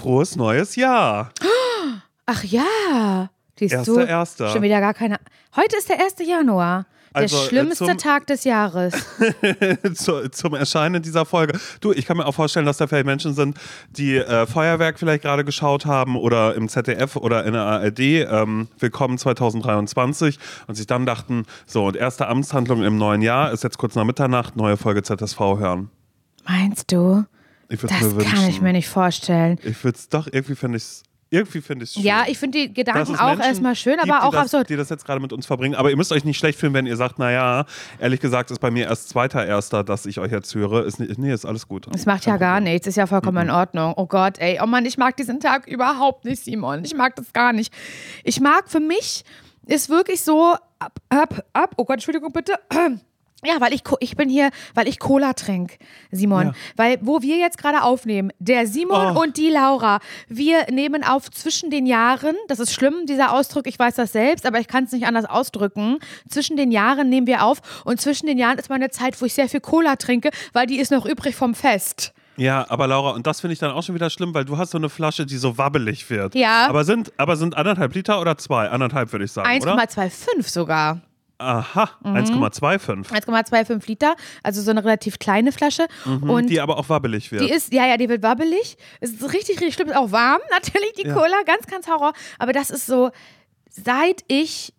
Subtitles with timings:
[0.00, 1.30] Frohes neues Jahr.
[2.26, 3.30] Ach ja.
[3.58, 4.00] Siehst Erster, du?
[4.00, 4.48] erster.
[4.50, 5.16] Schon wieder gar keine.
[5.54, 6.16] Heute ist der 1.
[6.26, 6.86] Januar.
[7.14, 8.92] Der Also, äh, schlimmste zum- Tag des Jahres.
[9.94, 11.58] zu, zum Erscheinen dieser Folge.
[11.80, 13.56] Du, ich kann mir auch vorstellen, dass da vielleicht Menschen sind,
[13.88, 18.68] die äh, Feuerwerk vielleicht gerade geschaut haben oder im ZDF oder in der ARD, ähm,
[18.78, 23.78] Willkommen 2023 und sich dann dachten, so, und erste Amtshandlung im neuen Jahr ist jetzt
[23.78, 25.90] kurz nach Mitternacht, neue Folge ZSV hören.
[26.46, 27.24] Meinst du?
[27.68, 28.32] Ich Das mir wünschen.
[28.32, 29.58] kann ich mir nicht vorstellen.
[29.64, 32.04] Ich würde es doch, irgendwie finde ich es irgendwie finde ich schön.
[32.04, 34.70] Ja, ich finde die Gedanken auch erstmal schön, gibt, aber die auch das, absurd.
[34.70, 35.74] Die das jetzt gerade mit uns verbringen.
[35.74, 37.66] Aber ihr müsst euch nicht schlecht fühlen, wenn ihr sagt, naja,
[37.98, 40.84] ehrlich gesagt ist bei mir erst zweiter Erster, dass ich euch jetzt höre.
[40.86, 41.88] Ist, nicht- nee, ist alles gut.
[41.92, 43.50] Es macht ja gar nichts, ist ja vollkommen Mhm.
[43.50, 43.94] in Ordnung.
[43.96, 46.84] Oh Gott, ey, oh Mann, ich mag diesen Tag überhaupt nicht, Simon.
[46.84, 47.74] Ich mag das gar nicht.
[48.22, 49.24] Ich mag für mich
[49.66, 51.74] ist wirklich so ab, ab, ab.
[51.76, 52.52] Oh Gott, Entschuldigung bitte.
[53.44, 55.76] Ja, weil ich, ich bin hier, weil ich Cola trinke,
[56.10, 56.46] Simon.
[56.48, 56.52] Ja.
[56.76, 59.20] Weil, wo wir jetzt gerade aufnehmen, der Simon Oh.
[59.22, 63.78] und die Laura, wir nehmen auf zwischen den Jahren, das ist schlimm, dieser Ausdruck, ich
[63.78, 65.98] weiß das selbst, aber ich kann es nicht anders ausdrücken.
[66.30, 69.34] Zwischen den Jahren nehmen wir auf und zwischen den Jahren ist meine Zeit, wo ich
[69.34, 72.14] sehr viel Cola trinke, weil die ist noch übrig vom Fest.
[72.38, 74.70] Ja, aber Laura, und das finde ich dann auch schon wieder schlimm, weil du hast
[74.70, 76.34] so eine Flasche, die so wabbelig wird.
[76.34, 76.66] Ja.
[76.68, 78.68] Aber sind, aber sind anderthalb Liter oder zwei?
[78.68, 79.76] Anderthalb würde ich sagen, oder?
[79.76, 81.00] 1,25 sogar.
[81.38, 82.16] Aha, Mhm.
[82.16, 83.12] 1,25.
[83.12, 85.86] 1,25 Liter, also so eine relativ kleine Flasche.
[86.06, 87.42] Und Mhm, Die aber auch wabbelig wird.
[87.42, 88.76] die ist, ja, ja, die wird wabbelig.
[89.00, 89.88] Es ist richtig, richtig schlimm.
[89.88, 91.14] Ist auch warm, natürlich, die Ja.
[91.14, 91.36] Cola.
[91.44, 92.12] Ganz, ganz Horror.
[92.38, 93.10] Aber das ist so,
[93.70, 94.72] seit ich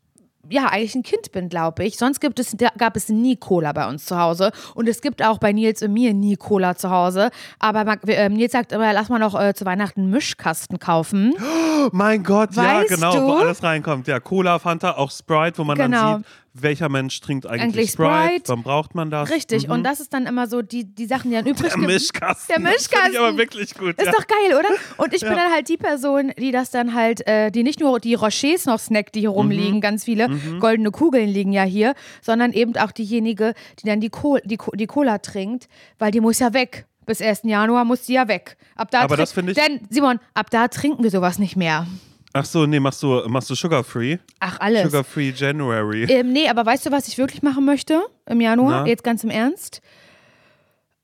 [0.49, 1.97] ja, eigentlich ein Kind bin, glaube ich.
[1.97, 4.51] Sonst gibt es, gab es nie Cola bei uns zu Hause.
[4.75, 7.31] Und es gibt auch bei Nils und mir nie Cola zu Hause.
[7.59, 11.33] Aber äh, Nils sagt immer, lass mal noch äh, zu Weihnachten einen Mischkasten kaufen.
[11.37, 13.27] Oh mein Gott, Weißt ja, genau, du?
[13.27, 14.07] wo alles reinkommt.
[14.07, 16.11] Ja, Cola, Fanta, auch Sprite, wo man Genau.
[16.13, 16.27] dann sieht,
[16.63, 18.43] welcher Mensch trinkt eigentlich, Eigentlich Sprite, Sprite.
[18.49, 19.29] wann braucht man das?
[19.29, 19.69] Richtig.
[19.69, 22.63] Und das ist dann immer so die, die Sachen, die dann übrig Der ge- Mischkasten.
[22.63, 23.37] Der Das finde ich aber Mischkasten.
[23.37, 23.95] wirklich gut.
[24.01, 24.11] Ist ja.
[24.11, 24.69] doch geil, oder?
[24.97, 27.99] Und ich bin dann halt die Person, die das dann halt, äh, die nicht nur
[27.99, 29.35] die Rochers noch snackt, die hier Mhm.
[29.35, 34.09] rumliegen, ganz viele goldene Kugeln liegen ja hier, sondern eben auch diejenige, die dann die,
[34.09, 35.67] Co die, Co die Cola trinkt,
[35.99, 36.85] weil die muss ja weg.
[37.05, 37.41] Bis 1.
[37.49, 38.57] Januar muss die ja weg.
[38.75, 41.87] Ab da Aber das finde ich- Denn, Simon, ab da trinken wir sowas nicht mehr.
[42.33, 44.17] Ach so, nee, machst du, machst du Sugar Free?
[44.39, 44.83] Ach, alles.
[44.83, 46.03] Sugar Free January.
[46.03, 48.81] Ähm, nee, aber weißt du, was ich wirklich machen möchte im Januar?
[48.81, 48.87] Na?
[48.87, 49.81] Jetzt ganz im Ernst.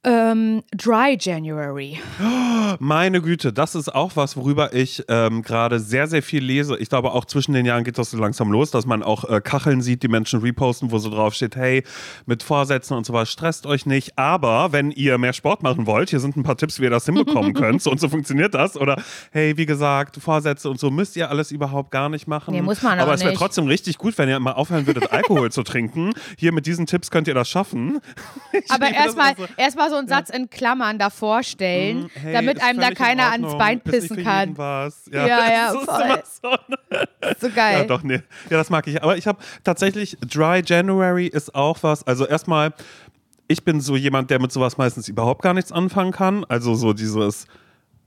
[0.05, 1.99] Ähm, Dry January.
[2.79, 6.77] Meine Güte, das ist auch was, worüber ich ähm, gerade sehr, sehr viel lese.
[6.77, 9.39] Ich glaube, auch zwischen den Jahren geht das so langsam los, dass man auch äh,
[9.39, 11.83] Kacheln sieht, die Menschen reposten, wo so drauf steht, hey,
[12.25, 14.17] mit Vorsätzen und sowas, stresst euch nicht.
[14.17, 17.05] Aber wenn ihr mehr Sport machen wollt, hier sind ein paar Tipps, wie ihr das
[17.05, 17.81] hinbekommen könnt.
[17.81, 18.75] So und so funktioniert das.
[18.75, 22.53] Oder hey, wie gesagt, Vorsätze und so müsst ihr alles überhaupt gar nicht machen.
[22.53, 25.11] Nee, muss man Aber auch es wäre trotzdem richtig gut, wenn ihr mal aufhören würdet,
[25.13, 26.11] Alkohol zu trinken.
[26.37, 27.99] Hier mit diesen Tipps könnt ihr das schaffen.
[28.55, 29.45] Ich Aber erstmal so.
[29.57, 32.09] erstmal so einen Satz in Klammern davor stellen, Mhm.
[32.15, 34.57] Hey, damit ist einem da keiner ans Bein ist pissen kann.
[34.57, 35.09] Was.
[35.11, 36.01] Ja, Ja, ja, das ist voll.
[36.03, 36.23] immer
[37.39, 37.47] so.
[37.47, 37.77] So geil.
[37.79, 38.15] Ja, doch, nee.
[38.49, 39.01] Ja, das mag ich.
[39.01, 42.05] Aber ich habe tatsächlich, Dry January ist auch was.
[42.05, 42.73] Also erstmal,
[43.47, 46.43] ich bin so jemand, der mit sowas meistens überhaupt gar nichts anfangen kann.
[46.45, 47.45] Also so dieses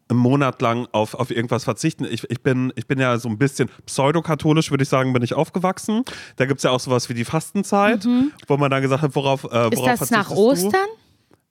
[0.08, 2.04] einen Monat lang auf, auf irgendwas verzichten.
[2.08, 5.34] Ich, ich, bin, ich bin ja so ein bisschen pseudokatholisch, würde ich sagen, bin ich
[5.34, 6.04] aufgewachsen.
[6.36, 8.06] Da gibt es ja auch sowas wie die Fastenzeit,
[8.46, 9.88] wo man dann gesagt hat, worauf, äh, worauf Mhm.
[9.92, 10.68] Ist das nach verzichtest du?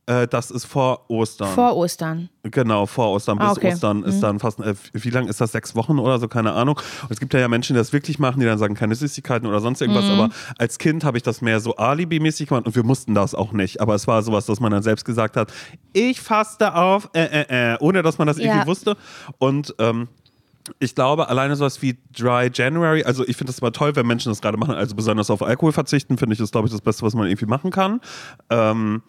[0.08, 1.50] Äh, das ist vor Ostern.
[1.54, 2.30] Vor Ostern.
[2.44, 3.74] Genau, vor Ostern bis Ah, okay.
[3.74, 5.52] Ostern ist dann fast, äh, wie lang ist das?
[5.52, 6.28] Sechs Wochen oder so?
[6.28, 6.80] Keine Ahnung.
[7.02, 9.48] Und es gibt ja, ja Menschen, die das wirklich machen, die dann sagen, keine Süßigkeiten
[9.48, 10.06] oder sonst irgendwas.
[10.06, 10.12] Mhm.
[10.12, 10.30] Aber
[10.60, 13.82] als Kind habe ich das mehr so Alibi-mäßig gemacht und wir mussten das auch nicht.
[13.82, 15.52] Aber es war sowas, dass man dann selbst gesagt hat,
[15.94, 18.68] ich faste auf, äh, äh, äh, ohne dass man das irgendwie Ja.
[18.68, 18.98] wusste.
[19.40, 20.08] Und ähm,
[20.80, 24.30] ich glaube, alleine sowas wie Dry January, also ich finde das immer toll, wenn Menschen
[24.32, 27.04] das gerade machen, also besonders auf Alkohol verzichten, finde ich, ist, glaube ich, das Beste,
[27.04, 28.02] was man irgendwie machen kann.
[28.50, 29.02] Ähm,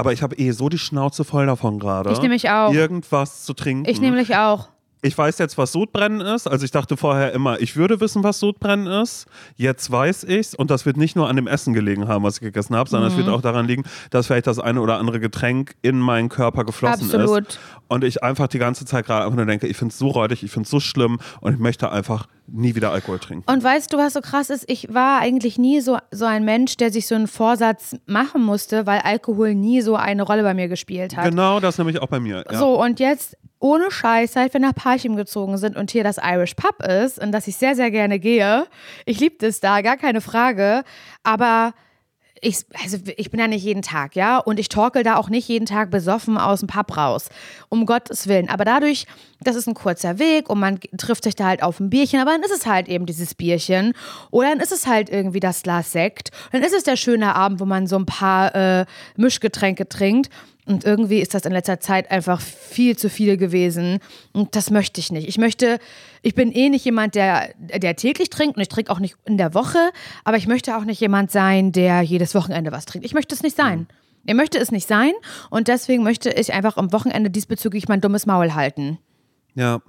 [0.00, 2.10] aber ich habe eh so die Schnauze voll davon gerade.
[2.10, 2.72] Ich nämlich auch.
[2.72, 3.88] Irgendwas zu trinken.
[3.88, 4.68] Ich nämlich auch.
[5.02, 6.46] Ich weiß jetzt, was Sodbrennen ist.
[6.46, 9.26] Also ich dachte vorher immer, ich würde wissen, was Sodbrennen ist.
[9.56, 12.40] Jetzt weiß ich's und das wird nicht nur an dem Essen gelegen haben, was ich
[12.42, 13.20] gegessen habe, sondern es Mhm.
[13.24, 17.04] wird auch daran liegen, dass vielleicht das eine oder andere Getränk in meinen Körper geflossen
[17.06, 17.48] Absolut.
[17.48, 17.60] ist.
[17.88, 20.42] Und ich einfach die ganze Zeit gerade einfach nur denke, ich finde es so räudig,
[20.42, 23.50] ich finde es so schlimm und ich möchte einfach nie wieder Alkohol trinken.
[23.50, 24.64] Und weißt du, was so krass ist?
[24.68, 28.86] Ich war eigentlich nie so, so ein Mensch, der sich so einen Vorsatz machen musste,
[28.86, 31.30] weil Alkohol nie so eine Rolle bei mir gespielt hat.
[31.30, 32.44] Genau, das nämlich auch bei mir.
[32.50, 32.58] Ja.
[32.58, 36.54] So, und jetzt ohne Scheiß, seit wir nach Parchim gezogen sind und hier das Irish
[36.54, 38.66] Pub ist, in das ich sehr, sehr gerne gehe.
[39.06, 40.82] Ich liebe das da, gar keine Frage.
[41.22, 41.74] Aber
[42.40, 44.38] ich, also ich bin da nicht jeden Tag, ja.
[44.38, 47.28] Und ich torkel da auch nicht jeden Tag besoffen aus dem Pub raus.
[47.68, 48.48] Um Gottes Willen.
[48.48, 49.06] Aber dadurch,
[49.40, 52.32] das ist ein kurzer Weg und man trifft sich da halt auf ein Bierchen, aber
[52.32, 53.92] dann ist es halt eben dieses Bierchen.
[54.32, 56.32] Oder dann ist es halt irgendwie das Glas Sekt.
[56.50, 60.30] Dann ist es der schöne Abend, wo man so ein paar äh, Mischgetränke trinkt.
[60.70, 63.98] Und irgendwie ist das in letzter Zeit einfach viel zu viel gewesen.
[64.32, 65.26] Und das möchte ich nicht.
[65.26, 65.80] Ich möchte,
[66.22, 69.36] ich bin eh nicht jemand, der, der täglich trinkt und ich trinke auch nicht in
[69.36, 69.90] der Woche,
[70.22, 73.04] aber ich möchte auch nicht jemand sein, der jedes Wochenende was trinkt.
[73.04, 73.88] Ich möchte es nicht sein.
[74.24, 75.10] Ich möchte es nicht sein
[75.50, 78.98] und deswegen möchte ich einfach am Wochenende diesbezüglich mein dummes Maul halten.
[79.54, 79.82] Ja.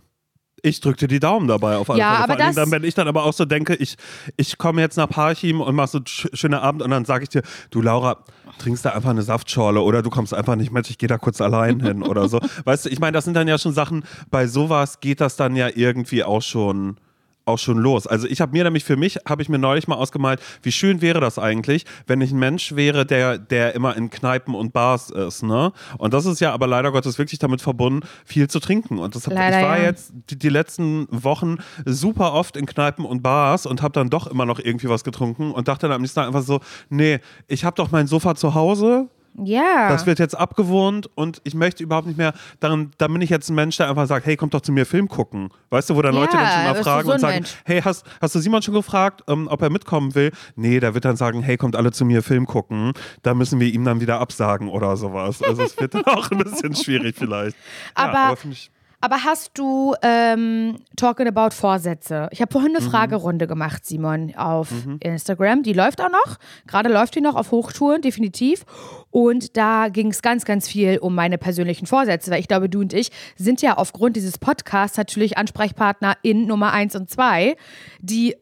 [0.63, 2.23] Ich drückte die Daumen dabei auf alle Ja, Fälle.
[2.23, 3.95] aber das- dann, wenn ich dann aber auch so denke, ich,
[4.37, 7.23] ich komme jetzt nach Parchim und mach so einen sch schönen Abend und dann sage
[7.23, 7.41] ich dir,
[7.71, 8.17] du Laura,
[8.59, 11.41] trinkst da einfach eine Saftschorle oder du kommst einfach nicht mit, ich gehe da kurz
[11.41, 12.39] allein hin oder so.
[12.65, 15.55] Weißt du, ich meine, das sind dann ja schon Sachen, bei sowas geht das dann
[15.55, 16.97] ja irgendwie auch schon
[17.45, 18.07] auch schon los.
[18.07, 21.01] Also ich habe mir nämlich für mich, habe ich mir neulich mal ausgemalt, wie schön
[21.01, 25.09] wäre das eigentlich, wenn ich ein Mensch wäre, der, der immer in Kneipen und Bars
[25.09, 25.71] ist, ne?
[25.97, 28.99] Und das ist ja aber leider Gottes wirklich damit verbunden, viel zu trinken.
[28.99, 29.85] Und das hab, Leider, ich war ja.
[29.85, 34.27] jetzt die, die letzten Wochen super oft in Kneipen und Bars und habe dann doch
[34.27, 36.59] immer noch irgendwie was getrunken und dachte dann am nächsten Tag einfach so,
[36.89, 39.89] nee, ich habe doch mein Sofa zu Hause, Ja.
[39.89, 43.49] das wird jetzt abgewohnt und ich möchte überhaupt nicht mehr, dann, dann bin ich jetzt
[43.49, 45.49] ein Mensch, der einfach sagt, hey, kommt doch zu mir Film gucken.
[45.69, 47.55] Weißt du, wo dann Ja, Leute dann schon mal fragen so und sagen, Mensch.
[47.65, 50.31] hey, hast, hast du Simon schon gefragt, ähm, ob er mitkommen will?
[50.55, 52.91] Nee, der wird dann sagen, hey, kommt alle zu mir Film gucken.
[53.23, 55.41] Da müssen wir ihm dann wieder absagen oder sowas.
[55.41, 57.55] Also es wird dann auch ein bisschen schwierig vielleicht.
[57.97, 58.69] Ja, Aber- finde ich,
[59.01, 62.29] Aber hast du ähm, Talking About Vorsätze?
[62.31, 62.89] Ich habe vorhin eine Mhm.
[62.89, 64.69] Fragerunde gemacht, Simon, auf
[64.99, 65.63] Instagram.
[65.63, 66.37] Die läuft auch noch.
[66.67, 68.63] Gerade läuft die noch auf Hochtouren, definitiv.
[69.09, 72.79] Und da ging es ganz, ganz viel um meine persönlichen Vorsätze, weil ich glaube, du
[72.79, 77.57] und ich sind ja aufgrund dieses Podcasts natürlich Ansprechpartner in Nummer eins und zwei,
[77.99, 78.35] die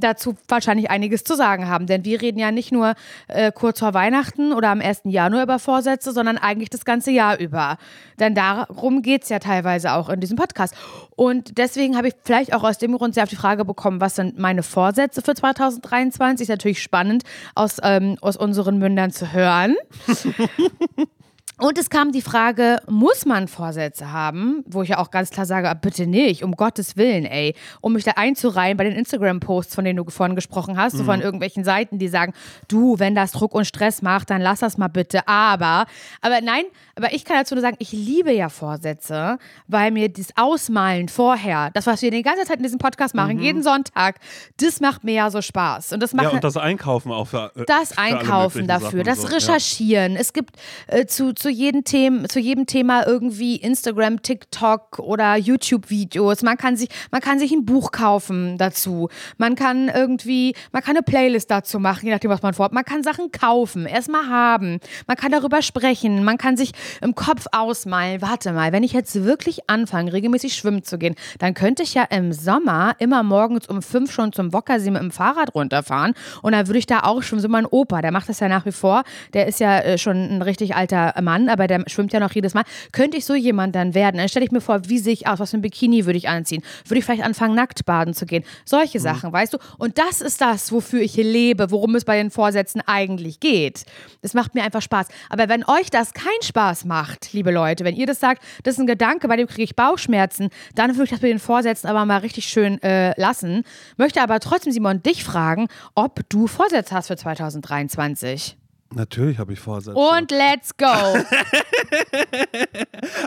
[0.00, 1.86] dazu wahrscheinlich einiges zu sagen haben.
[1.86, 2.94] Denn wir reden ja nicht nur
[3.28, 5.02] äh, kurz vor Weihnachten oder am 1.
[5.04, 7.76] Januar über Vorsätze, sondern eigentlich das ganze Jahr über.
[8.18, 10.74] Denn darum geht es ja teilweise auch in diesem Podcast.
[11.16, 14.16] Und deswegen habe ich vielleicht auch aus dem Grund sehr auf die Frage bekommen, was
[14.16, 16.44] sind meine Vorsätze für 2023?
[16.44, 17.24] Ist natürlich spannend,
[17.54, 19.76] aus, ähm, aus unseren Mündern zu hören.
[21.60, 24.64] Und es kam die Frage, muss man Vorsätze haben?
[24.66, 27.54] Wo ich ja auch ganz klar sage, ah, bitte nicht, um Gottes Willen, ey.
[27.82, 31.20] Um mich da einzureihen bei den Instagram-Posts, von denen du vorhin gesprochen hast, so von
[31.20, 32.32] irgendwelchen Seiten, die sagen,
[32.68, 35.28] du, wenn das Druck und Stress macht, dann lass das mal bitte.
[35.28, 35.84] Aber,
[36.22, 36.64] aber nein,
[36.96, 39.36] aber ich kann dazu nur sagen, ich liebe ja Vorsätze,
[39.68, 43.38] weil mir das Ausmalen vorher, das, was wir die ganze Zeit in diesem Podcast machen,
[43.38, 44.18] jeden Sonntag,
[44.56, 45.92] das macht mir ja so Spaß.
[45.92, 49.20] Und das macht ja, und das Einkaufen auch für äh, das für Einkaufen dafür, das
[49.20, 49.28] so.
[49.28, 50.16] Recherchieren.
[50.16, 56.42] Es gibt äh, zu, zu, jedem Thema, zu jedem Thema irgendwie Instagram, TikTok oder YouTube-Videos.
[56.42, 59.08] Man kann sich, man kann sich ein Buch kaufen dazu.
[59.38, 62.72] Man kann irgendwie, man kann eine Playlist dazu machen, je nachdem, was man vorhat.
[62.72, 64.80] Man kann Sachen kaufen, erstmal haben.
[65.06, 66.24] Man kann darüber sprechen.
[66.24, 68.22] Man kann sich im Kopf ausmalen.
[68.22, 72.04] Warte mal, wenn ich jetzt wirklich anfange, regelmäßig schwimmen zu gehen, dann könnte ich ja
[72.04, 76.66] im Sommer immer morgens um fünf schon zum Wockersee mit dem Fahrrad runterfahren und dann
[76.66, 77.42] würde ich da auch schwimmen.
[77.42, 79.02] So mein Opa, der macht das ja nach wie vor.
[79.32, 82.54] Der ist ja äh, schon ein richtig alter Mann, aber der schwimmt ja noch jedes
[82.54, 82.64] Mal.
[82.92, 84.18] Könnte ich so jemand dann werden?
[84.18, 85.38] Dann stelle ich mir vor, wie sehe ich aus?
[85.40, 86.62] Was für ein Bikini würde ich anziehen?
[86.86, 88.44] Würde ich vielleicht anfangen, nackt baden zu gehen?
[88.64, 89.02] Solche Mhm.
[89.02, 89.58] Sachen, weißt du?
[89.78, 93.84] Und das ist das, wofür ich hier lebe, worum es bei den Vorsätzen eigentlich geht.
[94.22, 95.08] Das macht mir einfach Spaß.
[95.28, 98.80] Aber wenn euch das keinen Spaß macht, liebe Leute, wenn ihr das sagt, das ist
[98.80, 102.04] ein Gedanke, bei dem kriege ich Bauchschmerzen, dann würde ich das mit den Vorsätzen aber
[102.04, 103.62] mal richtig schön äh, lassen.
[103.96, 108.56] Möchte aber trotzdem, Simon, dich fragen, ob du Vorsätze hast für 2023.
[108.94, 109.96] Natürlich habe ich Vorsätze.
[109.96, 110.86] Und let's go.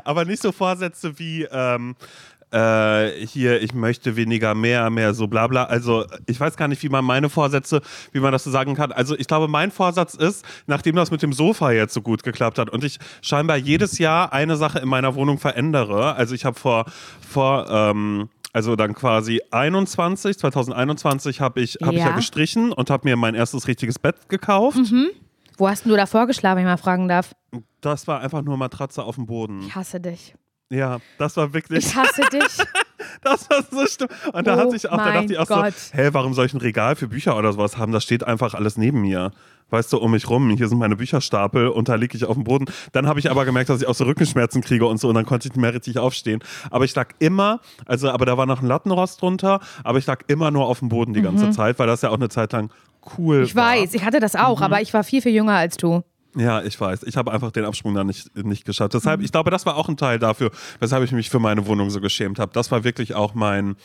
[0.03, 1.95] Aber nicht so Vorsätze wie ähm,
[2.51, 5.63] äh, hier, ich möchte weniger, mehr, mehr, so bla bla.
[5.63, 8.91] Also ich weiß gar nicht, wie man meine Vorsätze, wie man das so sagen kann.
[8.91, 12.59] Also ich glaube, mein Vorsatz ist, nachdem das mit dem Sofa jetzt so gut geklappt
[12.59, 16.15] hat und ich scheinbar jedes Jahr eine Sache in meiner Wohnung verändere.
[16.15, 16.85] Also ich habe vor,
[17.27, 22.15] vor ähm, also dann quasi 21, 2021 habe ich, hab ich ja Ja.
[22.15, 24.77] gestrichen und habe mir mein erstes richtiges Bett gekauft.
[25.57, 27.35] Wo hast du davor geschlafen, wenn ich mal fragen darf?
[27.81, 29.61] Das war einfach nur Matratze auf dem Boden.
[29.67, 30.35] Ich hasse dich.
[30.69, 31.85] Ja, das war wirklich.
[31.85, 32.43] Ich hasse dich.
[33.21, 34.07] Das war so schlimm.
[34.33, 35.73] Und da Oh hatte ich auch, da dachte ich auch Gott.
[35.73, 37.91] so, hä, warum soll ich ein Regal für Bücher oder sowas haben?
[37.91, 39.31] Das steht einfach alles neben mir.
[39.69, 40.49] Weißt du, um mich rum.
[40.51, 42.65] Hier sind meine Bücherstapel und da liege ich auf dem Boden.
[42.91, 45.25] Dann habe ich aber gemerkt, dass ich auch so Rückenschmerzen kriege und so und dann
[45.25, 46.43] konnte ich nicht mehr richtig aufstehen.
[46.69, 50.21] Aber ich lag immer, also, aber da war noch ein Lattenrost drunter, aber ich lag
[50.27, 52.71] immer nur auf dem Boden die ganze Zeit, weil das ja auch eine Zeit lang
[53.17, 53.43] cool Mhm.
[53.45, 53.71] Ich war.
[53.75, 54.63] weiß, ich hatte das auch, Mhm.
[54.65, 56.03] aber ich war viel, viel jünger als du.
[56.35, 57.03] Ja, ich weiß.
[57.03, 58.95] Ich habe einfach den Absprung da nicht, nicht geschafft.
[58.95, 61.91] Deshalb, ich glaube, das war auch ein Teil dafür, weshalb ich mich für meine Wohnung
[61.91, 62.51] so geschämt habe.
[62.53, 63.75] Das war wirklich auch mein,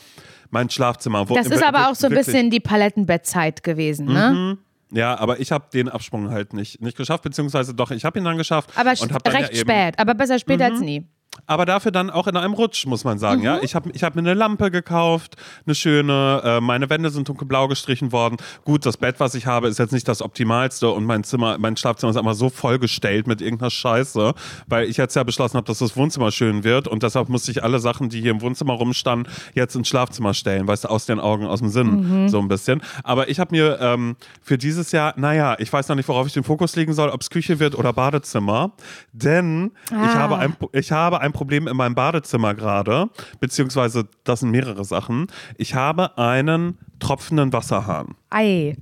[0.49, 1.29] mein Schlafzimmer.
[1.29, 4.57] Wo, Das ist aber auch so ein bisschen die Palettenbettzeit gewesen, ne?
[4.91, 8.25] Ja, aber ich habe den Absprung halt nicht, nicht geschafft, beziehungsweise doch, ich habe ihn
[8.25, 8.71] dann geschafft.
[8.75, 11.05] Aber und recht ja eben, spät, aber besser spät als nie.
[11.45, 13.39] Aber dafür dann auch in einem Rutsch, muss man sagen.
[13.41, 13.45] Mhm.
[13.45, 16.41] Ja, ich habe ich hab mir eine Lampe gekauft, eine schöne.
[16.43, 18.37] Äh, meine Wände sind dunkelblau gestrichen worden.
[18.65, 21.77] Gut, das Bett, was ich habe, ist jetzt nicht das optimalste und mein Zimmer, mein
[21.77, 24.33] Schlafzimmer ist einfach so vollgestellt mit irgendeiner Scheiße,
[24.67, 27.63] weil ich jetzt ja beschlossen habe, dass das Wohnzimmer schön wird und deshalb musste ich
[27.63, 31.19] alle Sachen, die hier im Wohnzimmer rumstanden, jetzt ins Schlafzimmer stellen, weißt du, aus den
[31.19, 32.29] Augen, aus dem Sinn, Mhm.
[32.29, 32.81] so ein bisschen.
[33.03, 36.33] Aber ich habe mir ähm, für dieses Jahr, naja, ich weiß noch nicht, worauf ich
[36.33, 38.71] den Fokus legen soll, ob es Küche wird oder Badezimmer,
[39.13, 40.13] denn ich, Ah.
[40.15, 43.09] habe ein, ich habe ein Problem in meinem Badezimmer gerade,
[43.39, 45.27] beziehungsweise das sind mehrere Sachen.
[45.57, 48.15] Ich habe einen tropfenden Wasserhahn.
[48.29, 48.75] Ei.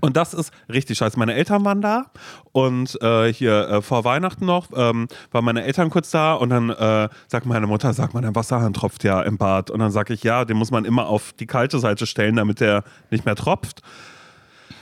[0.00, 1.18] Und das ist richtig scheiße.
[1.18, 2.06] Meine Eltern waren da
[2.52, 6.70] und äh, hier äh, vor Weihnachten noch ähm, waren meine Eltern kurz da und dann
[6.70, 9.70] äh, sagt meine Mutter, sag mal, dein Wasserhahn tropft ja im Bad.
[9.70, 12.60] Und dann sage ich, ja, den muss man immer auf die kalte Seite stellen, damit
[12.60, 13.82] der nicht mehr tropft.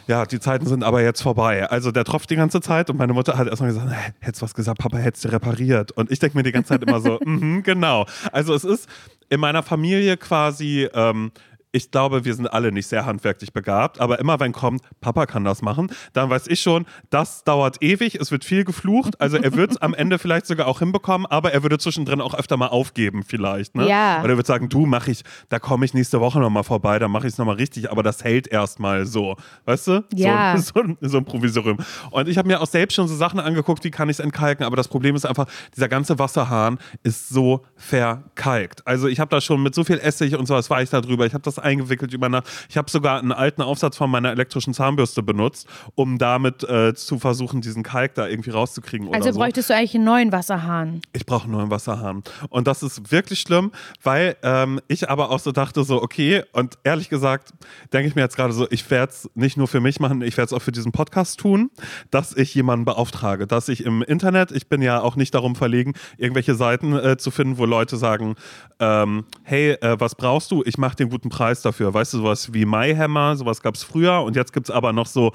[0.08, 1.68] Ja, die Zeiten sind aber jetzt vorbei.
[1.68, 4.54] Also der tropft die ganze Zeit und meine Mutter hat erstmal gesagt, "Hä, hättest was
[4.54, 5.92] gesagt, Papa, hättest du repariert.
[5.92, 8.06] Und ich denke mir die ganze Zeit immer so, mhm, genau.
[8.32, 8.88] Also es ist
[9.28, 11.30] in meiner Familie quasi, ähm,
[11.72, 15.44] ich glaube, wir sind alle nicht sehr handwerklich begabt, aber immer wenn kommt, Papa kann
[15.44, 19.20] das machen, dann weiß ich schon, das dauert ewig, es wird viel geflucht.
[19.20, 22.34] Also er wird es am Ende vielleicht sogar auch hinbekommen, aber er würde zwischendrin auch
[22.34, 23.74] öfter mal aufgeben vielleicht.
[23.74, 23.88] Ne?
[23.88, 24.20] Ja.
[24.22, 27.10] Oder er wird sagen, du mach ich, da komme ich nächste Woche nochmal vorbei, dann
[27.10, 29.36] mache ich es nochmal richtig, aber das hält erstmal so.
[29.66, 30.04] Weißt du?
[30.14, 30.56] Ja.
[30.56, 31.78] So, so, ein- so ein Provisorium.
[32.10, 34.64] Und ich habe mir auch selbst schon so Sachen angeguckt, wie kann ich es entkalken,
[34.64, 35.46] aber das Problem ist einfach,
[35.76, 38.86] dieser ganze Wasserhahn ist so verkalkt.
[38.86, 41.26] Also ich habe da schon mit so viel Essig und sowas war ich da drüber.
[41.26, 42.48] Ich habe das eingewickelt über Nacht.
[42.68, 47.18] Ich habe sogar einen alten Aufsatz von meiner elektrischen Zahnbürste benutzt, um damit äh, zu
[47.18, 49.38] versuchen, diesen Kalk da irgendwie rauszukriegen Also oder so.
[49.40, 51.00] bräuchtest du eigentlich einen neuen Wasserhahn.
[51.12, 52.22] Ich brauche einen neuen Wasserhahn.
[52.48, 53.72] Und das ist wirklich schlimm,
[54.02, 57.52] weil ähm, ich aber auch so dachte, so, okay, und ehrlich gesagt,
[57.92, 60.36] denke ich mir jetzt gerade so, ich werde es nicht nur für mich machen, ich
[60.36, 61.70] werde es auch für diesen Podcast tun,
[62.10, 65.94] dass ich jemanden beauftrage, dass ich im Internet, ich bin ja auch nicht darum verlegen,
[66.16, 68.34] irgendwelche Seiten äh, zu finden, wo Leute sagen,
[68.80, 70.62] ähm, hey, äh, was brauchst du?
[70.64, 71.92] Ich mache den guten Preis dafür.
[71.92, 75.06] Weißt du, sowas wie MyHammer, sowas gab es früher und jetzt gibt es aber noch
[75.06, 75.32] so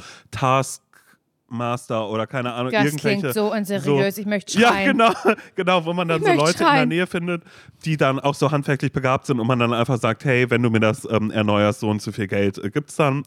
[1.53, 3.19] Taskmaster oder keine Ahnung, Das irgendwelche.
[3.22, 4.17] klingt so unseriös.
[4.17, 4.98] Ich möchte Ja, schreien.
[4.98, 5.12] genau,
[5.55, 6.89] genau, wo man dann Ich so Leute in der schreien.
[6.89, 7.43] Nähe findet,
[7.86, 10.69] die dann auch so handwerklich begabt sind und man dann einfach sagt, hey, wenn du
[10.69, 13.24] mir das ähm, erneuerst, so und so viel Geld äh, gibt's dann.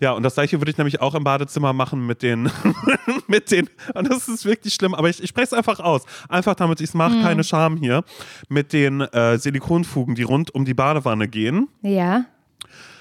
[0.00, 2.50] Ja, und das gleiche würde ich nämlich auch im Badezimmer machen mit den,
[3.26, 6.02] mit den, und das ist wirklich schlimm, aber ich, ich spreche es einfach aus.
[6.28, 7.22] Einfach damit ich es mache, Mhm.
[7.22, 8.04] keine Scham hier.
[8.48, 11.68] Mit den äh, Silikonfugen, die rund um die Badewanne gehen.
[11.82, 12.24] Ja.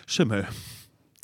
[0.08, 0.48] Schimmel.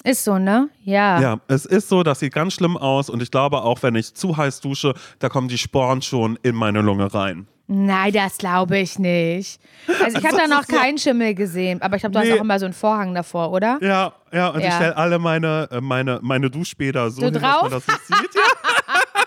[0.06, 0.70] Ist so, ne?
[0.84, 1.20] Ja.
[1.20, 4.14] Ja, es ist so, das sieht ganz schlimm aus und ich glaube auch, wenn ich
[4.14, 7.48] zu heiß dusche, da kommen die Sporen schon in meine Lunge rein.
[7.68, 9.60] Nein, das glaube ich nicht.
[10.04, 12.30] Also ich habe da noch keinen Schimmel gesehen, aber ich glaube, du Nee.
[12.30, 13.80] hast auch immer so einen Vorhang davor, oder?
[13.82, 14.72] Ja, ja, und ich Ja.
[14.74, 17.62] stelle alle meine, äh, meine, meine Duschbäder so So hin, dass drauf?
[17.64, 18.36] man das nicht sieht.
[18.36, 18.42] Ja.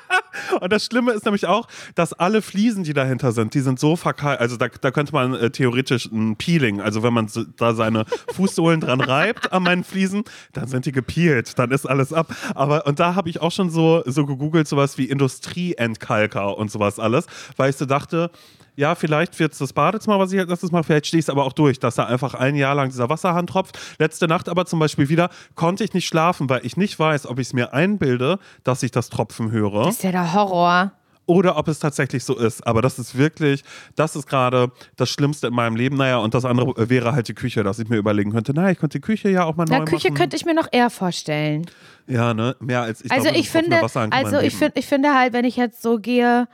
[0.61, 3.97] Und das Schlimme ist nämlich auch, dass alle Fliesen, die dahinter sind, die sind so
[3.97, 4.41] verkeilt.
[4.41, 8.05] Also da, da könnte man äh, theoretisch ein Peeling, also wenn man so, da seine
[8.35, 12.35] Fußsohlen dran reibt an meinen Fliesen, dann sind die gepeelt, dann ist alles ab.
[12.55, 16.99] Aber und da habe ich auch schon so, so gegoogelt, sowas wie Industrieentkalker und sowas
[16.99, 17.27] alles,
[17.57, 18.31] weil ich so dachte,
[18.79, 21.31] ja, vielleicht wird es das Badezimmer, was ich als letztes mache, vielleicht stehe ich es
[21.31, 23.77] aber auch durch, dass da einfach ein Jahr lang dieser Wasserhahn tropft.
[23.99, 27.41] Letzte Nacht aber zum Beispiel wieder konnte ich nicht schlafen, weil ich nicht weiß, ob
[27.41, 30.93] ich es mir einbilde, dass ich das Tropfen höre Das ist ja der Horror.
[31.27, 32.65] oder ob es tatsächlich so ist.
[32.69, 33.65] Aber das ist wirklich,
[33.97, 35.97] das ist gerade das Schlimmste in meinem Leben.
[35.97, 38.79] Naja, und das andere wäre halt die Küche, dass ich mir überlegen könnte, naja, ich
[38.79, 40.19] könnte die Küche ja auch mal Na, neu Küche machen.
[40.19, 41.67] könnte ich mir noch eher vorstellen.
[42.07, 43.81] ja, ne, mehr als ich also glaube, ich finde,
[44.11, 46.47] also ich, find, ich finde halt, wenn ich jetzt so gehe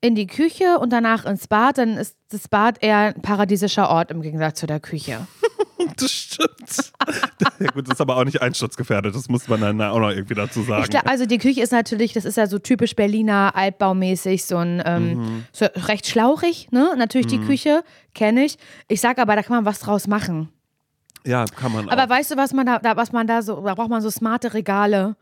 [0.00, 4.10] in die Küche und danach ins Bad, dann ist das Bad eher ein paradiesischer Ort
[4.10, 5.26] im Gegensatz zu der Küche.
[5.96, 6.92] Das stimmt.
[7.60, 10.34] ja gut, das ist aber auch nicht einsturzgefährdet, das muss man dann auch noch irgendwie
[10.34, 10.86] dazu sagen.
[10.90, 14.82] Ich also die Küche ist natürlich, das ist ja so typisch Berliner, altbaumäßig, so ein
[14.84, 15.44] ähm, Mhm.
[15.52, 16.94] so recht schlauchig, ne?
[16.96, 18.58] Natürlich die Küche, kenne ich.
[18.88, 20.48] Ich sag aber, da kann man was draus machen.
[21.24, 22.08] ja, kann man Aber auch.
[22.08, 24.54] weißt du, was man da, da, was man da so, da braucht man so smarte
[24.54, 25.16] Regale.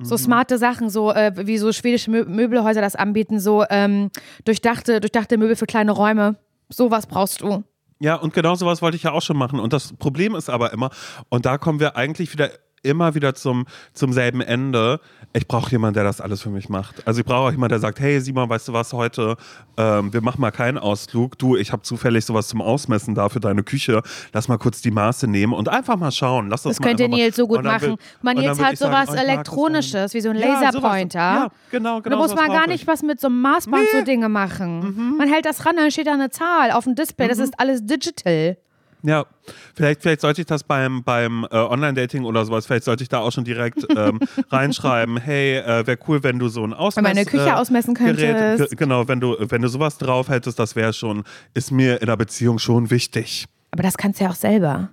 [0.00, 4.10] So smarte Sachen, so äh, wie so schwedische Mö Möbelhäuser das anbieten, so ähm,
[4.44, 6.36] durchdachte, durchdachte Möbel für kleine Räume.
[6.68, 7.62] Sowas brauchst du.
[8.00, 9.60] Ja, und genau sowas wollte ich ja auch schon machen.
[9.60, 10.90] Und das Problem ist aber immer,
[11.28, 12.50] und da kommen wir eigentlich wieder
[12.82, 15.00] immer wieder zum, zum selben Ende.
[15.32, 17.06] Ich brauche jemanden, der das alles für mich macht.
[17.06, 19.36] Also ich brauche auch jemanden, der sagt, hey Simon, weißt du was, heute,
[19.76, 21.38] ähm, wir machen mal keinen Ausflug.
[21.38, 24.02] Du, ich habe zufällig sowas zum Ausmessen da für deine Küche.
[24.32, 26.48] Lass mal kurz die Maße nehmen und einfach mal schauen.
[26.50, 27.82] Lass das, Das könnte Nils so gut machen.
[27.82, 30.62] will- Man Nils will hat ich sagen, sowas oh, Elektronisches, wie so ein Ja, sowas.
[30.74, 31.18] Laserpointer.
[31.18, 32.16] Ja, genau, da genau.
[32.18, 32.86] muss sowas man gar nicht ich.
[32.86, 35.14] was mit so einem Maßband so Dinge machen.
[35.18, 37.28] Man hält das ran, dann steht da eine Zahl auf dem Display.
[37.28, 38.56] Das ist alles digital.
[39.04, 39.26] Ja,
[39.74, 43.18] vielleicht, vielleicht sollte ich das beim, beim äh, Online-Dating oder sowas, vielleicht sollte ich da
[43.18, 47.04] auch schon direkt ähm, reinschreiben, hey, äh, wäre cool, wenn du so ein Ausmess...
[47.04, 48.70] Wenn meine Küche äh, ausmessen Gerät, könntest.
[48.70, 52.06] ge- genau, wenn du, wenn du sowas drauf hättest, das wäre schon, ist mir in
[52.06, 53.44] der Beziehung schon wichtig.
[53.72, 54.90] Aber das kannst du ja auch selber.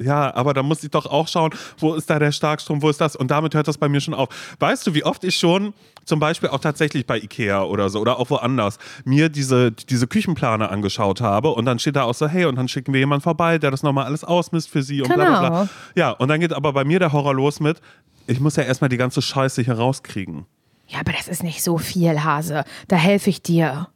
[0.00, 3.00] Ja, aber da muss ich doch auch schauen, wo ist da der Starkstrom, wo ist
[3.00, 3.16] das?
[3.16, 4.28] Und damit hört das bei mir schon auf.
[4.60, 5.74] Weißt du, wie oft ich schon,
[6.04, 10.68] zum Beispiel auch tatsächlich bei Ikea oder so oder auch woanders, mir diese, diese Küchenplane
[10.70, 13.58] angeschaut habe und dann steht da auch so, hey, und dann schicken wir jemanden vorbei,
[13.58, 15.48] der das nochmal alles ausmisst für sie und bla bla bla.
[15.48, 15.68] Genau.
[15.94, 17.80] Ja, und dann geht aber bei mir der Horror los mit,
[18.26, 20.46] ich muss ja erstmal die ganze Scheiße hier rauskriegen.
[20.86, 22.64] Ja, aber das ist nicht so viel, Hase.
[22.88, 23.88] Da helfe ich dir.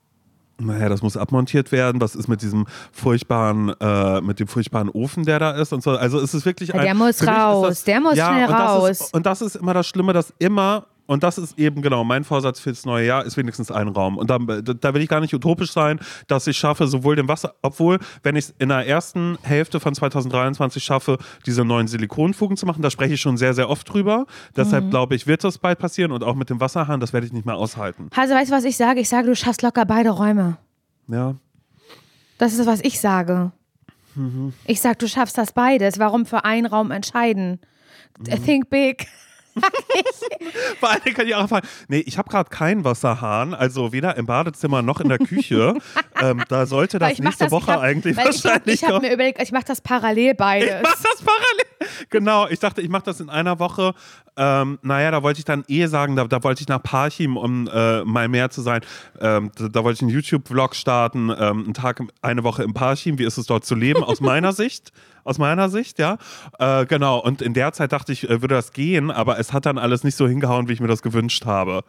[0.59, 2.01] Naja, das muss abmontiert werden.
[2.01, 5.93] Was ist mit diesem furchtbaren, äh, mit dem furchtbaren Ofen, der da ist und so.
[5.93, 8.91] Also es ist wirklich Ja, ein, der muss raus, der muss schnell und das raus.
[8.91, 12.25] Ist, und das ist immer das Schlimme, dass immer und das ist eben genau mein
[12.25, 14.17] Vorsatz fürs neue Jahr, ist wenigstens ein Raum.
[14.17, 17.55] Und da, da will ich gar nicht utopisch sein, dass ich schaffe, sowohl den Wasser,
[17.63, 22.67] obwohl, wenn ich es in der ersten Hälfte von 2023 schaffe, diese neuen Silikonfugen zu
[22.67, 24.19] machen, da spreche ich schon sehr, sehr oft drüber.
[24.19, 24.25] Mhm.
[24.57, 27.33] Deshalb glaube ich, wird das bald passieren und auch mit dem Wasserhahn, das werde ich
[27.33, 28.09] nicht mehr aushalten.
[28.17, 29.01] Hase, weißt du, was ich sage?
[29.01, 30.57] Ich sage, du schaffst locker beide Räume.
[31.09, 31.35] Ja.
[32.39, 33.53] Das ist, was ich sage.
[34.15, 34.53] Mhm.
[34.67, 35.99] Ich sage, du schaffst das beides.
[35.99, 37.61] Warum für einen Raum entscheiden?
[38.19, 38.45] Mhm.
[38.45, 39.07] Think big.
[40.81, 44.27] Vor Dingen kann ich auch fragen, nee, ich habe gerade keinen Wasserhahn, also weder im
[44.27, 45.75] Badezimmer noch in der Küche.
[46.23, 49.07] ähm, da sollte das nächste das, Woche hab, eigentlich hab, wahrscheinlich ich habe kommen.
[49.07, 50.69] mir überlegt, ich mache das parallel beides.
[50.69, 52.07] Ich mach das parallel.
[52.11, 53.95] Genau, ich dachte, ich mache das in einer Woche.
[54.37, 57.69] Ähm, naja, da wollte ich dann eh sagen, da, da wollte ich nach Parchim, um
[57.69, 58.81] äh, mal mehr zu sein.
[59.21, 63.19] Ähm, da, da wollte ich einen YouTube-Vlog starten, ähm, einen Tag, eine Woche im Parchim.
[63.19, 64.03] Wie ist es dort zu leben?
[64.03, 64.93] Aus meiner Sicht.
[65.25, 66.19] Aus meiner Sicht, ja.
[66.59, 67.19] Äh, genau.
[67.19, 70.05] Und in der Zeit dachte ich, äh, würde das gehen, aber es hat dann alles
[70.05, 71.85] nicht so hingehauen, wie ich mir das gewünscht habe.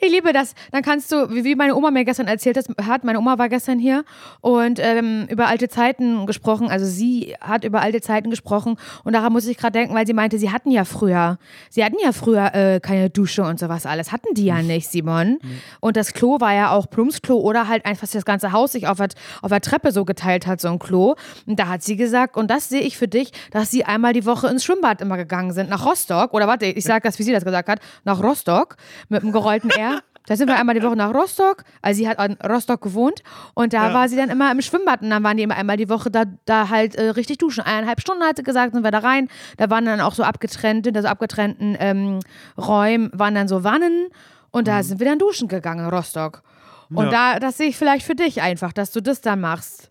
[0.00, 0.54] Ich liebe das.
[0.72, 3.78] Dann kannst du, wie wie meine Oma mir gestern erzählt hat, meine Oma war gestern
[3.78, 4.04] hier
[4.40, 6.68] und ähm, über alte Zeiten gesprochen.
[6.68, 10.12] Also sie hat über alte Zeiten gesprochen und daran muss ich gerade denken, weil sie
[10.12, 11.38] meinte, sie hatten ja früher,
[11.70, 14.12] sie hatten ja früher äh, keine Dusche und sowas alles.
[14.12, 15.38] Hatten die ja nicht, Simon.
[15.80, 18.98] Und das Klo war ja auch Plumpsklo oder halt einfach das ganze Haus sich auf
[18.98, 19.08] der,
[19.42, 21.14] auf der Treppe so geteilt hat, so ein Klo.
[21.46, 24.24] Und da hat sie gesagt, und das sehe ich für dich, dass sie einmal die
[24.26, 26.32] Woche ins Schwimmbad immer gegangen sind, nach Rostock.
[26.34, 28.76] Oder warte, ich sage das, wie sie das gesagt hat, nach Rostock
[29.08, 30.00] mit einem gerollten R.
[30.28, 33.22] Da sind wir einmal die Woche nach Rostock, also sie hat an Rostock gewohnt
[33.54, 33.94] und da Ja.
[33.94, 36.24] war sie dann immer im Schwimmbad und dann waren die immer einmal die Woche da,
[36.46, 37.62] da halt äh, richtig duschen.
[37.62, 39.28] Eineinhalb Stunden hat sie gesagt, sind wir da rein.
[39.56, 42.18] Da waren dann auch so abgetrennt, hinter so abgetrennten ähm,
[42.58, 44.08] Räumen waren dann so Wannen
[44.50, 46.42] und da sind wir dann duschen gegangen in Rostock.
[46.90, 47.12] Und Mhm.
[47.12, 47.34] Ja.
[47.34, 49.90] da, das sehe ich vielleicht für dich einfach, dass du das dann machst.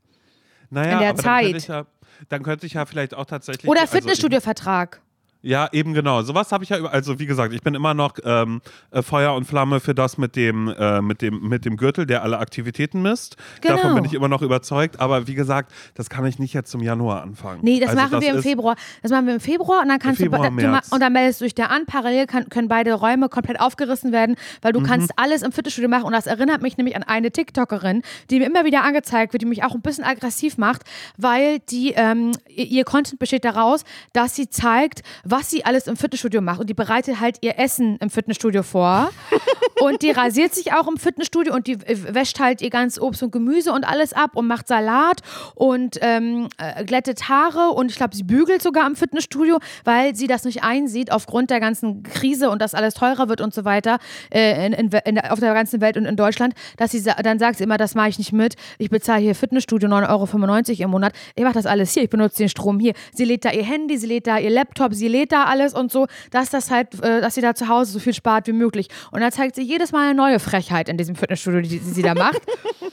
[0.70, 1.68] Naja, In der Zeit.
[1.68, 1.86] ja,
[2.30, 3.70] dann könnte ich ja vielleicht auch tatsächlich.
[3.70, 5.02] Oder also Fitnessstudio-Vertrag.
[5.46, 6.22] Ja, eben genau.
[6.24, 6.92] Sowas habe ich ja über.
[6.92, 10.36] Also wie gesagt, ich bin immer noch ähm, äh, Feuer und Flamme für das mit
[10.36, 13.38] dem, äh, mit dem, mit dem Gürtel, der alle Aktivitäten misst.
[13.62, 13.76] Genau.
[13.76, 15.00] Davon bin ich immer noch überzeugt.
[15.00, 17.60] Aber wie gesagt, das kann ich nicht jetzt zum Januar anfangen.
[17.62, 18.76] Nee, das also machen wir im Februar.
[19.02, 21.46] Das machen wir im Februar und dann kannst Februar, du, du und dann meldest du
[21.46, 21.86] dich da an.
[21.86, 24.80] Parallel kann, können beide Räume komplett aufgerissen werden, weil Mhm.
[24.80, 28.40] du kannst alles im Fitnessstudio machen und das erinnert mich nämlich an eine TikTokerin, die
[28.40, 30.82] mir immer wieder angezeigt wird, die mich auch ein bisschen aggressiv macht,
[31.18, 35.98] weil die ähm, ihr ihr Content besteht daraus, dass sie zeigt, was sie alles im
[35.98, 36.60] Fitnessstudio macht.
[36.60, 39.12] Und die bereitet halt ihr Essen im Fitnessstudio vor.
[39.82, 43.22] Und die rasiert sich auch im Fitnessstudio und die äh, wäscht halt ihr ganzes Obst
[43.24, 45.22] und Gemüse und alles ab und macht Salat
[45.54, 47.72] und ähm, äh, glättet Haare.
[47.72, 51.60] Und ich glaube, sie bügelt sogar im Fitnessstudio, weil sie das nicht einsieht aufgrund der
[51.60, 54.00] ganzen Krise und dass alles teurer wird und so weiter
[54.34, 57.58] äh, in, in, in, auf der ganzen Welt und in Deutschland, dass sie dann sagt
[57.58, 61.14] sie immer, das mache ich nicht mit, ich bezahle hier Fitnessstudio 9,95 Euro im Monat,
[61.36, 62.94] ich mache das alles hier, ich benutze den Strom hier.
[63.14, 65.92] Sie lädt da ihr Handy, sie lädt da ihr Laptop, sie lädt da alles und
[65.92, 68.90] so, dass das halt, äh, dass sie da zu Hause so viel spart wie möglich.
[69.12, 72.02] Und dann zeigt sie jedes Mal eine neue Frechheit in diesem Fitnessstudio, die, die sie
[72.02, 72.42] da macht.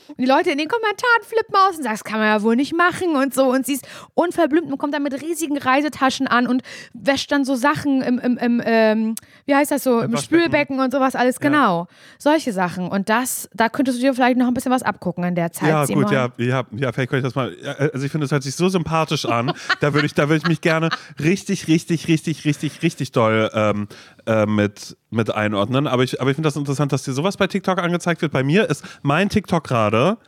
[0.08, 2.54] Und die Leute in den Kommentaren flippen aus und sagen, das kann man ja wohl
[2.56, 3.50] nicht machen und so.
[3.50, 7.54] Und sie ist unverblümt und kommt dann mit riesigen Reisetaschen an und wäscht dann so
[7.54, 9.14] Sachen im, im, im ähm,
[9.46, 10.42] wie heißt das so, im, Waschbecken.
[10.42, 11.88] Spülbecken und sowas alles, genau.
[12.18, 12.88] Solche Sachen.
[12.88, 15.68] Und das, da könntest du dir vielleicht noch ein bisschen was abgucken in der Zeit,
[15.70, 16.04] Ja, Simon.
[16.04, 17.56] gut, ja, ja, ja, vielleicht könnte ich das mal.
[17.62, 19.52] ja, Also ich finde, es hört sich so sympathisch an.
[19.80, 22.08] da würde ich, da würde ich mich gerne richtig, richtig, richtig,
[22.44, 23.88] richtig, richtig doll ähm,
[24.26, 25.86] äh, mit, mit einordnen.
[25.86, 28.32] Aber ich, aber ich finde das interessant, dass dir sowas bei TikTok angezeigt wird.
[28.32, 30.18] Bei mir ist mein TikTok gerade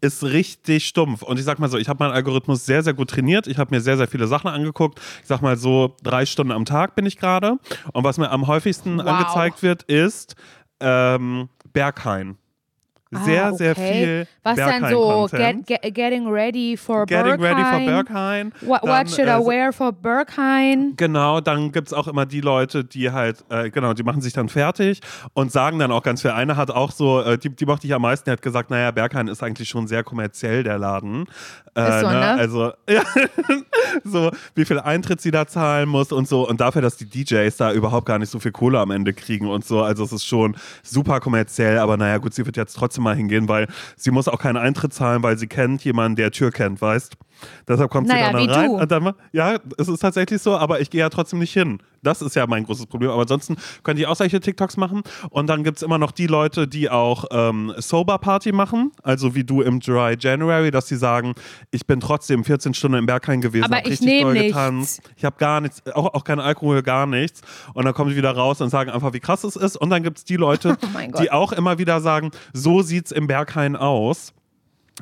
[0.00, 1.22] ist richtig stumpf.
[1.22, 3.46] Und ich sag mal so, ich habe meinen Algorithmus sehr, sehr gut trainiert.
[3.46, 5.00] Ich habe mir sehr, sehr viele Sachen angeguckt.
[5.22, 7.58] Ich sag mal so, drei Stunden am Tag bin ich gerade.
[7.92, 9.06] Und was mir am häufigsten Wow.
[9.06, 10.36] angezeigt wird, ist
[10.80, 12.36] ähm, Berghain.
[13.12, 13.92] Sehr, Ah, sehr okay.
[13.92, 17.86] viel Was dann so, get, get, getting ready for Getting ready for Berghain.
[17.86, 18.52] Berghain.
[18.62, 20.94] What, Dann, what should I äh, wear for Berghain?
[20.96, 24.32] Genau, dann gibt es auch immer die Leute, die halt, äh, genau, die machen sich
[24.32, 25.00] dann fertig
[25.34, 26.32] und sagen dann auch ganz viel.
[26.32, 28.90] Eine hat auch so, äh, die, die mochte ich am meisten, die hat gesagt, naja,
[28.90, 31.26] Berghain ist eigentlich schon sehr kommerziell, der Laden.
[31.76, 32.30] Äh, so, ne?
[32.32, 33.02] Also, ja,
[34.04, 36.48] so, wie viel Eintritt sie da zahlen muss und so.
[36.48, 39.48] Und dafür, dass die DJs da überhaupt gar nicht so viel Kohle am Ende kriegen
[39.48, 39.82] und so.
[39.82, 41.78] Also, es ist schon super kommerziell.
[41.78, 44.94] Aber naja, gut, sie wird jetzt trotzdem mal hingehen, weil sie muss auch keinen Eintritt
[44.94, 47.16] zahlen, weil sie kennt jemanden, der Tür kennt, weißt
[47.68, 48.88] Deshalb kommt Naja, sie dann, dann rein.
[48.88, 51.80] dann, ja, es ist tatsächlich so, aber ich gehe ja trotzdem nicht hin.
[52.06, 53.10] Das ist ja mein großes Problem.
[53.10, 55.02] Aber ansonsten könnt ihr auch solche TikToks machen.
[55.30, 58.92] Und dann gibt es immer noch die Leute, die auch ähm, Sober Party machen.
[59.02, 61.34] Also wie du im Dry January, dass sie sagen,
[61.70, 64.48] ich bin trotzdem 14 Stunden im Berghain gewesen, Aber hab ich richtig nehm doll nichts.
[64.48, 65.00] getanzt.
[65.16, 67.40] Ich habe gar nichts, auch, auch kein Alkohol, gar nichts.
[67.74, 69.76] Und dann kommen sie wieder raus und sagen einfach, wie krass es ist.
[69.76, 73.26] Und dann gibt es die Leute, Oh die auch immer wieder sagen, so sieht's im
[73.26, 74.32] Berghain aus.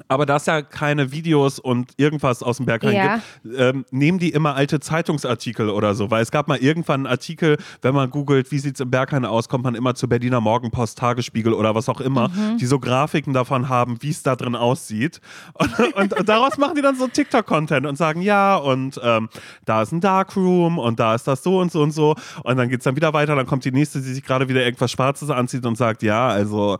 [0.08, 3.14] Aber da es ja keine Videos und irgendwas aus dem Berghain Ja.
[3.44, 6.10] gibt, ähm, nehmen die immer alte Zeitungsartikel oder so.
[6.10, 9.24] Weil es gab mal irgendwann einen Artikel, wenn man googelt, wie sieht es im Berghain
[9.24, 12.58] aus, kommt man immer zur Berliner Morgenpost, Tagesspiegel oder was auch immer, Mhm.
[12.58, 15.20] die so Grafiken davon haben, wie es da drin aussieht.
[15.54, 19.28] Und, und, und daraus machen die dann so TikTok-Content und sagen, ja, und ähm,
[19.64, 22.16] da ist ein Darkroom und da ist das so und so und so.
[22.42, 24.64] Und dann geht es dann wieder weiter, dann kommt die nächste, die sich gerade wieder
[24.64, 26.78] irgendwas Schwarzes anzieht und sagt, ja, also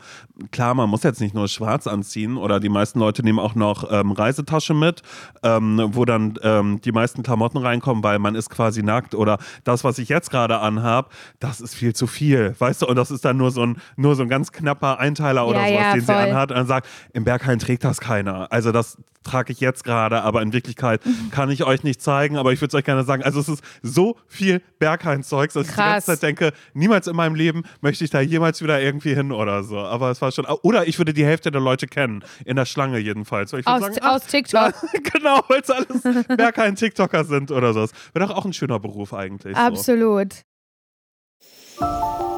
[0.50, 3.90] klar, man muss jetzt nicht nur schwarz anziehen oder die meisten Leute nehmen auch noch
[3.90, 5.03] ähm, Reisetasche mit,
[5.43, 9.85] ähm, wo dann ähm, die meisten Klamotten reinkommen, weil man ist quasi nackt oder das,
[9.85, 12.87] was ich jetzt gerade anhab, das ist viel zu viel, weißt du?
[12.87, 15.69] Und das ist dann nur so ein, nur so ein ganz knapper Einteiler oder Ja,
[15.69, 16.14] sowas, ja, den voll.
[16.14, 18.51] sie anhat und dann sagt, im Berghain trägt das keiner.
[18.51, 22.53] Also das trage ich jetzt gerade, aber in Wirklichkeit kann ich euch nicht zeigen, aber
[22.53, 23.23] ich würde es euch gerne sagen.
[23.23, 26.07] Also es ist so viel Berghain-Zeugs, dass ich die Krass.
[26.07, 29.64] ganze Zeit denke, niemals in meinem Leben möchte ich da jemals wieder irgendwie hin oder
[29.64, 29.79] so.
[29.79, 32.93] Aber es war schon, oder ich würde die Hälfte der Leute kennen, in der Schlange
[32.98, 33.52] jedenfalls.
[33.52, 34.74] Weil ich Aus, sagen, ach, aus TikTok.
[35.12, 37.80] genau, weil es alles Berghain-TikToker sind oder so.
[38.12, 39.57] Wäre doch auch ein schöner Beruf eigentlich.
[39.57, 39.62] So.
[39.62, 40.35] Absolut.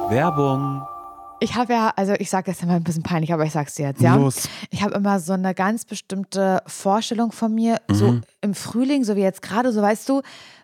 [0.09, 0.85] Werbung.
[1.39, 3.87] Ich habe ja, also ich sage jetzt immer ein bisschen peinlich, aber ich sag's dir
[3.89, 4.15] jetzt, ja.
[4.15, 4.49] Los.
[4.71, 8.21] Ich habe immer so eine ganz bestimmte Vorstellung von mir, so Mhm.
[8.41, 10.23] im Frühling, so wie jetzt gerade, so weißt du,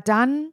[0.00, 0.52] dann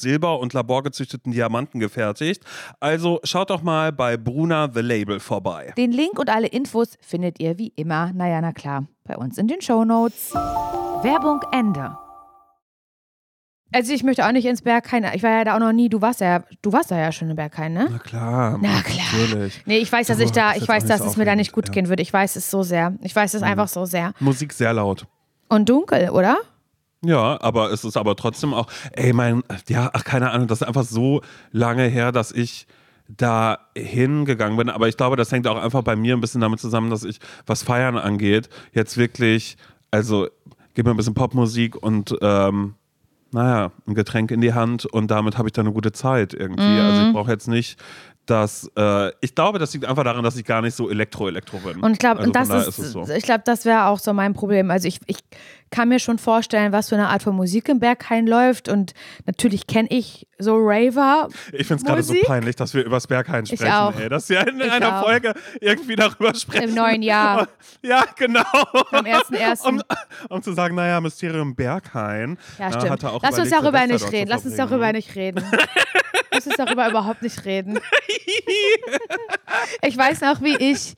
[0.01, 2.43] Silber und laborgezüchteten Diamanten gefertigt.
[2.79, 5.73] Also schaut doch mal bei Bruna The Label vorbei.
[5.77, 9.47] Den Link und alle Infos findet ihr wie immer, naja, na klar, bei uns in
[9.47, 10.33] den Shownotes.
[10.33, 11.95] Werbung Ende.
[13.73, 16.01] Also ich möchte auch nicht ins Berghain, ich war ja da auch noch nie, du
[16.01, 17.87] warst ja, du warst da ja schon im Berghain, ne?
[17.89, 18.59] Na klar.
[18.61, 19.05] Na klar.
[19.13, 19.61] Natürlich.
[19.65, 21.67] Nee, ich weiß, dass Du, ich da, ich weiß, dass es mir da nicht gut
[21.69, 21.73] ja.
[21.73, 22.01] gehen wird.
[22.01, 22.93] Ich weiß es so sehr.
[23.01, 24.13] Ich weiß es einfach so sehr.
[24.19, 25.07] Musik sehr laut.
[25.47, 26.37] Und dunkel, oder?
[27.03, 30.67] Ja, aber es ist aber trotzdem auch, ey, mein, ja, ach, keine Ahnung, das ist
[30.67, 32.67] einfach so lange her, dass ich
[33.07, 34.69] da hingegangen bin.
[34.69, 37.19] Aber ich glaube, das hängt auch einfach bei mir ein bisschen damit zusammen, dass ich,
[37.45, 39.57] was Feiern angeht, jetzt wirklich,
[39.89, 40.27] also,
[40.75, 42.75] gib mir ein bisschen Popmusik und, ähm,
[43.33, 46.63] naja, ein Getränk in die Hand und damit habe ich dann eine gute Zeit irgendwie.
[46.63, 46.79] Mhm.
[46.79, 47.79] Also ich brauche jetzt nicht
[48.31, 51.81] dass äh, ich glaube, das liegt einfach daran, dass ich gar nicht so Elektro-Elektro bin.
[51.81, 53.05] Und ich glaube, also das ist, es so.
[53.09, 54.71] ich glaube, das wäre auch so mein Problem.
[54.71, 55.17] Also ich, ich
[55.69, 58.69] kann mir schon vorstellen, was für eine Art von Musik im Berghain läuft.
[58.69, 58.93] Und
[59.25, 61.27] natürlich kenne ich so Raver.
[61.51, 63.99] Ich finde es gerade so peinlich, dass wir übers Berghain Ich sprechen, auch.
[63.99, 64.07] ey.
[64.07, 65.03] Dass wir in Ich einer auch.
[65.03, 66.69] Folge irgendwie darüber sprechen.
[66.69, 67.47] Im neuen Jahr.
[67.83, 68.41] Ja, genau.
[68.91, 69.67] Am 1.1..
[69.67, 69.81] Um,
[70.29, 72.37] um zu sagen, naja, Mysterium Berghain.
[72.59, 72.91] Ja, stimmt.
[72.91, 74.29] hat er auch Lass uns darüber nicht reden.
[74.29, 75.43] Lass uns darüber nicht reden.
[76.31, 77.79] Lass uns darüber überhaupt nicht reden.
[79.81, 80.95] Ich weiß noch, wie ich,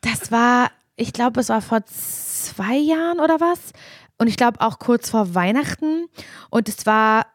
[0.00, 3.72] das war, ich glaube, es war vor zwei Jahren oder was.
[4.18, 6.06] Und ich glaube auch kurz vor Weihnachten.
[6.50, 7.26] Und es war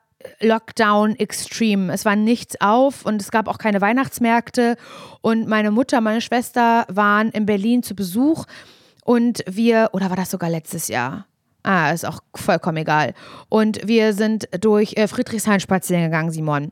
[0.41, 1.91] Lockdown Extreme.
[1.93, 4.75] Es war nichts auf und es gab auch keine Weihnachtsmärkte.
[5.21, 8.45] Und meine Mutter, meine Schwester waren in Berlin zu Besuch.
[9.03, 11.25] Und wir, oder war das sogar letztes Jahr?
[11.63, 13.13] Ah, ist auch vollkommen egal.
[13.49, 16.71] Und wir sind durch äh, Friedrichshain spazieren gegangen, Simon.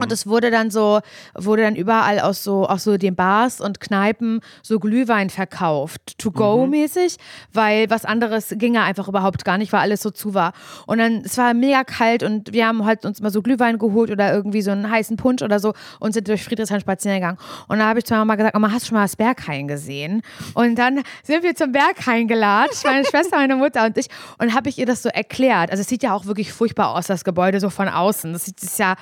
[0.00, 1.00] Und es wurde dann so,
[1.34, 6.30] wurde dann überall aus so, aus so den Bars und Kneipen so Glühwein verkauft, to
[6.32, 7.16] go mäßig,
[7.52, 10.52] weil was anderes ginge einfach überhaupt gar nicht, weil alles so zu war.
[10.86, 14.10] Und dann, es war mega kalt und wir haben halt uns mal so Glühwein geholt
[14.10, 17.38] oder irgendwie so einen heißen Punsch oder so und sind durch Friedrichshain spazieren gegangen.
[17.68, 19.68] Und da habe ich zu meiner Mama gesagt, Mama, hast du schon mal das Berghain
[19.68, 20.22] gesehen?
[20.54, 24.06] Und dann sind wir zum Berghain gelatscht, meine Schwester, meine Mutter und ich,
[24.38, 25.70] und habe ich ihr das so erklärt.
[25.70, 28.32] Also es sieht ja auch wirklich furchtbar aus, das Gebäude so von außen.
[28.32, 28.94] Das sieht- das ist ja,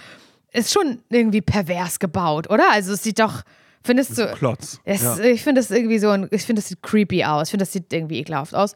[0.55, 2.71] ist schon irgendwie pervers gebaut, oder?
[2.71, 3.43] Also es sieht doch,
[3.83, 4.33] findest du?
[4.35, 4.81] Klotz.
[4.85, 5.19] Es, ja.
[5.19, 7.49] Ich finde das irgendwie so, ein, ich finde das sieht creepy aus.
[7.49, 8.75] Ich finde das sieht irgendwie ekelhaft aus.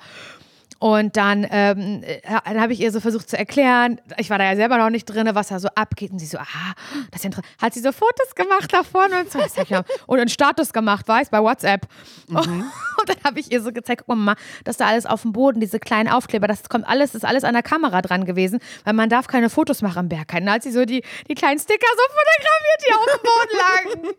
[0.81, 4.45] Und dann, ähm, äh, dann habe ich ihr so versucht zu erklären, ich war da
[4.45, 6.13] ja selber noch nicht drin, was da so abgeht.
[6.13, 6.75] Und sie so, aha,
[7.11, 7.61] das ist ja interessant.
[7.61, 9.41] Hat sie so Fotos gemacht davon und so.
[9.41, 9.59] Das.
[10.07, 11.87] Und einen Status gemacht, weiß, bei WhatsApp.
[12.29, 15.61] Und dann habe ich ihr so gezeigt, guck mal, dass da alles auf dem Boden,
[15.61, 19.09] diese kleinen Aufkleber, das kommt alles, ist alles an der Kamera dran gewesen, weil man
[19.09, 20.33] darf keine Fotos machen am Berg.
[20.33, 24.15] Und dann hat sie so die, die kleinen Sticker so fotografiert, die auf dem Boden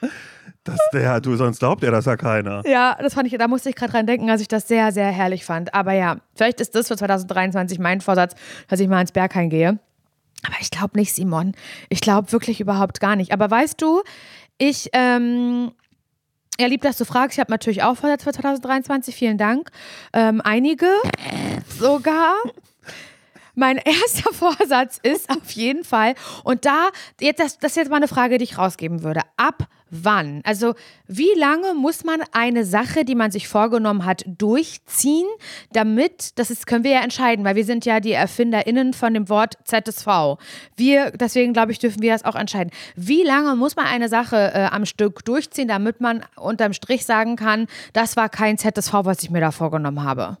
[0.00, 0.12] lagen.
[0.64, 2.62] Das der, du, sonst glaubt er das ja keiner.
[2.66, 5.10] Ja, das fand ich, da musste ich gerade dran denken, als ich das sehr, sehr
[5.10, 5.74] herrlich fand.
[5.74, 8.34] Aber ja, vielleicht ist das für 2023 mein Vorsatz,
[8.68, 9.78] dass ich mal ins Berghain gehe.
[10.44, 11.54] Aber ich glaube nicht, Simon.
[11.88, 13.32] Ich glaube wirklich überhaupt gar nicht.
[13.32, 14.02] Aber weißt du,
[14.58, 15.72] ich, ähm,
[16.60, 17.36] ja, lieb, dass du fragst.
[17.36, 19.14] Ich habe natürlich auch Vorsatz für 2023.
[19.14, 19.70] Vielen Dank.
[20.12, 20.86] Ähm, einige
[21.78, 22.34] sogar.
[23.54, 26.88] Mein erster Vorsatz ist auf jeden Fall, und da,
[27.20, 29.20] jetzt, das, das ist jetzt mal eine Frage, die ich rausgeben würde.
[29.36, 30.40] Ab wann?
[30.44, 30.74] Also,
[31.06, 35.26] wie lange muss man eine Sache, die man sich vorgenommen hat, durchziehen,
[35.72, 39.28] damit, das ist, können wir ja entscheiden, weil wir sind ja die ErfinderInnen von dem
[39.28, 40.38] Wort ZSV.
[40.76, 42.72] Wir, deswegen glaube ich, dürfen wir das auch entscheiden.
[42.96, 47.36] Wie lange muss man eine Sache äh, am Stück durchziehen, damit man unterm Strich sagen
[47.36, 50.38] kann, das war kein ZSV, was ich mir da vorgenommen habe?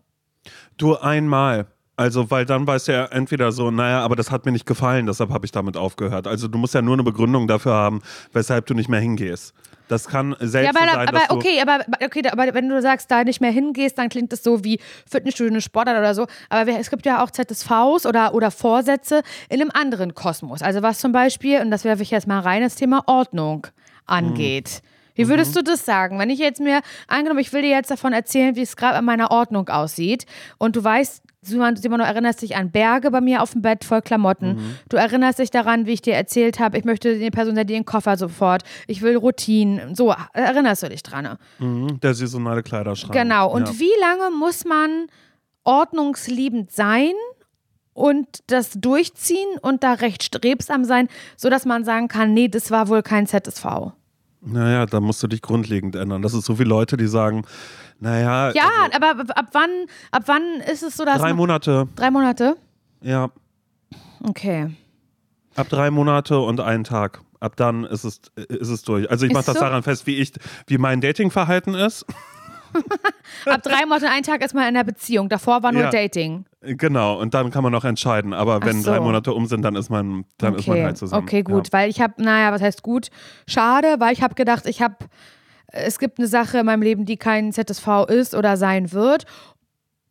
[0.78, 1.66] Du einmal.
[2.02, 5.06] Also, weil dann weißt du ja entweder so, naja, aber das hat mir nicht gefallen,
[5.06, 6.26] deshalb habe ich damit aufgehört.
[6.26, 9.54] Also, du musst ja nur eine Begründung dafür haben, weshalb du nicht mehr hingehst.
[9.86, 12.82] Das kann Ja, selbst aber, so da, sein, aber okay, aber okay, aber wenn du
[12.82, 16.26] sagst, da nicht mehr hingehst, dann klingt das so wie Fitnessstudio, eine Sportart oder so.
[16.48, 20.60] Aber es gibt ja auch ZSVs oder, oder Vorsätze in einem anderen Kosmos.
[20.60, 23.68] Also was zum Beispiel, und das werfe ich jetzt mal rein, das Thema Ordnung
[24.06, 24.82] angeht.
[25.14, 26.18] Wie würdest du das sagen?
[26.18, 29.04] Wenn ich jetzt mir, angenommen, ich will dir jetzt davon erzählen, wie es gerade an
[29.04, 30.26] meiner Ordnung aussieht
[30.58, 33.84] und du weißt, Simon, Simon, du erinnerst dich an Berge bei mir auf dem Bett
[33.84, 34.76] voll Klamotten.
[34.88, 37.84] Du erinnerst dich daran, wie ich dir erzählt habe, ich möchte die Person dir den
[37.84, 38.62] Koffer sofort.
[38.86, 39.96] Ich will Routinen.
[39.96, 41.24] So, erinnerst du dich dran?
[41.24, 41.38] ne?
[41.58, 43.12] Mhm, der saisonale Kleiderschrank.
[43.12, 43.50] Genau.
[43.50, 43.78] Und ja.
[43.80, 45.06] wie lange muss man
[45.64, 47.12] ordnungsliebend sein
[47.94, 52.88] und das durchziehen und da recht strebsam sein, sodass man sagen kann, nee, das war
[52.88, 53.92] wohl kein ZSV?
[54.44, 56.22] Naja, da musst du dich grundlegend ändern.
[56.22, 57.44] Das ist so wie Leute, die sagen,
[58.02, 59.70] naja, Ja, also, aber ab- ab wann,
[60.10, 62.56] ab wann ist es so, dass drei Monate, drei Monate?
[63.00, 63.30] ja,
[64.24, 64.70] Okay.
[65.56, 67.20] ab drei Monate und einen Tag.
[67.40, 69.10] Ab dann ist es, ist es durch.
[69.10, 69.60] Also ich mache das so?
[69.60, 70.32] daran fest, wie ich,
[70.68, 72.06] wie mein Datingverhalten ist.
[73.46, 75.28] Ab drei Monaten, ein Tag ist man in der Beziehung.
[75.28, 75.90] Davor war nur Ja.
[75.90, 76.44] Dating.
[76.62, 78.32] Genau, und dann kann man noch entscheiden.
[78.32, 78.90] Aber wenn so.
[78.90, 81.24] drei Monate um sind, dann ist man, dann ist man Okay, halt zusammen.
[81.24, 81.72] okay, gut.
[81.72, 83.08] Weil ich habe, naja, was heißt gut?
[83.48, 84.94] Schade, weil ich habe gedacht, ich habe,
[85.72, 89.24] es gibt eine Sache in meinem Leben, die kein ZSV ist oder sein wird.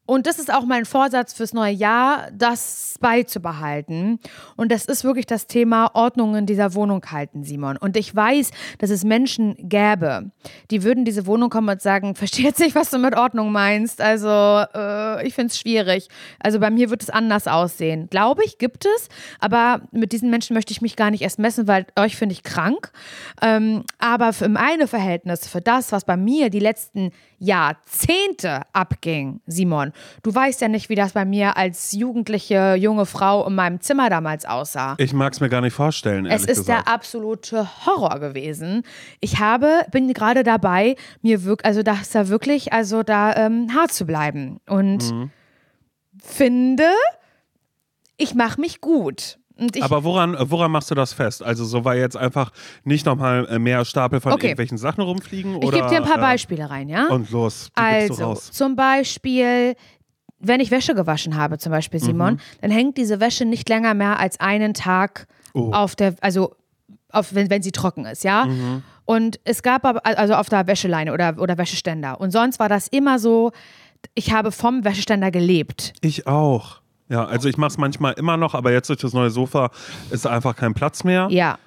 [0.08, 4.20] Und das ist auch mein Vorsatz fürs neue Jahr, das beizubehalten.
[4.58, 7.78] Und das ist wirklich das Thema Ordnung in dieser Wohnung halten, Simon.
[7.78, 10.32] Und ich weiß, dass es Menschen gäbe,
[10.70, 14.02] die würden diese Wohnung kommen und sagen, verstehe jetzt nicht, was du mit Ordnung meinst.
[14.02, 16.10] Also äh, ich finde es schwierig.
[16.40, 18.08] Also bei mir wird es anders aussehen.
[18.10, 19.08] Glaube ich, gibt es.
[19.40, 22.44] Aber mit diesen Menschen möchte ich mich gar nicht erst messen, weil euch finde ich
[22.44, 22.92] krank.
[23.42, 29.91] Ähm, aber für meine Verhältnisse, für das, was bei mir die letzten Jahrzehnte abging, Simon.
[30.24, 34.10] Du weißt ja nicht, wie das bei mir als jugendliche junge Frau in meinem Zimmer
[34.10, 34.96] damals aussah.
[34.98, 36.26] Ich mag es mir gar nicht vorstellen.
[36.26, 36.68] Es ist gesagt.
[36.88, 38.84] der absolute Horror gewesen.
[39.20, 43.74] Ich habe, bin gerade dabei, mir wirklich, also da ist da wirklich, also da ähm,
[43.76, 44.60] hart zu bleiben.
[44.68, 45.32] Und Mhm.
[46.22, 46.90] finde,
[48.18, 49.38] ich mache mich gut.
[49.82, 51.44] Aber woran, woran machst du das fest?
[51.44, 52.52] Also so war jetzt einfach
[52.84, 54.48] nicht nochmal äh, mehr Stapel von Okay.
[54.48, 55.62] irgendwelchen Sachen rumfliegen?
[55.62, 57.08] ich gebe dir ein paar äh, Beispiele rein, ja?
[57.08, 58.52] Und los, Also, raus.
[58.52, 59.76] zum Beispiel,
[60.40, 64.20] wenn ich Wäsche gewaschen habe, zum Beispiel, Simon, dann hängt diese Wäsche nicht länger mehr
[64.20, 65.72] als einen Tag Oh.
[65.74, 66.56] auf der, also
[67.12, 68.48] auf, wenn, wenn sie trocken ist, ja.
[69.06, 72.22] Und es gab aber, also auf der Wäscheleine oder, oder Wäscheständer.
[72.22, 73.52] Und sonst war das immer so,
[74.16, 75.94] ich habe vom Wäscheständer gelebt.
[76.02, 76.81] Ich auch.
[77.12, 79.70] Ja, also ich mache es manchmal immer noch, aber jetzt durch das neue Sofa
[80.12, 81.28] ist einfach kein Platz mehr.
[81.30, 81.60] Ja.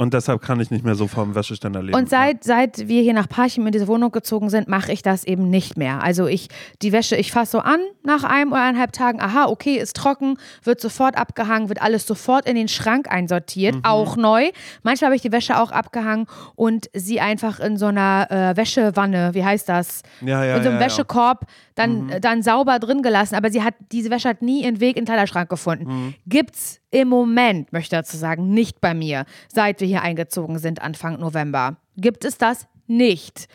[0.00, 1.94] Und deshalb kann ich nicht mehr so vom Wäscheständer leben.
[1.94, 5.24] Und seit, seit wir hier nach Parchim in diese Wohnung gezogen sind, mache ich das
[5.24, 6.02] eben nicht mehr.
[6.02, 6.48] Also ich,
[6.80, 10.38] die Wäsche, ich fasse so an nach einem oder eineinhalb Tagen, aha, okay, ist trocken,
[10.62, 14.48] wird sofort abgehangen, wird alles sofort in den Schrank einsortiert, auch neu.
[14.82, 19.34] Manchmal habe ich die Wäsche auch abgehangen und sie einfach in so einer äh, Wäschewanne,
[19.34, 20.02] wie heißt das?
[20.22, 20.86] Ja, ja, in so einem ja.
[20.86, 23.34] Wäschekorb dann, äh, dann sauber drin gelassen.
[23.34, 26.14] Aber sie hat, diese Wäsche hat nie ihren Weg in den Kleiderschrank gefunden.
[26.26, 30.82] Gibt's im Moment, möchte ich dazu sagen, nicht bei mir, seit wir hier eingezogen sind,
[30.82, 31.76] Anfang November.
[31.96, 33.48] Gibt es das nicht?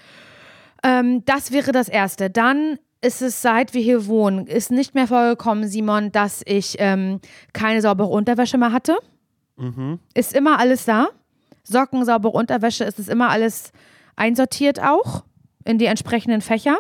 [0.84, 2.30] Ähm, das wäre das Erste.
[2.30, 7.19] Dann ist es, seit wir hier wohnen, ist nicht mehr vorgekommen, Simon, dass ich ähm,
[7.54, 8.98] keine saubere Unterwäsche mehr hatte.
[10.13, 11.10] Ist immer alles da.
[11.63, 13.71] Socken, saubere Unterwäsche, ist es immer alles
[14.15, 15.24] einsortiert auch
[15.65, 16.78] in die entsprechenden Fächer.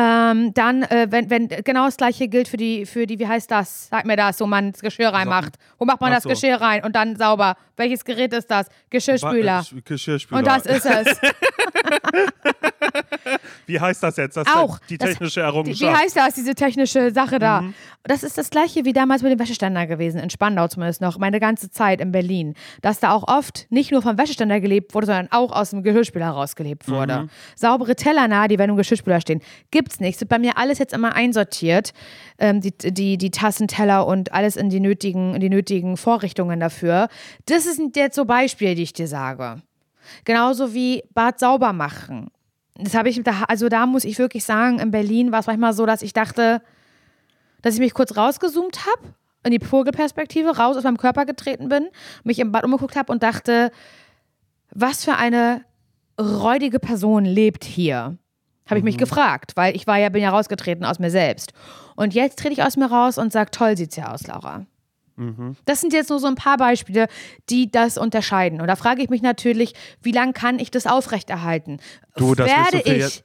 [0.00, 3.50] Ähm, dann, äh, wenn, wenn genau das gleiche gilt für die, für die, wie heißt
[3.50, 3.88] das?
[3.88, 5.54] Sag mir das, wo man das Geschirr reinmacht.
[5.76, 6.28] Wo macht man Ach das so.
[6.28, 7.56] Geschirr rein und dann sauber?
[7.78, 8.66] Welches Gerät ist das?
[8.90, 9.64] Geschirrspüler.
[9.70, 10.38] Ba- äh, Geschirrspüler.
[10.40, 11.18] Und das ist es.
[13.66, 14.36] Wie heißt das jetzt?
[14.36, 14.78] Das ist Auch.
[14.88, 15.92] die Das- technische Die, Errungenschaft.
[15.92, 17.60] wie heißt das, diese technische Sache da?
[17.62, 17.74] Mhm.
[18.04, 21.40] Das ist das gleiche wie damals mit dem Wäscheständer gewesen, in Spandau zumindest noch, meine
[21.40, 22.54] ganze Zeit in Berlin.
[22.80, 26.28] Dass da auch oft nicht nur vom Wäscheständer gelebt wurde, sondern auch aus dem Geschirrspüler
[26.30, 27.22] rausgelebt wurde.
[27.24, 27.30] Mhm.
[27.56, 29.42] Saubere Teller nahe, die werden im Geschirrspüler stehen.
[29.70, 30.18] Gibt's nicht.
[30.20, 31.92] Wird bei mir alles jetzt immer einsortiert.
[32.38, 36.60] Ähm, die, die, die Tassen, Teller und alles in die nötigen, in die nötigen Vorrichtungen
[36.60, 37.08] dafür.
[37.46, 39.62] Das sind jetzt so Beispiele, die ich dir sage.
[40.24, 42.30] Genauso wie Bad sauber machen.
[42.74, 45.72] Das habe ich, da, also da muss ich wirklich sagen, in Berlin war es manchmal
[45.72, 46.62] so, dass ich dachte,
[47.62, 51.88] dass ich mich kurz rausgezoomt habe, in die Vogelperspektive, raus aus meinem Körper getreten bin,
[52.22, 53.70] mich im Bad umgeguckt habe und dachte,
[54.70, 55.64] was für eine
[56.20, 58.18] räudige Person lebt hier?
[58.66, 61.52] Habe ich mich gefragt, weil ich war ja, bin ja rausgetreten aus mir selbst.
[61.96, 64.66] Und jetzt trete ich aus mir raus und sage, toll sieht's ja aus, Laura.
[65.64, 67.08] Das sind jetzt nur so ein paar Beispiele,
[67.50, 68.60] die das unterscheiden.
[68.60, 71.80] Und da frage ich mich natürlich, wie lange kann ich das aufrechterhalten?
[72.16, 73.24] Du, das Werde ich jetzt,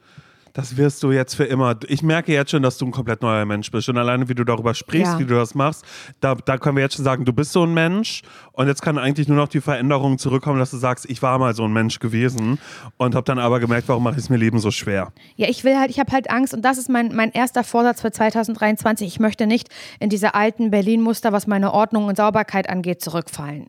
[0.54, 1.76] das wirst du jetzt für immer.
[1.88, 3.90] Ich merke jetzt schon, dass du ein komplett neuer Mensch bist.
[3.90, 5.20] Und alleine, wie du darüber sprichst, Ja.
[5.20, 5.84] wie du das machst,
[6.20, 8.22] da, da können wir jetzt schon sagen, du bist so ein Mensch.
[8.52, 11.56] Und jetzt kann eigentlich nur noch die Veränderung zurückkommen, dass du sagst, ich war mal
[11.56, 12.60] so ein Mensch gewesen
[12.98, 15.12] und habe dann aber gemerkt, warum mache ich es mir Leben so schwer.
[15.36, 18.02] Ja, ich will halt, ich habe halt Angst und das ist mein, mein erster Vorsatz
[18.02, 19.08] für 2023.
[19.08, 23.68] Ich möchte nicht in diese alten Berlin-Muster, was meine Ordnung und Sauberkeit angeht, zurückfallen.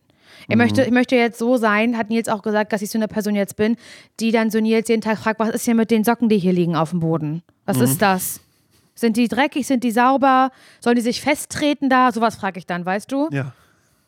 [0.48, 3.08] Ich, möchte, ich möchte jetzt so sein, hat Nils auch gesagt, dass ich so eine
[3.08, 3.76] Person jetzt bin,
[4.20, 6.52] die dann so Nils jeden Tag fragt, was ist hier mit den Socken, die hier
[6.52, 7.42] liegen auf dem Boden?
[7.66, 8.40] Was ist das?
[8.94, 9.66] Sind die dreckig?
[9.66, 10.50] Sind die sauber?
[10.80, 12.12] Sollen die sich festtreten da?
[12.12, 13.28] Sowas frage ich dann, weißt du?
[13.32, 13.52] Ja.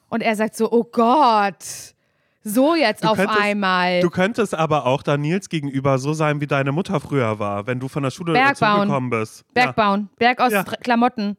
[0.08, 1.56] Und er sagt so, oh Gott,
[2.44, 4.00] so jetzt Du auf könntest- einmal.
[4.00, 7.80] Du könntest aber auch da Nils gegenüber so sein, wie deine Mutter früher war, wenn
[7.80, 8.70] du von der Schule Berg bauen.
[8.76, 9.44] dazugekommen bist.
[9.52, 10.62] Berg bauen, Berg aus Ja.
[10.62, 11.36] Klamotten.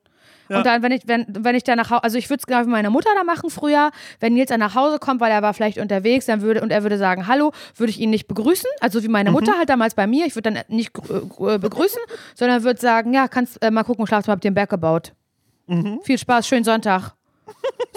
[0.50, 0.58] Ja.
[0.58, 2.62] Und dann, wenn ich, wenn, wenn ich dann nach Hause, also ich würde es genau
[2.66, 5.54] wie meine Mutter da machen früher, wenn Nils dann nach Hause kommt, weil er war
[5.54, 9.04] vielleicht unterwegs, dann würde, und er würde sagen, hallo, würde ich ihn nicht begrüßen, also
[9.04, 12.02] wie meine Mutter halt damals bei mir, ich würde dann nicht gr- äh, begrüßen,
[12.36, 15.14] sondern würde sagen, ja, kannst äh, mal gucken, Schlafzimmer, habt ihr den Berg gebaut.
[16.04, 17.12] Viel Spaß, schönen Sonntag.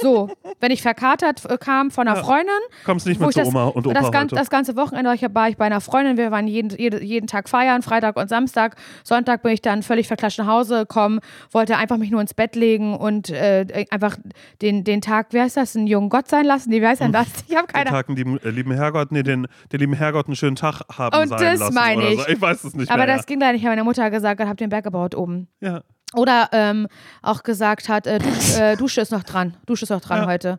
[0.01, 2.25] So, wenn ich verkatert äh, kam von einer Ja.
[2.25, 2.49] Freundin,
[2.87, 4.35] Kommst nicht mit zu das, Oma und Opa das, gan heute.
[4.37, 6.17] das ganze Wochenende war ich bei einer Freundin.
[6.17, 8.77] Wir waren jeden, jede, jeden Tag feiern, Freitag und Samstag.
[9.05, 11.21] Sonntag bin ich dann völlig verklatscht nach Hause gekommen,
[11.53, 14.17] wollte einfach mich nur ins Bett legen und äh, einfach
[14.63, 16.71] den, den Tag, wie heißt das, einen jungen Gott sein lassen?
[16.71, 17.27] Nee, wie heißt denn das?
[17.49, 20.27] Ich habe den keine Tag, den lieben, äh, lieben Herrgott, nee, den, den lieben Herrgott
[20.29, 22.21] einen schönen Tag haben Und sein das lassen meine ich.
[22.23, 22.29] So.
[22.29, 23.17] Ich weiß es nicht Aber mehr.
[23.17, 23.61] das ging leider nicht.
[23.63, 25.49] Ich habe meiner Mutter gesagt, ich habe den Berg gebaut oben.
[25.61, 25.83] ja.
[26.15, 26.89] Oder ähm,
[27.23, 29.57] auch gesagt hat, äh, Dusch, äh, Dusche ist noch dran.
[29.67, 30.27] Dusche ist noch dran Ja.
[30.27, 30.59] heute.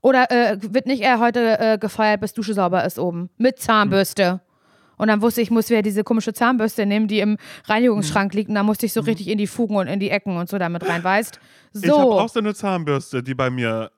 [0.00, 3.30] Oder äh, wird nicht eher heute äh, gefeiert, bis Dusche sauber ist oben.
[3.36, 4.40] Mit Zahnbürste.
[4.96, 7.36] Und dann wusste ich, ich muss wieder diese komische Zahnbürste nehmen, die im
[7.66, 8.48] Reinigungsschrank liegt.
[8.48, 10.58] Und dann musste ich so richtig in die Fugen und in die Ecken und so
[10.58, 11.38] damit rein, weißt?
[11.74, 12.18] Ich habe So.
[12.18, 13.90] auch so eine Zahnbürste, die bei mir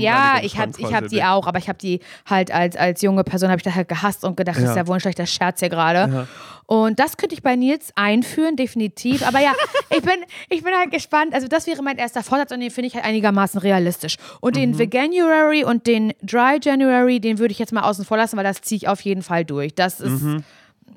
[0.00, 3.24] Ja, ich habe ich hab die auch, aber ich habe die halt als, als junge
[3.24, 4.76] Person, habe ich das halt gehasst und gedacht, das ist Ja.
[4.82, 6.12] ja wohl ein schlechter Scherz hier gerade.
[6.12, 6.26] Ja.
[6.66, 9.26] Und das könnte ich bei Nils einführen, definitiv.
[9.26, 9.52] Aber ja,
[9.90, 10.14] ich bin,
[10.48, 11.34] ich bin halt gespannt.
[11.34, 14.16] Also das wäre mein erster Vorsatz und den finde ich halt einigermaßen realistisch.
[14.40, 14.60] Und Mhm.
[14.60, 18.44] den Veganuary und den Dry January, den würde ich jetzt mal außen vor lassen, weil
[18.44, 19.74] das ziehe ich auf jeden Fall durch.
[19.74, 20.22] Das ist,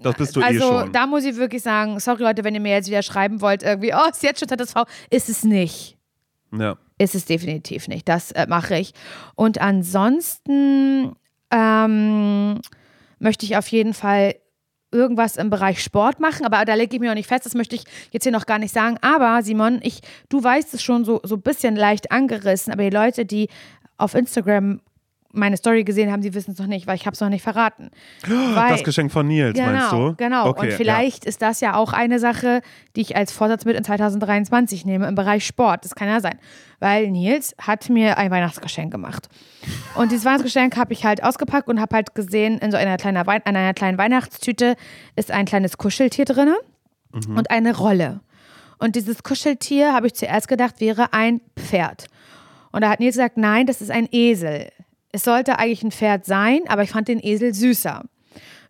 [0.01, 0.39] Das bist Mhm.
[0.41, 0.91] du eh also schon.
[0.93, 3.93] da muss ich wirklich sagen, sorry Leute, wenn ihr mir jetzt wieder schreiben wollt, irgendwie,
[3.93, 5.96] oh, ist jetzt schon ZSV, ist es nicht.
[6.51, 6.77] Ja.
[6.97, 8.07] Ist es definitiv nicht.
[8.09, 8.93] Das äh, mache ich.
[9.35, 11.15] Und ansonsten
[11.51, 12.59] ähm,
[13.19, 14.35] möchte ich auf jeden Fall
[14.91, 17.75] irgendwas im Bereich Sport machen, aber da lege ich mir noch nicht fest, das möchte
[17.75, 18.97] ich jetzt hier noch gar nicht sagen.
[19.01, 22.95] Aber Simon, ich, du weißt es schon so, so ein bisschen leicht angerissen, aber die
[22.95, 23.49] Leute, die
[23.97, 24.79] auf Instagram
[25.33, 27.41] meine Story gesehen haben, die wissen es noch nicht, weil ich habe es noch nicht
[27.43, 27.91] verraten.
[28.27, 30.15] Weil, Das Geschenk von Nils, Genau, meinst du?
[30.17, 30.47] genau.
[30.49, 32.61] Okay, und vielleicht ist das ja auch eine Sache,
[32.95, 35.83] die ich als Vorsatz mit in 2023 nehme im Bereich Sport.
[35.85, 36.39] Das kann ja sein.
[36.79, 39.27] Weil Nils hat mir ein Weihnachtsgeschenk gemacht.
[39.95, 43.25] Und dieses Weihnachtsgeschenk habe ich halt ausgepackt und habe halt gesehen, in so einer kleinen,
[43.27, 44.75] Wein in einer kleinen Weihnachtstüte
[45.15, 46.53] ist ein kleines Kuscheltier drin
[47.13, 47.37] Mhm.
[47.37, 48.19] und eine Rolle.
[48.79, 52.07] Und dieses Kuscheltier, habe ich zuerst gedacht, wäre ein Pferd.
[52.71, 54.69] Und da hat Nils gesagt, nein, das ist ein Esel.
[55.17, 58.03] Es sollte eigentlich ein Pferd sein, aber ich fand den Esel süßer.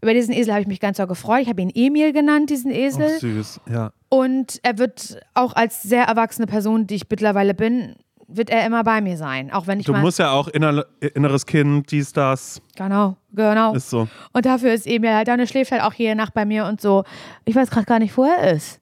[0.01, 1.41] Über diesen Esel habe ich mich ganz doll gefreut.
[1.41, 3.09] Ich habe ihn Emil genannt, diesen Esel.
[3.17, 3.91] Oh, süß, ja.
[4.07, 7.97] Und er wird auch als sehr erwachsene Person, die ich mittlerweile bin,
[8.29, 9.51] wird er immer bei mir sein.
[9.51, 13.73] Auch wenn ich Du musst ja auch inner, inneres Kind, dies, das, Genau, genau.
[13.73, 14.07] ist so.
[14.31, 16.63] Und dafür ist Emil halt da und er schläft halt auch jede Nacht bei mir
[16.65, 17.03] und so.
[17.43, 18.79] Ich weiß gerade gar nicht, wo er ist.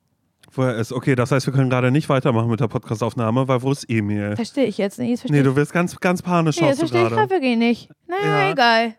[0.55, 0.91] Wo er ist.
[0.93, 4.35] Okay, das heißt, wir können gerade nicht weitermachen mit der Podcastaufnahme, weil wo ist Emil?
[4.35, 5.29] Verstehe ich jetzt nicht.
[5.29, 7.29] Nee, du wirst ganz, ganz panisch nee, das verstehe ich gerade.
[7.29, 7.89] wirklich nicht.
[8.07, 8.51] Naja, Ja.
[8.51, 8.95] egal.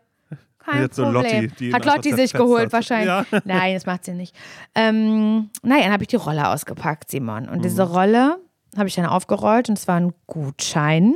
[0.58, 1.22] Kein Jetzt so Problem.
[1.22, 2.72] Lotti, die hat Lotti sich geholt hat.
[2.72, 3.06] wahrscheinlich.
[3.06, 3.24] Ja.
[3.44, 4.34] Nein, das macht sie nicht.
[4.74, 7.48] Ähm, naja, dann habe ich die Rolle ausgepackt, Simon.
[7.48, 7.92] Und diese Mhm.
[7.92, 8.36] Rolle
[8.76, 11.14] habe ich dann aufgerollt und es war ein Gutschein.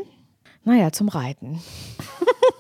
[0.65, 1.59] Naja, zum Reiten.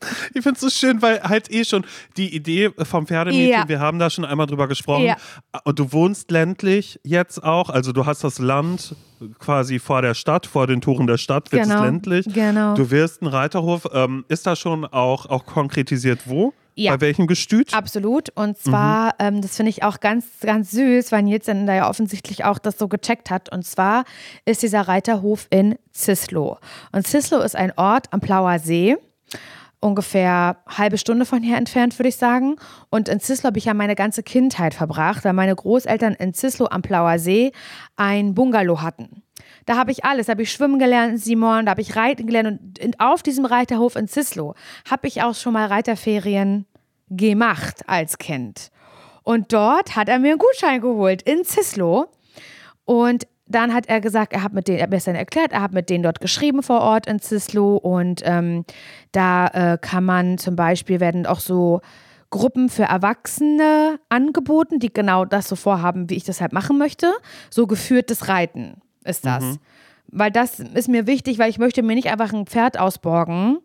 [0.34, 1.84] Ich finde es so schön, weil halt eh schon
[2.16, 3.68] die Idee vom Pferdemädchen, Ja.
[3.68, 5.04] wir haben da schon einmal drüber gesprochen.
[5.04, 5.16] Ja.
[5.64, 8.94] Und du wohnst ländlich jetzt auch, also du hast das Land
[9.38, 12.26] quasi vor der Stadt, vor den Toren der Stadt, wird Genau, es ländlich.
[12.32, 12.74] genau.
[12.74, 13.86] Du wirst einen Reiterhof.
[13.92, 16.54] Ähm, ist da schon auch, auch konkretisiert wo?
[16.76, 16.92] Ja.
[16.92, 17.74] Bei welchem Gestüt?
[17.74, 18.30] Absolut.
[18.36, 21.90] Und zwar, ähm, das finde ich auch ganz, ganz süß, weil Nils dann da ja
[21.90, 23.52] offensichtlich auch das so gecheckt hat.
[23.52, 24.04] Und zwar
[24.46, 26.58] ist dieser Reiterhof in Zislo.
[26.92, 28.96] Und Zislo ist ein Ort am Plauer See.
[29.82, 32.56] Ungefähr halbe Stunde von hier entfernt, würde ich sagen.
[32.90, 36.66] Und in Zislo habe ich ja meine ganze Kindheit verbracht, weil meine Großeltern in Zislo
[36.70, 37.52] am Plauer See
[37.96, 39.22] ein Bungalow hatten.
[39.64, 40.26] Da habe ich alles.
[40.26, 42.78] Da habe ich schwimmen gelernt Simon, da habe ich reiten gelernt.
[42.82, 44.54] Und auf diesem Reiterhof in Zislo
[44.90, 46.66] habe ich auch schon mal Reiterferien
[47.08, 48.70] gemacht als Kind.
[49.22, 52.08] Und dort hat er mir einen Gutschein geholt in Zislo.
[52.84, 55.52] Und dann hat er gesagt, er hat mit denen, er hat mir das dann erklärt,
[55.52, 58.64] er hat mit denen dort geschrieben vor Ort in Zislo und ähm,
[59.12, 61.80] da äh, kann man zum Beispiel werden auch so
[62.30, 67.12] Gruppen für Erwachsene angeboten, die genau das so vorhaben, wie ich das halt machen möchte.
[67.50, 69.58] So geführtes Reiten ist das.
[70.12, 73.58] Weil das ist mir wichtig, weil ich möchte mir nicht einfach ein Pferd ausborgen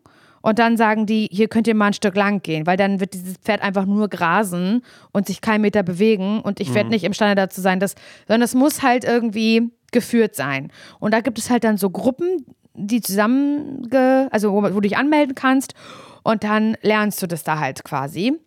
[0.46, 3.14] und dann sagen die, hier könnt ihr mal ein Stück lang gehen, weil dann wird
[3.14, 7.34] dieses Pferd einfach nur grasen und sich keinen Meter bewegen und ich werde nicht imstande
[7.34, 7.96] dazu sein, dass,
[8.28, 10.70] sondern es muss halt irgendwie geführt sein.
[11.00, 13.88] Und da gibt es halt dann so Gruppen, die zusammen,
[14.30, 15.74] also wo, wo du dich anmelden kannst
[16.22, 18.38] und dann lernst du das da halt quasi.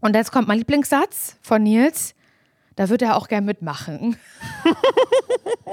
[0.00, 2.14] Und jetzt kommt mein Lieblingssatz von Nils.
[2.74, 4.16] Da wird er auch gern mitmachen.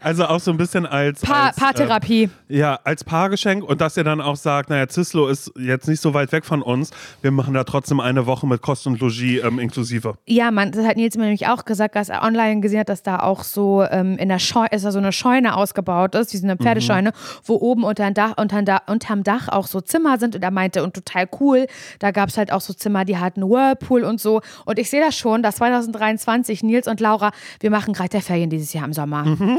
[0.00, 1.20] Also auch so ein bisschen als.
[1.20, 2.24] Pa als Paartherapie.
[2.48, 6.00] Äh, ja, als Paargeschenk und dass ihr dann auch sagt, naja, Zislo ist jetzt nicht
[6.00, 6.90] so weit weg von uns.
[7.22, 10.14] Wir machen da trotzdem eine Woche mit Kost und Logis ähm, inklusive.
[10.26, 13.02] Ja, man, das hat Nils mir nämlich auch gesagt, dass er online gesehen hat, dass
[13.02, 16.38] da auch so ähm, in der Scheune, ist da so eine Scheune ausgebaut ist, wie
[16.38, 17.12] so eine Pferdescheune,
[17.44, 20.34] wo oben unter Dach, unterm, Dach, unterm Dach auch so Zimmer sind.
[20.34, 21.66] Und er meinte, und total cool,
[21.98, 24.40] da gab es halt auch so Zimmer, die hatten Whirlpool und so.
[24.64, 28.84] Und ich sehe das schon, dass 2023 Nils und Laura, wir machen Reiterferien dieses Jahr
[28.84, 29.13] im Sommer.
[29.14, 29.36] Hammer.
[29.36, 29.58] Mhm.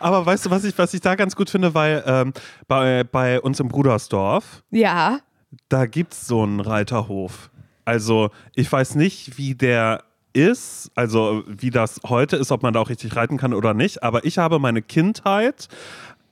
[0.00, 2.32] Aber weißt du, was ich, was ich da ganz gut finde, weil ähm,
[2.68, 5.18] bei, bei uns im Brudersdorf, Ja.
[5.68, 7.50] da gibt es so einen Reiterhof.
[7.84, 12.80] Also ich weiß nicht, wie der ist, also wie das heute ist, ob man da
[12.80, 15.68] auch richtig reiten kann oder nicht, aber ich habe meine Kindheit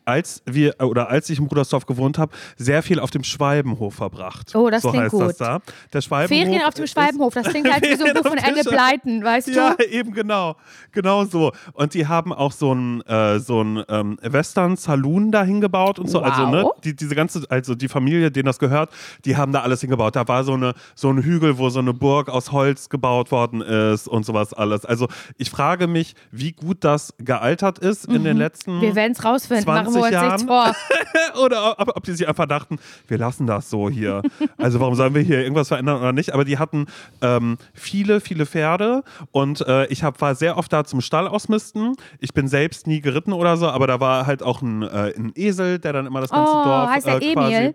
[0.05, 4.55] als wir oder als ich im Brudersdorf gewohnt habe, sehr viel auf dem Schwalbenhof verbracht.
[4.55, 5.23] Oh, das so klingt heißt gut.
[5.23, 5.61] das da.
[5.93, 8.63] Der Schwalbenhof Ferien auf dem Schwalbenhof, das klingt halt wie so ein Buch von Anne
[8.63, 9.53] dem Blyton, weißt du?
[9.53, 10.57] Ja, eben genau.
[10.93, 11.53] Genau so.
[11.73, 16.21] Und die haben auch so einen äh, so ähm, Western-Saloon da hingebaut und so.
[16.21, 16.81] Also, ne, Wow.
[16.85, 18.91] die, diese ganze, also die Familie, denen das gehört,
[19.25, 20.17] die haben da alles hingebaut.
[20.17, 23.61] Da war so, eine, so ein Hügel, wo so eine Burg aus Holz gebaut worden
[23.63, 24.85] ist und sowas alles.
[24.85, 28.81] Also ich frage mich, wie gut das gealtert ist in den letzten Mhm.
[28.81, 30.49] Wir werden es rausfinden, machen 20 uns Jahren.
[31.45, 32.79] oder ob, ob die sich einfach dachten,
[33.09, 34.23] wir lassen das so hier.
[34.59, 36.33] Also warum sollen wir hier irgendwas verändern oder nicht?
[36.33, 36.87] Aber die hatten
[37.21, 41.95] ähm, viele, viele Pferde und äh, ich hab, war sehr oft da zum Stall ausmisten.
[42.21, 45.33] Ich bin selbst nie geritten oder so, aber da war halt auch ein, äh, ein
[45.35, 47.55] Esel, der dann immer das ganze Oh, Dorf heißt der äh, quasi.
[47.55, 47.75] Emil?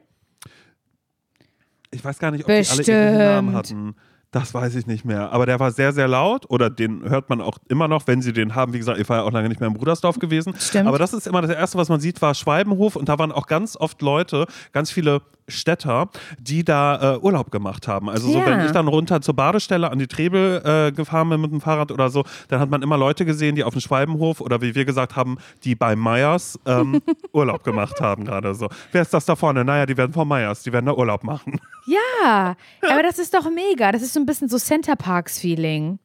[1.91, 3.55] Ich weiß gar nicht, ob die alle ihre Namen Bestimmt.
[3.55, 3.95] hatten.
[4.39, 5.31] Das weiß ich nicht mehr.
[5.31, 6.45] Aber der war sehr, sehr laut.
[6.49, 8.73] Oder den hört man auch immer noch, wenn sie den haben.
[8.73, 10.53] Wie gesagt, ich war ja auch lange nicht mehr im Brudersdorf gewesen.
[10.59, 10.87] Stimmt.
[10.87, 12.95] Aber das ist immer das Erste, was man sieht, war Schwalbenhof.
[12.95, 16.09] Und da waren auch ganz oft Leute, ganz viele Städter,
[16.41, 18.09] die da äh, Urlaub gemacht haben.
[18.09, 18.45] Also so, Ja.
[18.47, 21.89] wenn ich dann runter zur Badestelle an die Trebel äh, gefahren bin mit dem Fahrrad
[21.93, 24.83] oder so, dann hat man immer Leute gesehen, die auf dem Schwalbenhof oder wie wir
[24.83, 28.67] gesagt haben, die bei Meyers ähm, Urlaub gemacht haben gerade so.
[28.91, 29.63] Wer ist das da vorne?
[29.63, 31.61] Naja, die werden von Meyers, die werden da Urlaub machen.
[31.85, 32.55] Ja,
[32.91, 33.93] aber das ist doch mega.
[33.93, 35.97] Das ist so ein bisschen so Center Parks-Feeling.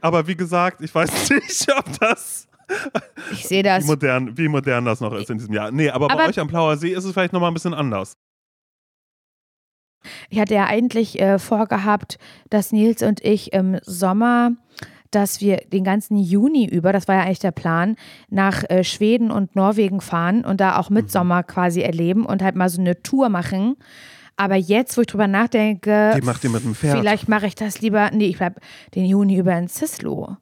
[0.00, 2.46] Aber wie gesagt, ich weiß nicht, ob das
[3.32, 3.84] Ich sehe wie das.
[3.86, 5.70] modern, wie modern das noch ist in diesem Jahr.
[5.72, 8.12] Nee, aber, bei Aber- euch am Plauer See ist es vielleicht nochmal ein bisschen anders.
[10.30, 12.18] Ich hatte ja eigentlich äh, vorgehabt,
[12.50, 14.52] dass Nils und ich im Sommer,
[15.10, 17.96] dass wir den ganzen Juni über, das war ja eigentlich der Plan,
[18.28, 20.94] nach äh, Schweden und Norwegen fahren und da auch Mhm.
[20.96, 23.76] Mitsommer quasi erleben und halt mal so eine Tour machen.
[24.36, 26.98] Aber jetzt, wo ich drüber nachdenke, Die macht ihr mit dem Pferd.
[26.98, 28.60] vielleicht mache ich das lieber, nee, ich bleib
[28.94, 30.36] den Juni über in Zislo.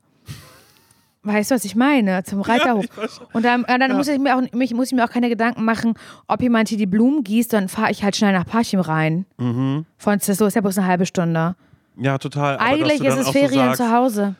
[1.26, 2.22] Weißt du, was ich meine?
[2.24, 2.84] Zum Reiterhof.
[2.94, 3.26] schon.
[3.32, 3.96] und dann, dann Ja.
[3.96, 5.94] muss, ich mir auch, mich, muss ich mir auch keine Gedanken machen,
[6.28, 9.24] ob jemand hier die Blumen gießt, dann fahre ich halt schnell nach Parchim rein.
[9.38, 9.86] Mhm.
[9.96, 11.54] Von Zislo ist ja bloß eine halbe Stunde.
[11.96, 12.58] Ja, total.
[12.58, 14.34] Eigentlich ist es auch so Ferien sagst, zu Hause.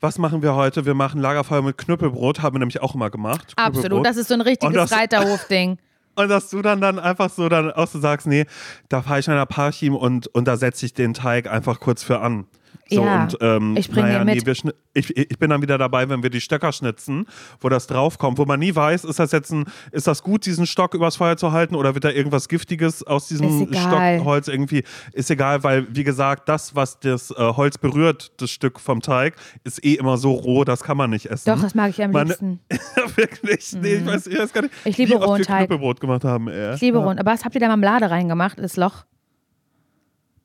[0.00, 0.86] Was machen wir heute?
[0.86, 3.54] Wir machen Lagerfeuer mit Knüppelbrot, haben wir nämlich auch immer gemacht.
[3.56, 4.06] Absolut.
[4.06, 5.78] Das ist so ein richtiges Reiterhof-Ding.
[6.18, 8.44] Und dass du dann, dann einfach so dann auch so sagst, nee,
[8.88, 12.18] da fahre ich nach Parchim und, und da setze ich den Teig einfach kurz für
[12.18, 12.48] an.
[12.90, 14.36] So, Ja, und, ähm, ich bring naja, mit.
[14.46, 17.26] Nee, wir ich, ich bin dann wieder dabei, wenn wir die Stöcker schnitzen,
[17.60, 20.66] wo das draufkommt, wo man nie weiß, ist das jetzt ein, ist das gut, diesen
[20.66, 23.68] Stock übers Feuer zu halten oder wird da irgendwas Giftiges aus diesem.
[23.72, 24.84] Stockholz irgendwie?
[25.12, 29.36] Ist egal, weil, wie gesagt, das, was das äh, Holz berührt, das Stück vom Teig,
[29.64, 31.50] ist eh immer so roh, das kann man nicht essen.
[31.50, 32.60] Doch, das mag ich am Man- liebsten.
[33.16, 33.72] Wirklich?
[33.80, 35.68] Nee, ich weiß, ich weiß gar nicht, Ich liebe rohen Teig.
[35.68, 36.48] Knüppelbrot gemacht haben.
[36.48, 36.74] Ey.
[36.74, 37.04] Ich liebe Ja.
[37.04, 37.20] rund.
[37.20, 39.04] Aber was habt ihr da Marmelade reingemacht, das Loch?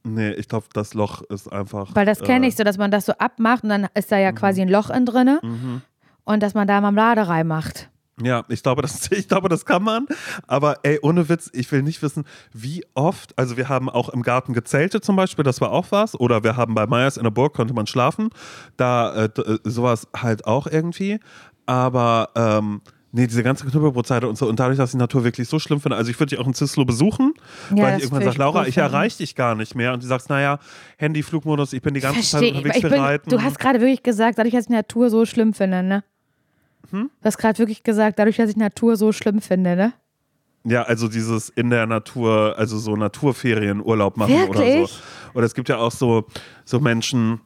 [0.04, 1.96] Nee, ich glaube, das Loch ist einfach.
[1.96, 4.18] Weil das kenne äh, ich so, dass man das so abmacht und dann ist da
[4.18, 5.82] ja quasi ein Loch in drinne Mhm.
[6.26, 7.90] und dass man da Marmelade reinmacht.
[8.22, 10.06] Ja, ich glaube, das, ich glaube, das kann man.
[10.46, 13.38] Aber ey, ohne Witz, ich will nicht wissen, wie oft.
[13.40, 16.20] Also, wir haben auch im Garten gezeltet zum Beispiel, das war auch was.
[16.20, 18.30] Oder wir haben bei Meyers in der Burg, konnte man schlafen.
[18.78, 21.20] Da äh, äh, sowas halt auch irgendwie.
[21.66, 22.30] Aber.
[22.36, 22.82] Ähm,
[23.16, 24.50] Nee, diese ganze Knüppelbrotzeit und so.
[24.50, 25.96] Und dadurch, dass ich die Natur wirklich so schlimm finde.
[25.98, 27.36] Also, ich würde dich auch in Zislo besuchen,
[27.70, 29.94] Ja, weil ich irgendwann sage, Laura, ich erreiche dich gar nicht mehr.
[29.94, 30.58] Und du sagst, naja,
[30.98, 32.56] Handy, Flugmodus, ich bin die ganze Zeit Verstehe.
[32.58, 33.30] unterwegs für Reiten.
[33.30, 36.04] du hast gerade wirklich gesagt, dadurch, dass ich Natur so schlimm finde, ne?
[36.90, 37.12] Hm?
[37.22, 39.94] Du hast gerade wirklich gesagt, dadurch, dass ich Natur so schlimm finde, ne?
[40.66, 44.90] Ja, also dieses in der Natur, also so Naturferienurlaub machen oder Wirklich?
[44.90, 45.00] so.
[45.36, 46.26] Oder es gibt ja auch so,
[46.66, 47.42] so Menschen,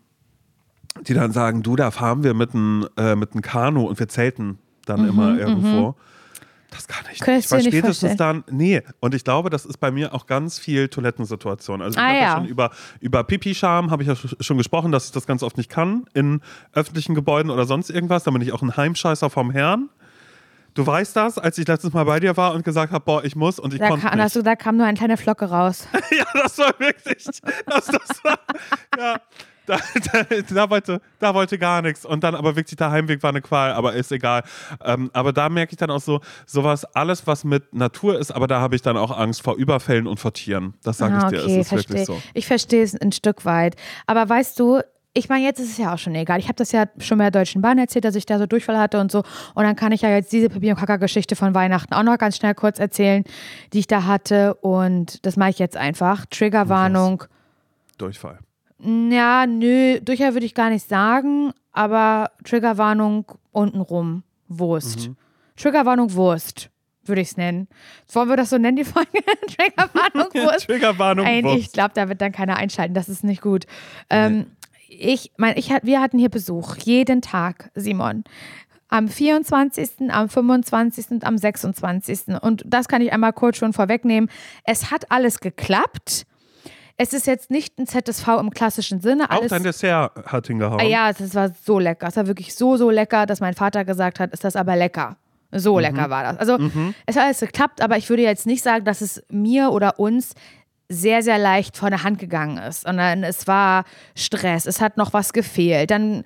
[1.02, 4.08] die dann sagen, du, da fahren wir mit einem äh, mit einem Kanu und wir
[4.08, 4.60] zelten
[4.90, 5.96] dann immer irgendwo.
[6.70, 7.66] Das kann ich Mhm, Könntest nicht.
[7.66, 8.82] Dir nicht spätestens dann, nee.
[9.00, 11.82] Und ich glaube, das ist bei mir auch ganz viel Toilettensituation.
[11.82, 12.24] Also ich Ah, habe ja.
[12.24, 12.36] ja.
[12.36, 15.56] schon über, über Pipi-Scham habe ich ja sch- schon gesprochen, dass ich das ganz oft
[15.58, 16.42] nicht kann in
[16.74, 18.24] öffentlichen Gebäuden oder sonst irgendwas.
[18.26, 19.90] Da bin ich auch ein Heimscheißer vom Herrn.
[20.74, 23.36] Du weißt das, als ich letztes Mal bei dir war und gesagt habe, boah, ich
[23.36, 24.36] muss und ich Da, konnte kam, nicht.
[24.36, 25.88] du, da kam nur eine kleine Flocke raus.
[26.16, 27.24] Ja, das war wirklich.
[27.24, 28.40] Das, das war,
[28.98, 29.16] ja,
[29.68, 29.78] da,
[30.12, 32.06] da, da, wollte, da wollte gar nichts.
[32.06, 34.44] Und dann aber wirklich der Heimweg war eine Qual, aber ist egal.
[34.84, 38.48] Ähm, aber da merke ich dann auch so, sowas, alles, was mit Natur ist, aber
[38.48, 40.74] da habe ich dann auch Angst vor Überfällen und vor Tieren.
[40.84, 41.98] Das sage Ah, ich dir, okay, es ist verstehe.
[41.98, 42.22] wirklich so.
[42.34, 43.76] Ich verstehe es ein Stück weit.
[44.08, 44.82] Aber weißt du,
[45.14, 46.38] ich meine, jetzt ist es ja auch schon egal.
[46.40, 49.00] Ich habe das ja schon der Deutschen Bahn erzählt, dass ich da so Durchfall hatte
[49.00, 49.24] und so.
[49.56, 52.38] Und dann kann ich ja jetzt diese Pipi und Kaka-Geschichte von Weihnachten auch noch ganz
[52.38, 53.24] schnell kurz erzählen,
[53.74, 54.54] die ich da hatte.
[54.56, 56.28] Und das mache ich jetzt einfach.
[56.28, 57.24] Triggerwarnung.
[57.98, 58.38] Durchfall.
[58.80, 64.24] Ja, nö, Durchfall würde ich gar nicht sagen, aber Triggerwarnung untenrum.
[64.48, 65.10] Wurst.
[65.58, 66.70] Triggerwarnung Wurst,
[67.04, 67.68] würde ich es nennen.
[68.14, 69.10] Wollen wir das so nennen, die Folge?
[69.58, 70.68] Triggerwarnung Wurst.
[70.68, 71.58] Triggerwarnung Wurst.
[71.58, 72.94] ich glaube, da wird dann keiner einschalten.
[72.94, 73.66] Das ist nicht gut.
[74.10, 74.48] Ähm,
[74.88, 76.78] ich, mein, ich, wir hatten hier Besuch.
[76.78, 78.24] Jeden Tag, Simon.
[78.90, 81.12] Am 24., am 25.
[81.12, 82.42] und am 26.
[82.42, 84.30] Und das kann ich einmal kurz schon vorwegnehmen.
[84.64, 86.26] Es hat alles geklappt.
[86.98, 89.30] Es ist jetzt nicht ein ZSV im klassischen Sinne.
[89.30, 90.80] Auch Alles, dein Dessert hat hingehauen.
[90.80, 92.08] Ah, ja, das war so lecker.
[92.08, 95.18] Es war wirklich so, so lecker, dass mein Vater gesagt hat, ist das aber lecker.
[95.52, 96.38] So lecker war das.
[96.38, 96.58] Also
[97.06, 100.34] es hat alles geklappt, aber ich würde jetzt nicht sagen, dass es mir oder uns
[100.90, 103.84] sehr, sehr leicht von der Hand gegangen ist, sondern es war
[104.16, 105.92] Stress, es hat noch was gefehlt.
[105.92, 106.24] Dann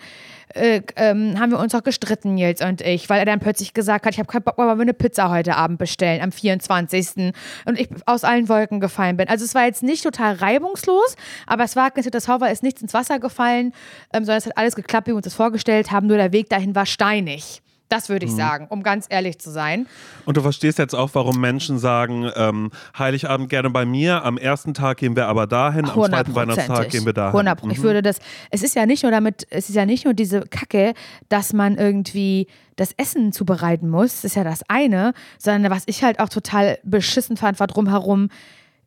[0.53, 4.05] äh, ähm, haben wir uns auch gestritten, Nils und ich, weil er dann plötzlich gesagt
[4.05, 7.33] hat, ich habe keinen Bock wollen wir eine Pizza heute Abend bestellen, am 24.
[7.65, 9.27] Und ich aus allen Wolken gefallen bin.
[9.27, 11.15] Also es war jetzt nicht total reibungslos,
[11.47, 13.73] aber es war das weil ist nichts ins Wasser gefallen,
[14.13, 16.49] ähm, sondern es hat alles geklappt, wie wir uns das vorgestellt haben, nur der Weg
[16.49, 17.61] dahin war steinig.
[17.91, 19.85] Das würde ich sagen, um ganz ehrlich zu sein.
[20.25, 24.73] Und du verstehst jetzt auch, warum Menschen sagen, ähm, Heiligabend gerne bei mir, am ersten
[24.73, 27.37] Tag gehen wir aber dahin, am zweiten Weihnachtstag gehen wir dahin.
[27.37, 28.19] 100 Ich würde das,
[28.49, 30.93] es ist ja nicht nur damit, es ist ja nicht nur diese Kacke,
[31.27, 36.01] dass man irgendwie das Essen zubereiten muss, das ist ja das eine, sondern was ich
[36.01, 38.29] halt auch total beschissen fand, war drumherum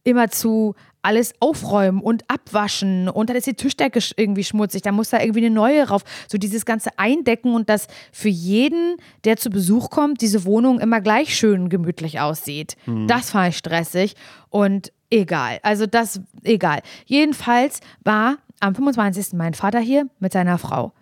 [0.02, 0.74] immer zu
[1.04, 5.20] alles aufräumen und abwaschen und dann ist die Tischdecke sch- irgendwie schmutzig, dann muss da
[5.20, 6.02] irgendwie eine neue rauf.
[6.28, 11.00] So dieses ganze Eindecken und dass für jeden, der zu Besuch kommt, diese Wohnung immer
[11.00, 12.76] gleich schön gemütlich aussieht.
[13.06, 14.14] Das fand ich stressig
[14.50, 15.58] und egal.
[15.62, 16.80] Also das, egal.
[17.06, 19.34] Jedenfalls war am 25.
[19.34, 20.92] mein Vater hier mit seiner Frau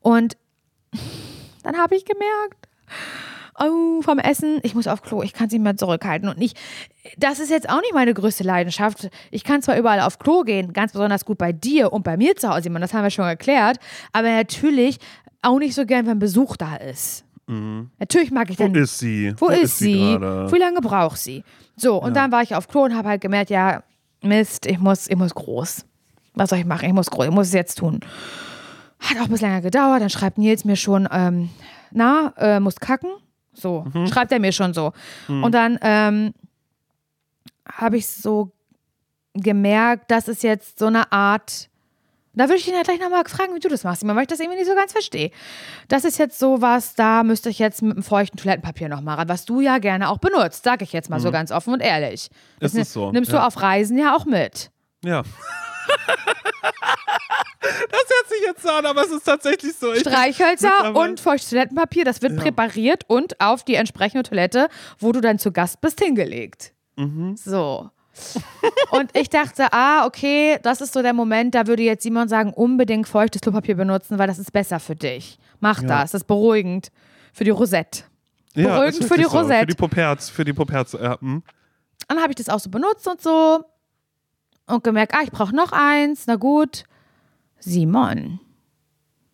[0.00, 0.36] und
[1.62, 2.66] dann habe ich gemerkt,
[3.60, 6.28] oh, vom Essen, ich muss auf Klo, ich kann es nicht mehr zurückhalten.
[6.28, 6.58] Und nicht,
[7.16, 9.10] das ist jetzt auch nicht meine größte Leidenschaft.
[9.30, 12.36] Ich kann zwar überall auf Klo gehen, ganz besonders gut bei dir und bei mir
[12.36, 13.78] zu Hause, das haben wir schon erklärt,
[14.12, 14.98] aber natürlich
[15.42, 17.24] auch nicht so gern, wenn Besuch da ist.
[17.98, 18.74] Natürlich mag ich Wo dann.
[18.76, 19.34] ist sie?
[19.36, 20.16] Wo, ist sie?
[20.16, 20.52] gerade?
[20.52, 21.42] Wie lange braucht sie?
[21.76, 23.82] So, und dann war ich auf Klo und habe halt gemerkt, ja,
[24.22, 25.84] Mist, ich muss, ich muss groß.
[26.34, 26.86] Was soll ich machen?
[26.86, 28.00] Ich muss groß, ich muss es jetzt tun.
[29.00, 30.00] Hat auch ein bisschen länger gedauert.
[30.00, 31.50] Dann schreibt Nils mir schon, ähm,
[31.90, 33.10] na, äh, muss kacken.
[33.60, 34.92] So, schreibt er mir schon so.
[35.28, 36.34] Und dann ähm,
[37.70, 38.52] habe ich so
[39.34, 41.68] gemerkt, dass es jetzt so eine Art.
[42.32, 44.38] Da würde ich ihn ja gleich nochmal fragen, wie du das machst, weil ich das
[44.38, 45.30] irgendwie nicht so ganz verstehe.
[45.88, 49.44] Das ist jetzt sowas, da müsste ich jetzt mit einem feuchten Toilettenpapier nochmal ran, was
[49.44, 52.30] du ja gerne auch benutzt, sage ich jetzt mal so ganz offen und ehrlich.
[52.60, 53.40] Das Ist es so, Nimmst ja.
[53.40, 54.70] du auf Reisen ja auch mit.
[55.04, 55.22] Ja.
[57.60, 59.92] das hört sich jetzt so an, aber es ist tatsächlich so.
[59.92, 65.20] Ich- Streichhölzer und feuchtes Toilettenpapier, das wird präpariert und auf die entsprechende Toilette, wo du
[65.20, 66.72] dann zu Gast bist, hingelegt.
[66.96, 67.36] Mhm.
[67.36, 67.90] So.
[68.90, 72.52] und ich dachte, ah, okay, das ist so der Moment, da würde jetzt Simon sagen,
[72.52, 75.38] unbedingt feuchtes Klopapier benutzen, weil das ist besser für dich.
[75.60, 76.90] Mach das, das ist beruhigend
[77.32, 78.02] für die Rosette.
[78.54, 79.30] ja, beruhigend für die so.
[79.30, 79.66] Für Rosette.
[79.66, 80.92] die Poperz, für die Poperz.
[80.94, 81.42] Ja, hm.
[82.08, 83.64] Dann habe ich das auch so benutzt und so
[84.66, 86.84] und gemerkt, ah, ich brauche noch eins, na gut.
[87.60, 88.40] Simon.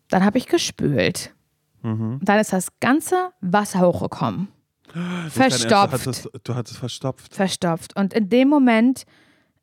[0.09, 1.33] Dann habe ich gespült.
[1.81, 2.19] Mhm.
[2.21, 4.49] Dann ist das ganze Wasser hochgekommen.
[4.93, 5.93] Ernst, Verstopft.
[5.93, 7.33] Du hattest, du hattest verstopft.
[7.35, 7.95] verstopft.
[7.95, 9.03] Und in dem Moment,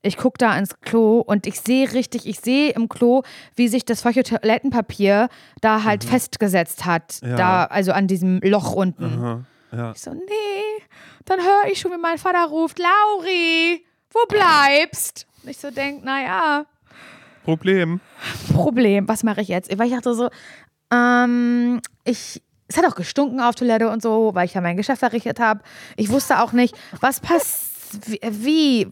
[0.02, 3.22] ich gucke da ins Klo und ich sehe richtig, ich sehe im Klo,
[3.56, 5.28] wie sich das feuchte Toilettenpapier
[5.60, 7.20] da halt festgesetzt hat.
[7.22, 7.30] Mhm.
[7.30, 7.36] Ja.
[7.36, 9.44] Da, also an diesem Loch unten.
[9.72, 9.92] Ja.
[9.92, 10.84] Ich so, nee.
[11.24, 15.26] Dann höre ich schon, wie mein Vater ruft, Lauri, wo bleibst?
[15.42, 16.66] Und ich so denk, naja,
[17.44, 18.00] Problem.
[18.52, 19.76] Problem, was mache ich jetzt?
[19.78, 20.30] Weil ich dachte so,
[20.92, 25.00] ähm, ich, es hat auch gestunken auf Toilette und so, weil ich ja mein Geschäft
[25.00, 25.60] verrichtet habe.
[25.96, 27.72] Ich wusste auch nicht, was passiert.
[28.06, 28.88] Wie, wie,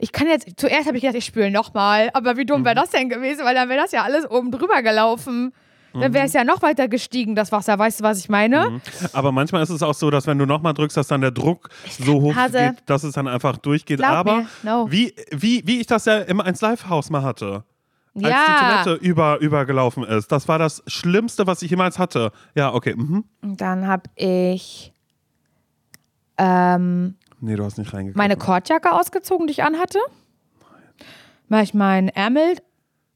[0.00, 2.90] ich kann jetzt, zuerst habe ich gedacht, ich spüle nochmal, aber wie dumm wäre das
[2.90, 5.52] denn gewesen, weil dann wäre das ja alles oben drüber gelaufen.
[5.94, 7.78] Dann wäre es ja noch weiter gestiegen, das Wasser.
[7.78, 8.80] Weißt du, was ich meine?
[9.12, 11.68] Aber manchmal ist es auch so, dass wenn du nochmal drückst, dass dann der Druck
[11.98, 12.58] so hoch Hase.
[12.74, 13.98] geht, dass es dann einfach durchgeht.
[13.98, 14.86] Glaub Aber no.
[14.90, 17.64] wie, wie, wie ich das ja im 1 Live-Haus mal hatte.
[18.14, 18.44] Als Ja.
[18.46, 20.30] die Toilette über, übergelaufen ist.
[20.32, 22.32] Das war das Schlimmste, was ich jemals hatte.
[22.54, 22.94] Ja, okay.
[22.94, 23.24] Mhm.
[23.42, 24.92] Dann habe ich
[26.38, 28.16] ähm, Nee, du hast nicht reingeguckt.
[28.16, 29.98] meine Kordjacke ausgezogen, die ich anhatte.
[31.48, 32.56] Weil ich meinen Ärmel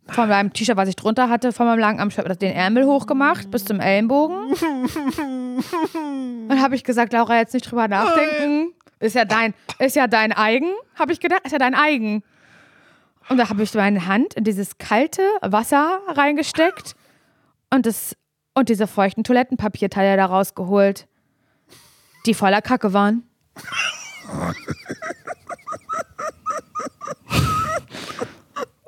[0.09, 3.65] von meinem T-Shirt, was ich drunter hatte, von meinem langen Arm, den Ärmel hochgemacht bis
[3.65, 4.55] zum Ellenbogen.
[6.49, 8.73] Dann habe ich gesagt, Laura, jetzt nicht drüber nachdenken.
[8.99, 12.23] Ist ja dein, ist ja dein eigen, habe ich gedacht, ist ja dein eigen.
[13.29, 16.95] Und da habe ich meine Hand in dieses kalte Wasser reingesteckt
[17.73, 18.17] und, das,
[18.55, 21.09] und diese feuchten Toilettenpapierteile da rausgeholt,
[22.25, 23.29] die voller Kacke waren.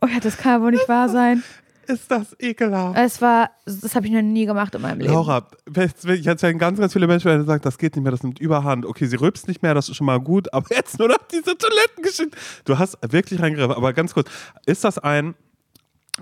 [0.01, 1.43] Oh ja, das kann ja wohl nicht wahr sein.
[1.87, 2.99] Ist das ekelhaft.
[2.99, 5.13] Es war, das habe ich noch nie gemacht in meinem Leben.
[5.15, 8.39] Laura, jetzt werden ganz, ganz viele Menschen werden sagen, das geht nicht mehr, das nimmt
[8.39, 8.85] Überhand.
[8.85, 11.57] Okay, sie rülpst nicht mehr, das ist schon mal gut, aber jetzt nur noch diese
[11.57, 12.37] Toilettengeschichte.
[12.67, 14.29] Du hast wirklich reingegriffen, aber ganz kurz,
[14.67, 15.35] ist das ein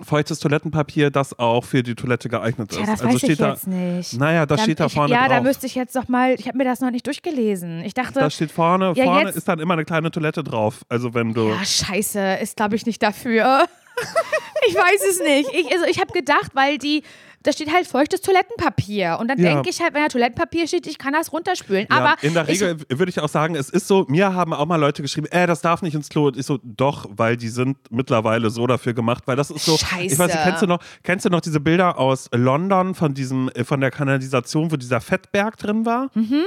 [0.03, 2.79] feuchtes Toilettenpapier, das auch für die Toilette geeignet ist?
[2.79, 4.19] Ja, das also weiß steht ich da, jetzt nicht.
[4.19, 5.29] Naja, das Dann- steht da ich, vorne Ja, drauf.
[5.39, 7.85] da müsste ich jetzt noch mal, ich habe mir das noch nicht durchgelesen.
[7.85, 10.85] Ich dachte, da steht vorne, Ja, vorne jetzt- ist dann immer eine kleine Toilette drauf.
[10.89, 11.49] Also wenn du.
[11.49, 13.65] ja, scheiße, ist glaube ich nicht dafür.
[14.69, 15.51] ich weiß es nicht.
[15.53, 17.03] Ich, also ich habe gedacht, weil die,
[17.47, 19.19] da steht halt feuchtes Toilettenpapier.
[19.21, 19.55] Und dann Ja.
[19.55, 21.87] denke ich halt, wenn da Toilettenpapier steht, ich kann das runterspülen.
[21.91, 24.67] Ja, Aber in der Regel würde ich auch sagen, es ist so, mir haben auch
[24.67, 26.27] mal Leute geschrieben, äh, das darf nicht ins Klo.
[26.27, 29.75] Und ich so, doch, weil die sind mittlerweile so dafür gemacht, weil das ist so.
[29.77, 30.39] Ich weiß nicht, Scheiße.
[30.45, 33.91] kennst du noch, kennst du noch diese Bilder aus London von diesem, äh, von der
[33.91, 36.11] Kanalisation, wo dieser Fettberg drin war?
[36.15, 36.43] Mhm.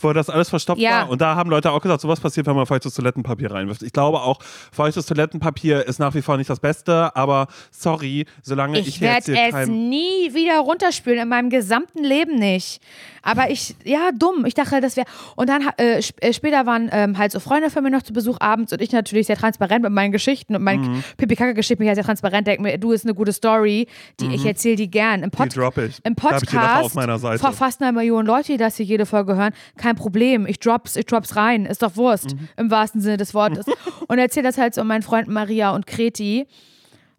[0.00, 1.02] Wo das alles verstopft Ja.
[1.02, 1.10] war.
[1.10, 3.82] Und da haben Leute auch gesagt, sowas passiert, wenn man feuchtes Toilettenpapier reinwirft.
[3.82, 4.40] Ich glaube auch,
[4.72, 9.32] feuchtes Toilettenpapier ist nach wie vor nicht das Beste, aber sorry, solange ich, ich werde
[9.36, 9.88] es kein.
[9.90, 12.80] nie wieder runterspülen, in meinem gesamten Leben nicht.
[13.24, 14.44] Aber ich, ja, dumm.
[14.46, 15.06] Ich dachte, das wäre.
[15.36, 18.12] Und dann äh, sp äh, später waren ähm, halt so Freunde von mir noch zu
[18.12, 21.04] Besuch abends und ich natürlich sehr transparent mit meinen Geschichten und meinen Mhm.
[21.18, 22.48] Pipi-Kacke-Geschichten bin ja sehr transparent.
[22.48, 23.86] Denke mir, du ist eine gute Story,
[24.18, 25.22] die ich erzähle die gern.
[25.22, 25.48] Im, Pod Mhm.
[25.50, 26.00] Die drop ich.
[26.02, 27.38] im Da hab ich die Podcast auf meiner Seite.
[27.38, 29.52] vor fast einer Million Leute, die das hier jede Folge hören.
[29.82, 30.46] Kein Problem.
[30.46, 31.66] Ich drops, ich drops rein.
[31.66, 32.36] Ist doch Wurst.
[32.36, 32.48] Mhm.
[32.56, 33.66] Im wahrsten Sinne des Wortes.
[34.06, 36.46] und erzähle das halt so meinen Freunden Maria und Kreti.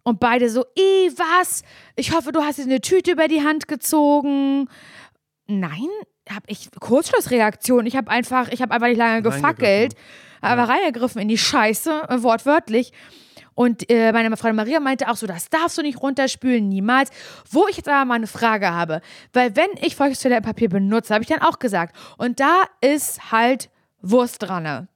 [0.03, 1.63] Und beide so, i was?
[1.97, 4.69] Ich hoffe, du hast dir eine Tüte über die Hand gezogen.
[5.45, 5.89] Nein,
[6.29, 7.85] habe ich Kurzschlussreaktion.
[7.85, 9.95] Ich habe einfach, ich habe einfach nicht lange gefackelt,
[10.39, 12.93] aber reingegriffen in die Scheiße, äh, wortwörtlich.
[13.55, 17.11] Und äh, meine Freundin Maria meinte auch so, das darfst du nicht runterspülen, niemals.
[17.49, 19.01] Wo ich jetzt aber mal eine Frage habe,
[19.33, 23.69] weil wenn ich feuchtes Toilettenpapier benutze, habe ich dann auch gesagt, und da ist halt
[24.01, 24.87] Wurst dran.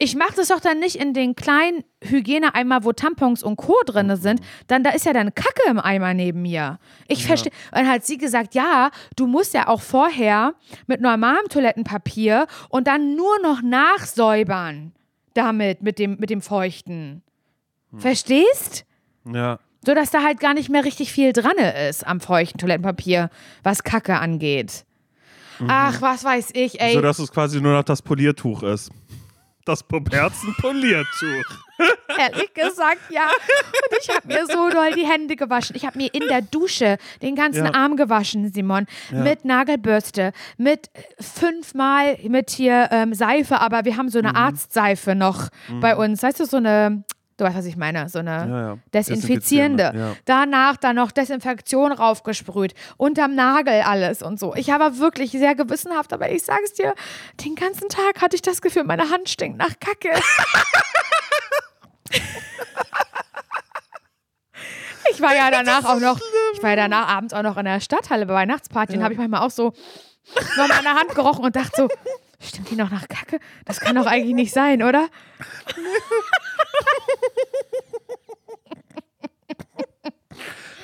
[0.00, 3.74] Ich mache das doch dann nicht in den kleinen Hygieneeimer, wo Tampons und Co.
[3.84, 4.40] drin sind.
[4.68, 6.78] Dann da ist ja dann Kacke im Eimer neben mir.
[7.08, 7.50] Ich verstehe.
[7.72, 10.54] Und dann hat sie gesagt, ja, du musst ja auch vorher
[10.86, 14.92] mit normalem Toilettenpapier und dann nur noch nachsäubern
[15.34, 17.22] damit, mit dem, mit dem Feuchten.
[17.96, 18.84] Verstehst?
[19.24, 19.58] Ja.
[19.84, 21.56] So dass da halt gar nicht mehr richtig viel dran
[21.88, 23.30] ist am feuchten Toilettenpapier,
[23.62, 24.84] was Kacke angeht.
[25.66, 26.94] Ach, was weiß ich, ey.
[26.94, 28.90] So dass es quasi nur noch das Poliertuch ist.
[29.64, 31.44] Das Puberzen-Poliertuch.
[32.18, 33.24] Ehrlich gesagt, ja.
[33.26, 35.76] Und ich habe mir so doll die Hände gewaschen.
[35.76, 37.74] Ich habe mir in der Dusche den ganzen Ja.
[37.74, 38.86] Arm gewaschen, Simon.
[39.12, 44.26] Mit Nagelbürste, mit äh, fünfmal mit hier ähm, Seife, aber wir haben so Mhm.
[44.26, 45.48] eine Arztseife noch
[45.80, 46.22] bei uns.
[46.22, 47.04] Weißt du, so eine,
[47.38, 48.78] du weißt, was ich meine, so eine Ja, ja.
[48.92, 49.84] Desinfizierende.
[49.84, 50.16] Desinfizierende, ja.
[50.26, 52.74] Danach dann noch Desinfektion raufgesprüht.
[52.98, 54.54] Unterm Nagel alles und so.
[54.54, 56.94] Ich war wirklich sehr gewissenhaft, aber ich sag's dir,
[57.44, 60.10] den ganzen Tag hatte ich das Gefühl, meine Hand stinkt nach Kacke.
[65.10, 66.20] Ich war ja danach auch noch,
[66.54, 69.18] ich war ja danach abends auch noch in der Stadthalle bei Weihnachtsparty und habe ich
[69.18, 69.72] manchmal auch so
[70.56, 71.88] noch meine Hand gerochen und dachte so,
[72.40, 73.40] stimmt die noch nach Kacke?
[73.64, 75.08] Das kann doch eigentlich nicht sein, oder?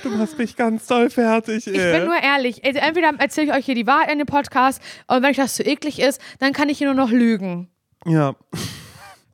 [0.02, 1.66] Du machst mich ganz doll fertig.
[1.66, 2.62] Ich bin nur ehrlich.
[2.64, 5.54] Also entweder erzähle ich euch hier die Wahrheit in dem Podcast und wenn euch das
[5.54, 7.68] zu eklig ist, dann kann ich hier nur noch lügen.
[8.06, 8.34] ja.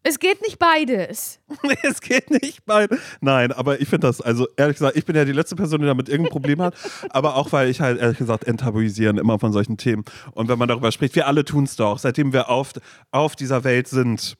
[0.02, 1.40] Es geht nicht beides.
[1.82, 2.98] Es geht nicht beide.
[3.20, 5.86] Nein, aber ich finde das, also ehrlich gesagt, ich bin ja die letzte Person, die
[5.86, 6.74] damit irgendein Problem hat.
[7.10, 10.06] aber auch, weil ich halt ehrlich gesagt enttabuisieren immer von solchen Themen.
[10.32, 12.72] Und wenn man darüber spricht, wir alle tun es doch, seitdem wir auf,
[13.10, 14.38] auf dieser Welt sind.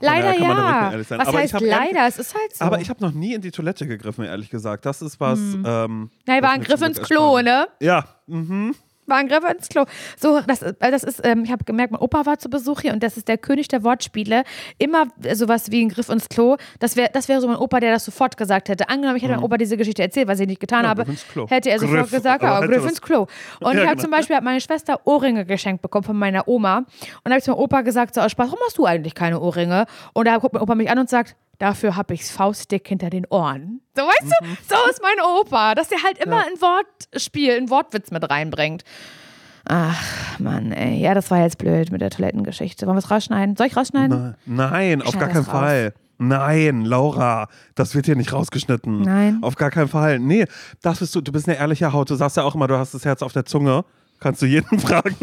[0.00, 0.92] Leider ja.
[0.94, 2.06] Was Aber ich heißt ehrlich- leider?
[2.06, 2.64] Es ist halt so.
[2.64, 4.86] Aber ich habe noch nie in die Toilette gegriffen, ehrlich gesagt.
[4.86, 5.38] Das ist was.
[5.38, 7.68] Ähm, Nein, war ein Griff ins Klo, ne?
[7.80, 8.74] Ja, mhm.
[9.06, 9.84] War ein Griff ins Klo.
[10.18, 12.92] So, das, äh, das ist, ähm, ich habe gemerkt, mein Opa war zu Besuch hier
[12.92, 14.44] und das ist der König der Wortspiele.
[14.78, 16.56] Immer sowas wie ein Griff ins Klo.
[16.78, 18.88] Das wäre das wär so mein Opa, der das sofort gesagt hätte.
[18.88, 20.84] Angenommen, ich hätte meinem Opa diese Geschichte erzählt, was ich nicht getan Mhm.
[20.84, 23.22] Ja, habe, hätte er sofort Griff, gesagt, aber ja, Griff ins Klo.
[23.60, 24.02] Und Ja, ich habe genau.
[24.02, 26.78] zum Beispiel, meine Schwester Ohrringe geschenkt bekommen von meiner Oma.
[26.78, 26.86] Und
[27.24, 29.40] da habe ich zu meinem Opa gesagt, so aus Spaß, warum hast du eigentlich keine
[29.40, 29.86] Ohrringe?
[30.12, 33.26] Und da guckt mein Opa mich an und sagt, dafür habe ich's faustdick hinter den
[33.30, 33.80] Ohren.
[33.96, 34.56] So, weißt du, Mhm.
[34.68, 38.82] so ist mein Opa, dass der halt immer ein Wortspiel, ein Wortwitz mit reinbringt.
[39.66, 41.00] Ach, Mann, ey.
[41.00, 42.86] Ja, das war jetzt blöd mit der Toilettengeschichte.
[42.86, 43.56] Wollen wir es rausschneiden?
[43.56, 44.34] Soll ich rausschneiden?
[44.44, 45.50] Nein, auf schneid gar keinen raus.
[45.52, 45.94] Fall.
[46.18, 49.00] Nein, Laura, das wird hier nicht rausgeschnitten.
[49.02, 49.38] Nein.
[49.42, 50.18] Auf gar keinen Fall.
[50.18, 50.44] Nee,
[50.82, 52.10] das bist du, du bist eine ehrliche Haut.
[52.10, 53.84] Du sagst ja auch immer, du hast das Herz auf der Zunge.
[54.20, 55.14] Kannst du jeden fragen.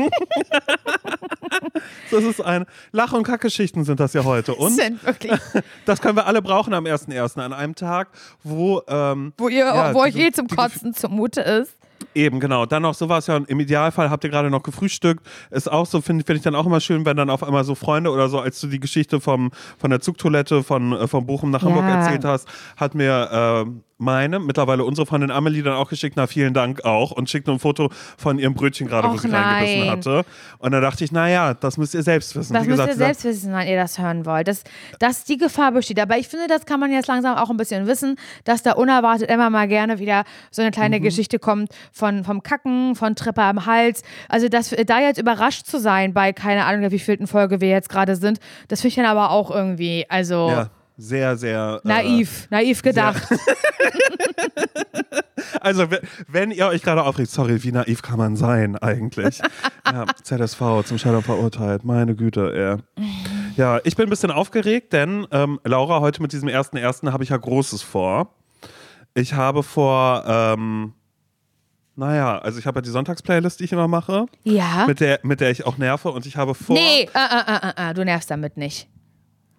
[2.11, 4.55] das ist ein Lach- und Kackgeschichten sind das ja heute.
[4.55, 5.39] Und Sind wirklich.
[5.85, 7.39] das können wir alle brauchen am 1.1.
[7.39, 8.09] an einem Tag,
[8.43, 11.75] wo ähm, Wo, ihr, Ja, wo euch eh zum Kotzen zumute ist.
[12.15, 12.65] Eben, genau.
[12.65, 15.25] Dann noch sowas ja, im Idealfall habt ihr gerade noch gefrühstückt.
[15.51, 17.75] Ist auch so, finde find ich dann auch immer schön, wenn dann auf einmal so
[17.75, 21.51] Freunde oder so, als du die Geschichte vom, von der Zugtoilette von, äh, von Bochum
[21.51, 22.01] nach Hamburg Ja.
[22.01, 23.71] erzählt hast, hat mir äh,
[24.01, 27.59] meine, mittlerweile unsere Freundin Amelie dann auch geschickt, na vielen Dank auch und schickt ein
[27.59, 29.89] Foto von ihrem Brötchen gerade, wo sie reingebissen nein.
[29.89, 30.25] hatte.
[30.59, 32.53] Und dann dachte ich, naja, das müsst ihr selbst wissen.
[32.53, 34.47] Das Wie müsst gesagt, ihr selbst wissen, wann ihr das hören wollt.
[34.47, 34.63] Dass,
[34.99, 35.99] dass die Gefahr besteht.
[35.99, 39.29] Aber ich finde, das kann man jetzt langsam auch ein bisschen wissen, dass da unerwartet
[39.29, 41.03] immer mal gerne wieder so eine kleine Mhm.
[41.03, 44.03] Geschichte kommt von, vom Kacken, von Treppe am Hals.
[44.29, 47.89] Also dass, da jetzt überrascht zu sein bei keine Ahnung, wie vielten Folge wir jetzt
[47.89, 51.81] gerade sind, das finde ich dann aber auch irgendwie, also ja, sehr, sehr.
[51.83, 53.23] Äh, naiv, naiv gedacht.
[55.59, 59.39] Also, we- wenn ihr euch gerade aufregt, sorry, wie naiv kann man sein eigentlich?
[59.85, 63.05] ja, ZSV zum Scheitern verurteilt, meine Güte, ey.
[63.57, 67.23] Ja, ich bin ein bisschen aufgeregt, denn ähm, Laura, heute mit diesem ersten ersten habe
[67.23, 68.33] ich ja Großes vor.
[69.13, 70.93] Ich habe vor, ähm,
[71.95, 74.85] naja, also ich habe ja die Sonntagsplaylist, die ich immer mache, Ja.
[74.87, 76.75] mit der, mit der ich auch nerve und ich habe vor.
[76.75, 78.87] Nee, äh, äh, äh, äh, du nervst damit nicht.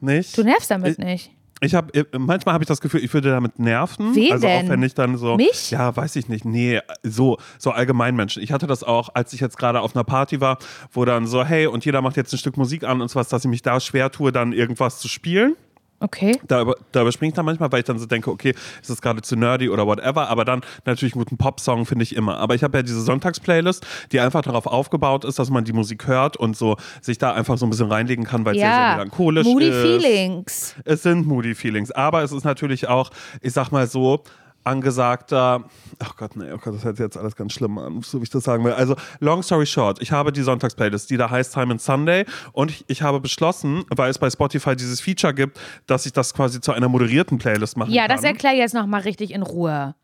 [0.03, 0.36] Nicht?
[0.36, 1.30] Du nervst damit Ich- nicht.
[1.64, 4.16] Ich habe manchmal habe ich das Gefühl, ich würde damit nerven.
[4.16, 4.66] Wen also denn?
[4.66, 5.70] auch wenn ich dann so Mich?
[5.70, 6.44] Ja, weiß ich nicht.
[6.44, 8.42] Nee, so so allgemein Menschen.
[8.42, 10.59] Ich hatte das auch, als ich jetzt gerade auf einer Party war,
[10.90, 13.28] wo dann so hey und jeder macht jetzt ein Stück Musik an und so was,
[13.28, 15.55] dass ich mich da schwer tue, dann irgendwas zu spielen.
[16.03, 16.38] Okay.
[16.48, 19.00] Da, über, da überspringe ich dann manchmal, weil ich dann so denke, okay, ist das
[19.00, 20.28] gerade zu nerdy oder whatever.
[20.28, 22.38] Aber dann natürlich einen guten Popsong finde ich immer.
[22.38, 26.07] Aber ich habe ja diese Sonntagsplaylist, die einfach darauf aufgebaut ist, dass man die Musik
[26.07, 28.80] hört und so sich da einfach so ein bisschen reinlegen kann, weil es sehr, sehr
[28.82, 28.92] Ja.
[28.96, 29.82] melancholisch Moody ist.
[29.82, 30.74] Feelings.
[30.84, 34.22] Es sind Moody Feelings, aber es ist natürlich auch, ich sag mal so,
[34.64, 35.64] angesagter,
[35.98, 38.24] ach Gott, nee, oh Gott, das hört sich jetzt alles ganz schlimm an, so wie
[38.24, 38.72] ich das sagen will.
[38.72, 42.70] Also, long story short, ich habe die Sonntagsplaylist, die da heißt Time and Sunday und
[42.70, 46.60] ich, ich habe beschlossen, weil es bei Spotify dieses Feature gibt, dass ich das quasi
[46.60, 48.16] zu einer moderierten Playlist machen Ja, kann.
[48.16, 49.94] das erklär jetzt nochmal richtig in Ruhe.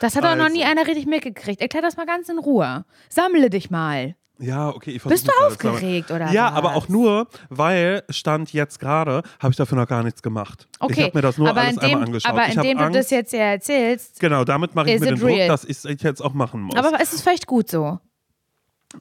[0.00, 0.56] Das hat doch noch Also.
[0.56, 1.62] nie einer richtig mitgekriegt.
[1.62, 2.84] Erklär das mal ganz in Ruhe.
[3.08, 4.16] Sammle dich mal.
[4.38, 6.52] Ja, okay, ich Bist du aufgeregt oder Ja, was?
[6.54, 10.66] aber auch nur, weil Stand jetzt gerade habe ich dafür noch gar nichts gemacht.
[10.80, 12.32] Okay, Ich habe mir das nur aber alles indem, einmal angeschaut.
[12.32, 15.20] aber indem du Angst, das jetzt ja erzählst, Genau, damit mache ich mir den it
[15.22, 15.48] Druck, real?
[15.48, 16.74] dass ich es jetzt auch machen muss.
[16.76, 18.00] aber es ist vielleicht gut so.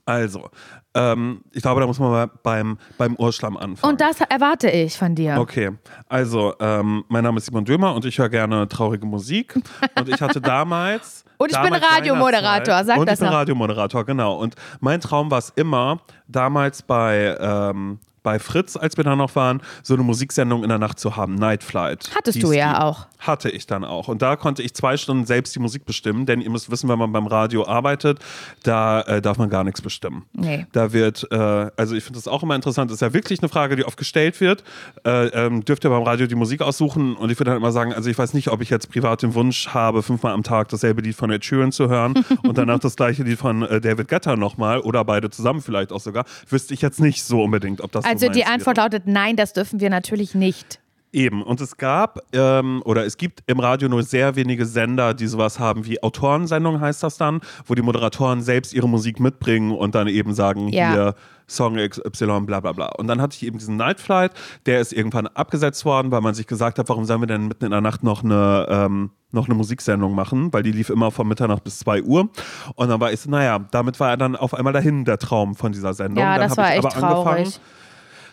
[0.06, 0.50] Also,
[0.96, 3.94] ähm, ich glaube, da muss man mal beim, beim Urschlamm anfangen.
[3.94, 5.38] Und das erwarte ich von dir.
[5.40, 5.70] Okay,
[6.08, 9.56] also ähm, mein Name ist Simon Dömer und ich höre gerne traurige Musik.
[9.96, 11.26] Und ich hatte damals.
[11.44, 13.34] Und ich bin Radiomoderator, sag und das ich bin.
[13.34, 14.38] Radiomoderator, genau.
[14.38, 19.36] Und mein Traum war es immer, damals bei, ähm, bei Fritz, als wir da noch
[19.36, 22.10] waren, so eine Musiksendung in der Nacht zu haben, Night Flight.
[22.16, 23.08] Hattest du ja auch.
[23.20, 24.08] Hatte ich dann auch.
[24.08, 27.00] Und da konnte ich zwei Stunden selbst die Musik bestimmen, denn ihr müsst wissen, wenn
[27.00, 28.20] man beim Radio arbeitet,
[28.64, 30.26] da äh, darf man gar nichts bestimmen.
[30.34, 30.66] Nee.
[30.72, 31.36] Da wird, äh,
[31.78, 33.98] also ich finde das auch immer interessant, das ist ja wirklich eine Frage, die oft
[33.98, 34.64] gestellt wird.
[35.06, 37.16] Äh, ähm, dürft ihr beim Radio die Musik aussuchen?
[37.16, 39.34] Und ich würde dann immer sagen, also ich weiß nicht, ob ich jetzt privat den
[39.34, 42.14] Wunsch habe, fünfmal am Tag dasselbe Lied von Ed Sheeran zu hören
[42.44, 46.00] und danach das gleiche Lied von äh, David Guetta nochmal oder beide zusammen vielleicht auch
[46.00, 46.26] sogar.
[46.50, 49.54] Wüsste ich jetzt nicht so unbedingt, ob das Also so die Antwort lautet nein, das
[49.54, 50.80] dürfen wir natürlich nicht.
[51.14, 51.44] Eben.
[51.44, 55.60] Und es gab ähm, oder es gibt im Radio nur sehr wenige Sender, die sowas
[55.60, 60.08] haben wie Autorensendung heißt das dann, wo die Moderatoren selbst ihre Musik mitbringen und dann
[60.08, 60.92] eben sagen, Ja.
[60.92, 61.16] hier
[61.48, 62.88] Song XY, bla bla bla.
[62.98, 64.32] Und dann hatte ich eben diesen Night Flight,
[64.66, 67.66] der ist irgendwann abgesetzt worden, weil man sich gesagt hat, warum sollen wir denn mitten
[67.66, 71.28] in der Nacht noch eine, ähm, noch eine Musiksendung machen, weil die lief immer von
[71.28, 72.30] Mitternacht bis 2 Uhr.
[72.76, 75.54] Und dann war ich so, naja, damit war er dann auf einmal dahin, der Traum
[75.56, 76.24] von dieser Sendung.
[76.24, 77.60] Ja, dann das war ich echt aber angefangen, traurig.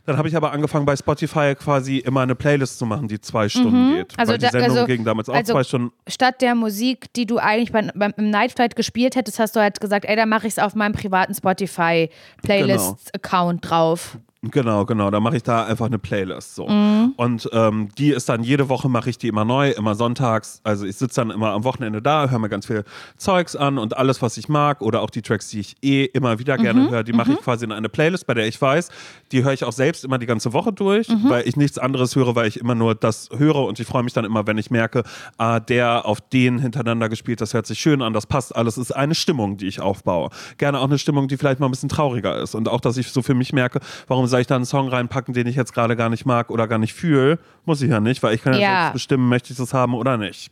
[0.06, 3.48] Dann habe ich aber angefangen bei Spotify quasi immer eine Playlist zu machen, die zwei
[3.48, 4.18] Stunden geht.
[4.18, 5.92] Also Weil die da- Sendung also- ging damals auch also- zwei Stunden.
[6.08, 9.60] Statt der Musik, die du eigentlich beim, beim, im Night Flight gespielt hättest, hast du
[9.60, 14.18] halt gesagt, ey, dann mache ich es auf meinem privaten Spotify-Playlist-Account drauf.
[14.42, 15.10] Genau, genau.
[15.10, 16.66] Da mache ich da einfach eine Playlist so.
[16.66, 17.12] Mhm.
[17.16, 20.60] Und ähm, die ist dann jede Woche mache ich die immer neu, immer sonntags.
[20.64, 22.84] Also ich sitze dann immer am Wochenende da, höre mir ganz viel
[23.18, 26.38] Zeugs an und alles, was ich mag oder auch die Tracks, die ich eh immer
[26.38, 26.62] wieder Mhm.
[26.62, 28.88] gerne höre, die mache ich quasi in eine Playlist, bei der ich weiß,
[29.30, 31.28] die höre ich auch selbst immer die ganze Woche durch, Mhm.
[31.28, 34.14] weil ich nichts anderes höre, weil ich immer nur das höre und ich freue mich
[34.14, 35.02] dann immer, wenn ich merke,
[35.36, 38.92] ah, der auf den hintereinander gespielt, das hört sich schön an, das passt alles, ist
[38.92, 40.30] eine Stimmung, die ich aufbaue.
[40.56, 43.08] Gerne auch eine Stimmung, die vielleicht mal ein bisschen trauriger ist und auch, dass ich
[43.12, 45.96] so für mich merke, warum soll ich da einen Song reinpacken, den ich jetzt gerade
[45.96, 48.60] gar nicht mag oder gar nicht fühle, muss ich ja nicht, weil ich kann ja,
[48.60, 48.80] Ja.
[48.82, 50.50] selbst bestimmen, möchte ich das haben oder nicht.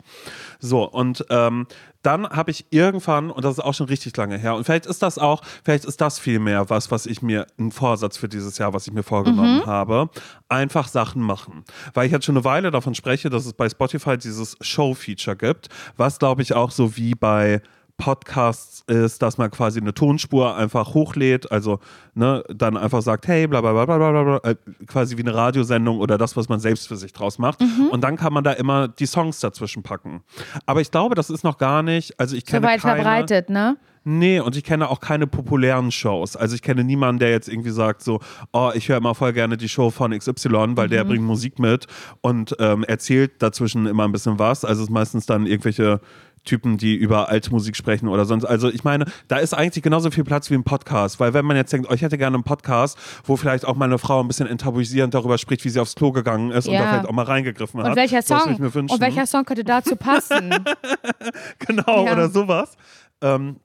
[0.61, 1.67] So, und ähm,
[2.03, 5.03] dann habe ich irgendwann, und das ist auch schon richtig lange her, und vielleicht ist
[5.03, 8.59] das auch, vielleicht ist das viel mehr was, was ich mir, ein Vorsatz für dieses
[8.59, 10.11] Jahr, was ich mir vorgenommen habe,
[10.49, 11.65] einfach Sachen machen.
[11.95, 15.69] Weil ich jetzt schon eine Weile davon spreche, dass es bei Spotify dieses Show-Feature gibt,
[15.97, 17.63] was glaube ich auch so wie bei
[17.99, 21.81] Podcasts ist, dass man quasi eine Tonspur einfach hochlädt, also
[22.15, 24.55] ne, dann einfach sagt, hey, bla bla bla bla bla, bla äh,
[24.87, 27.61] quasi wie eine Radiosendung oder das, was man selbst für sich draus macht.
[27.61, 27.89] Mhm.
[27.91, 30.23] Und dann kann man da immer die Songs dazwischen packen.
[30.65, 33.51] Aber ich glaube, das ist noch gar nicht, also ich kenne So weit keine, verbreitet,
[33.51, 33.77] ne?
[34.05, 36.35] Nee, und ich kenne auch keine populären Shows.
[36.35, 38.21] Also ich kenne niemanden, der jetzt irgendwie sagt so,
[38.53, 41.87] oh, ich höre immer voll gerne die Show von XY, weil der bringt Musik mit
[42.23, 44.65] und ähm, erzählt dazwischen immer ein bisschen was.
[44.65, 46.01] Also es ist meistens dann irgendwelche
[46.49, 48.45] Typen, die über alte Musik sprechen oder sonst.
[48.45, 51.57] Also ich meine, da ist eigentlich genauso viel Platz wie im Podcast, weil wenn man
[51.57, 54.47] jetzt denkt, oh, ich hätte gerne einen Podcast, wo vielleicht auch meine Frau ein bisschen
[54.47, 56.81] enttabuisierend darüber spricht, wie sie aufs Klo gegangen ist und Ja.
[56.83, 57.91] da vielleicht auch mal reingegriffen hat.
[57.91, 58.55] Und welcher Sowas Song?
[58.57, 60.51] Und welcher Song könnte dazu passen?
[61.67, 62.13] genau, Ja.
[62.13, 62.77] oder sowas.
[63.21, 63.57] Ähm,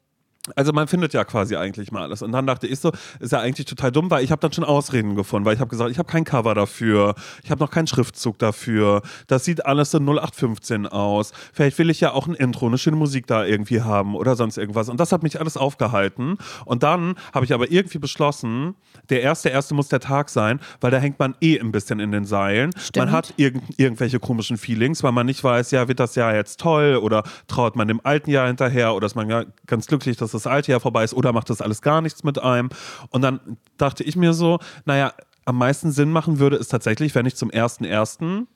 [0.55, 2.21] also man findet ja quasi eigentlich mal alles.
[2.21, 4.65] Und dann dachte ich so, ist ja eigentlich total dumm, weil ich habe dann schon
[4.65, 7.87] Ausreden gefunden, weil ich habe gesagt, ich habe kein Cover dafür, ich habe noch keinen
[7.87, 11.31] Schriftzug dafür, das sieht alles so 0815 aus.
[11.53, 14.57] Vielleicht will ich ja auch ein Intro, eine schöne Musik da irgendwie haben oder sonst
[14.57, 14.89] irgendwas.
[14.89, 16.37] Und das hat mich alles aufgehalten.
[16.65, 18.75] Und dann habe ich aber irgendwie beschlossen,
[19.09, 22.11] der erste, erste muss der Tag sein, weil da hängt man eh ein bisschen in
[22.11, 22.71] den Seilen.
[22.77, 23.05] Stimmt.
[23.05, 26.59] Man hat irgend, irgendwelche komischen Feelings, weil man nicht weiß, ja, wird das Jahr jetzt
[26.59, 30.32] toll oder traut man dem alten Jahr hinterher oder ist man ja ganz glücklich, dass
[30.33, 32.69] das alte Jahr vorbei ist oder macht das alles gar nichts mit einem.
[33.09, 33.39] Und dann
[33.77, 35.13] dachte ich mir so, naja,
[35.45, 38.47] am meisten Sinn machen würde es tatsächlich, wenn ich zum ersten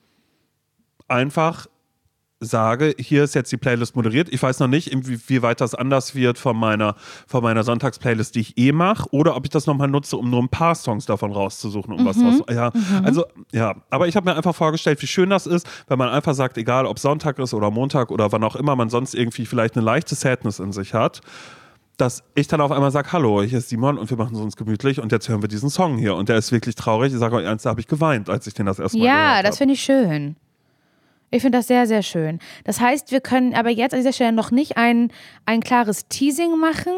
[1.06, 1.66] einfach
[2.40, 4.28] sage, hier ist jetzt die Playlist moderiert.
[4.32, 6.94] Ich weiß noch nicht, inwieweit das anders wird von meiner,
[7.26, 10.40] von meiner Sonntagsplaylist, die ich eh mache, oder ob ich das nochmal nutze, um nur
[10.40, 12.42] ein paar Songs davon rauszusuchen, um was raus.
[12.48, 12.70] Ja,
[13.02, 13.74] also, ja.
[13.90, 16.86] Aber ich habe mir einfach vorgestellt, wie schön das ist, wenn man einfach sagt, egal
[16.86, 20.14] ob Sonntag ist oder Montag oder wann auch immer man sonst irgendwie vielleicht eine leichte
[20.14, 21.20] Sadness in sich hat,
[21.98, 24.56] dass ich dann auf einmal sage, hallo, hier ist Simon und wir machen es uns
[24.56, 26.14] gemütlich und jetzt hören wir diesen Song hier.
[26.14, 27.12] Und der ist wirklich traurig.
[27.12, 29.12] Ich sage euch eins, da habe ich geweint, als ich den das erste Mal ja,
[29.12, 29.56] gehört das habe.
[29.56, 30.36] finde ich schön.
[31.30, 32.38] Ich finde das sehr, sehr schön.
[32.64, 35.12] Das heißt, wir können aber jetzt an dieser Stelle noch nicht ein,
[35.44, 36.94] ein klares Teasing machen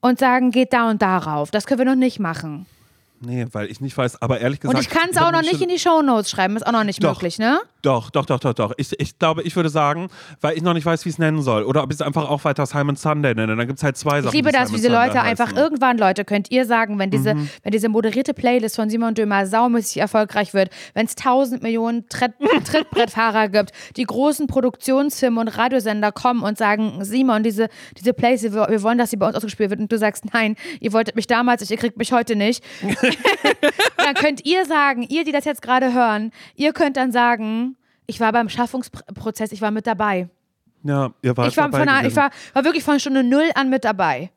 [0.00, 1.50] und sagen, geht da und darauf.
[1.50, 2.66] Das können wir noch nicht machen.
[3.22, 4.76] Nee, weil ich nicht weiß, aber ehrlich gesagt.
[4.76, 7.04] Und ich kann es auch noch nicht in die Shownotes schreiben, ist auch noch nicht
[7.04, 7.14] Doch.
[7.14, 7.60] möglich, ne?
[7.82, 8.72] Doch, doch, doch, doch, doch.
[8.76, 10.08] Ich, ich glaube, ich würde sagen,
[10.40, 11.62] weil ich noch nicht weiß, wie ich es nennen soll.
[11.62, 13.56] Oder ob ich es einfach auch weiter Simon Sunday nenne.
[13.56, 14.28] Dann gibt es halt zwei Sachen.
[14.28, 15.56] Ich liebe das, wie diese Leute einfach heißen.
[15.56, 15.62] Mhm.
[15.62, 19.98] irgendwann, Leute, könnt ihr sagen, wenn diese, wenn diese moderierte Playlist von Simon Dömer saumäßig
[19.98, 22.32] erfolgreich wird, wenn es tausend Millionen Tritt,
[22.64, 28.68] Trittbrettfahrer gibt, die großen Produktionsfirmen und Radiosender kommen und sagen, Simon, diese, diese Playlist, wir,
[28.68, 31.26] wir wollen, dass sie bei uns ausgespielt wird und du sagst, nein, ihr wolltet mich
[31.26, 32.62] damals, ihr kriegt mich heute nicht.
[33.96, 37.69] dann könnt ihr sagen, ihr, die das jetzt gerade hören, ihr könnt dann sagen,
[38.10, 40.28] ich war beim Schaffungsprozess, ich war mit dabei.
[40.82, 43.50] Ja, ihr wart Ich war, dabei von, einer- ich war, war wirklich von Stunde null
[43.54, 44.30] an mit dabei.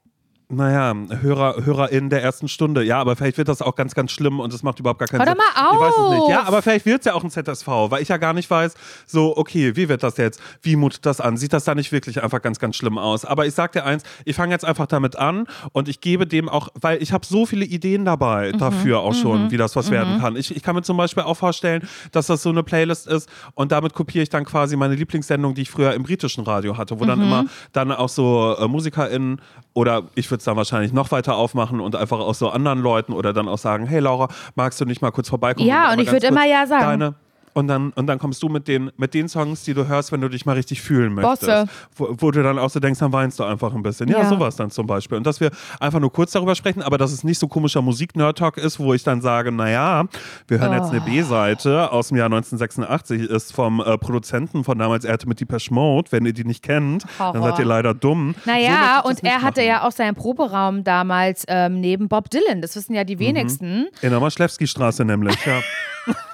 [0.49, 2.83] Naja, Hörer, HörerInnen der ersten Stunde.
[2.83, 5.21] Ja, aber vielleicht wird das auch ganz, ganz schlimm und es macht überhaupt gar keinen
[5.21, 5.37] Hör Sinn.
[5.37, 6.21] doch mal Ich weiß es nicht.
[6.23, 6.29] auf!
[6.29, 8.75] Ja, aber vielleicht wird es ja auch ein ZSV, weil ich ja gar nicht weiß,
[9.07, 10.39] so, okay, wie wird das jetzt?
[10.61, 11.37] Wie mutet das an?
[11.37, 13.25] Sieht das da nicht wirklich einfach ganz, ganz schlimm aus?
[13.25, 16.49] Aber ich sag dir eins, ich fange jetzt einfach damit an und ich gebe dem
[16.49, 18.57] auch, weil ich habe so viele Ideen dabei Mhm.
[18.59, 20.35] dafür auch schon, wie das was werden kann.
[20.35, 23.71] Ich, ich kann mir zum Beispiel auch vorstellen, dass das so eine Playlist ist und
[23.71, 27.05] damit kopiere ich dann quasi meine Lieblingssendung, die ich früher im britischen Radio hatte, wo
[27.05, 27.25] dann Mhm.
[27.25, 29.41] immer dann auch so äh, MusikerInnen
[29.73, 33.13] oder ich würde es dann wahrscheinlich noch weiter aufmachen und einfach auch so anderen Leuten
[33.13, 35.67] oder dann auch sagen, hey Laura, magst du nicht mal kurz vorbeikommen?
[35.67, 36.99] Ja, und einmal ich ganz würd immer ja sagen.
[36.99, 37.15] Deine
[37.53, 40.21] und dann, und dann kommst du mit den, mit den Songs, die du hörst, wenn
[40.21, 41.41] du dich mal richtig fühlen möchtest.
[41.41, 41.65] Bosse.
[41.95, 44.09] Wo, wo du dann auch so denkst, dann weinst du einfach ein bisschen.
[44.09, 44.29] Ja, Ja.
[44.29, 45.17] sowas dann zum Beispiel.
[45.17, 48.57] Und dass wir einfach nur kurz darüber sprechen, aber dass es nicht so komischer Musik-Nerd-Talk
[48.57, 50.05] ist, wo ich dann sage, naja,
[50.47, 51.05] wir hören jetzt eine Oh.
[51.05, 55.73] B-Seite aus dem Jahr 1986, ist vom äh, Produzenten von damals, er hatte mit Depeche
[55.73, 56.11] Mode.
[56.11, 57.49] Wenn ihr die nicht kennt, dann Horror.
[57.51, 58.35] seid ihr leider dumm.
[58.45, 59.67] So Naja, das und er hatte machen.
[59.67, 62.61] ja auch seinen Proberaum damals ähm, neben Bob Dylan.
[62.61, 63.07] Das wissen ja Mhm.
[63.07, 63.87] die wenigsten.
[64.01, 65.53] In der Maschlewski-Straße nämlich, ja.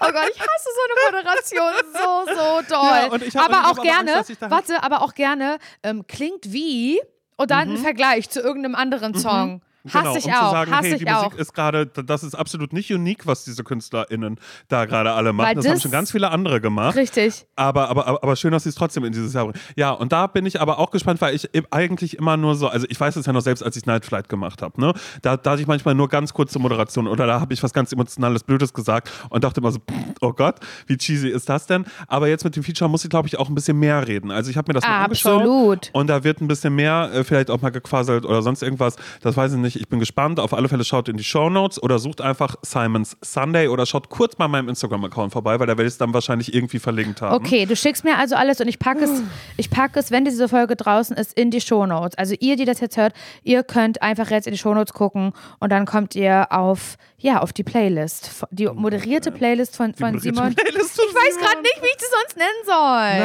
[0.00, 3.28] Oh Gott, ich hasse so eine Moderation so, so doll.
[3.32, 7.00] Ja, hab- aber auch gerne, Angst, warte, aber auch gerne, ähm, klingt wie
[7.36, 9.60] und dann ein Vergleich zu irgendeinem anderen Song.
[9.60, 11.24] Hasse Genau, ich um auch, zu sagen, hasse hey, die auch.
[11.24, 15.48] Musik ist gerade, das ist absolut nicht unique, was diese KünstlerInnen da gerade alle machen.
[15.48, 16.96] Weil Das, haben das- schon ganz viele andere gemacht.
[16.96, 17.46] Richtig.
[17.56, 19.60] Aber, aber, aber, schön, dass sie es trotzdem in dieses Jahr bringen.
[19.76, 22.86] Ja, und da bin ich aber auch gespannt, weil ich eigentlich immer nur so, also
[22.88, 24.92] ich weiß es ja noch selbst, als ich Night Flight gemacht habe, ne?
[25.22, 27.92] Da, da hatte ich manchmal nur ganz kurze Moderation oder da habe ich was ganz
[27.92, 29.80] Emotionales, Blödes gesagt und dachte immer so,
[30.20, 31.84] oh Gott, wie cheesy ist das denn?
[32.06, 34.30] Aber jetzt mit dem Feature muss ich, glaube ich, auch ein bisschen mehr reden.
[34.30, 35.90] Also ich habe mir das mal angeschaut Absolut.
[35.92, 38.96] und da wird ein bisschen mehr, äh, vielleicht auch mal gequasselt oder sonst irgendwas.
[39.22, 39.77] Das weiß ich nicht.
[39.78, 40.40] Ich bin gespannt.
[40.40, 44.08] Auf alle Fälle schaut in die Show Notes oder sucht einfach Simons Sunday oder schaut
[44.08, 47.34] kurz bei meinem Instagram-Account vorbei, weil da werde ich es dann wahrscheinlich irgendwie verlinkt haben.
[47.34, 49.22] Okay, du schickst mir also alles und ich packe es,
[49.56, 52.18] ich packe es, wenn diese Folge draußen ist, in die Shownotes.
[52.18, 53.14] Also ihr, die das jetzt hört,
[53.44, 57.52] ihr könnt einfach jetzt in die Shownotes gucken und dann kommt ihr auf, ja, auf
[57.52, 58.46] die Playlist.
[58.50, 60.54] Die moderierte Playlist von, von moderierte Simon.
[60.54, 62.74] Playlist von ich weiß gerade nicht, wie ich das sonst nennen soll.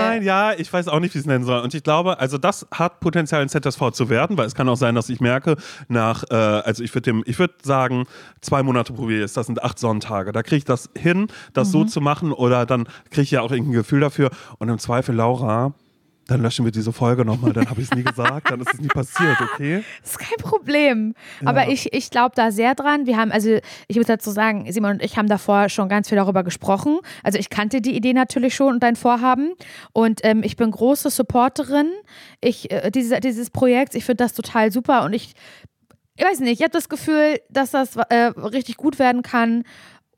[0.04, 1.62] Nein, ja, ich weiß auch nicht, wie ich es nennen soll.
[1.62, 4.76] Und ich glaube, also das hat Potenzial ein ZSV zu werden, weil es kann auch
[4.78, 5.58] sein, dass ich merke,
[5.90, 8.06] nach, äh, also ich würde dem, ich würde sagen,
[8.42, 10.32] zwei Monate probiere ich es, das sind acht Sonntage.
[10.32, 11.72] Da kriege ich das hin, das Mhm.
[11.72, 14.32] so zu machen oder dann kriege ich ja auch irgendein Gefühl dafür.
[14.58, 15.74] Und im Zweifel, Laura,
[16.28, 18.80] dann löschen wir diese Folge nochmal, dann habe ich es nie gesagt, dann ist es
[18.80, 19.84] nie passiert, okay?
[20.02, 21.16] Das ist kein Problem.
[21.44, 23.06] Aber ich, ich glaube da sehr dran.
[23.06, 23.58] Wir haben, also
[23.88, 27.00] ich muss dazu sagen, Simon und ich haben davor schon ganz viel darüber gesprochen.
[27.24, 29.54] Also ich kannte die Idee natürlich schon und dein Vorhaben.
[29.92, 31.92] Und ähm, ich bin große Supporterin
[32.42, 33.96] ich, äh, diese, dieses Projekts.
[33.96, 35.34] Ich finde das total super und ich,
[36.16, 39.64] ich weiß nicht, ich habe das Gefühl, dass das äh, richtig gut werden kann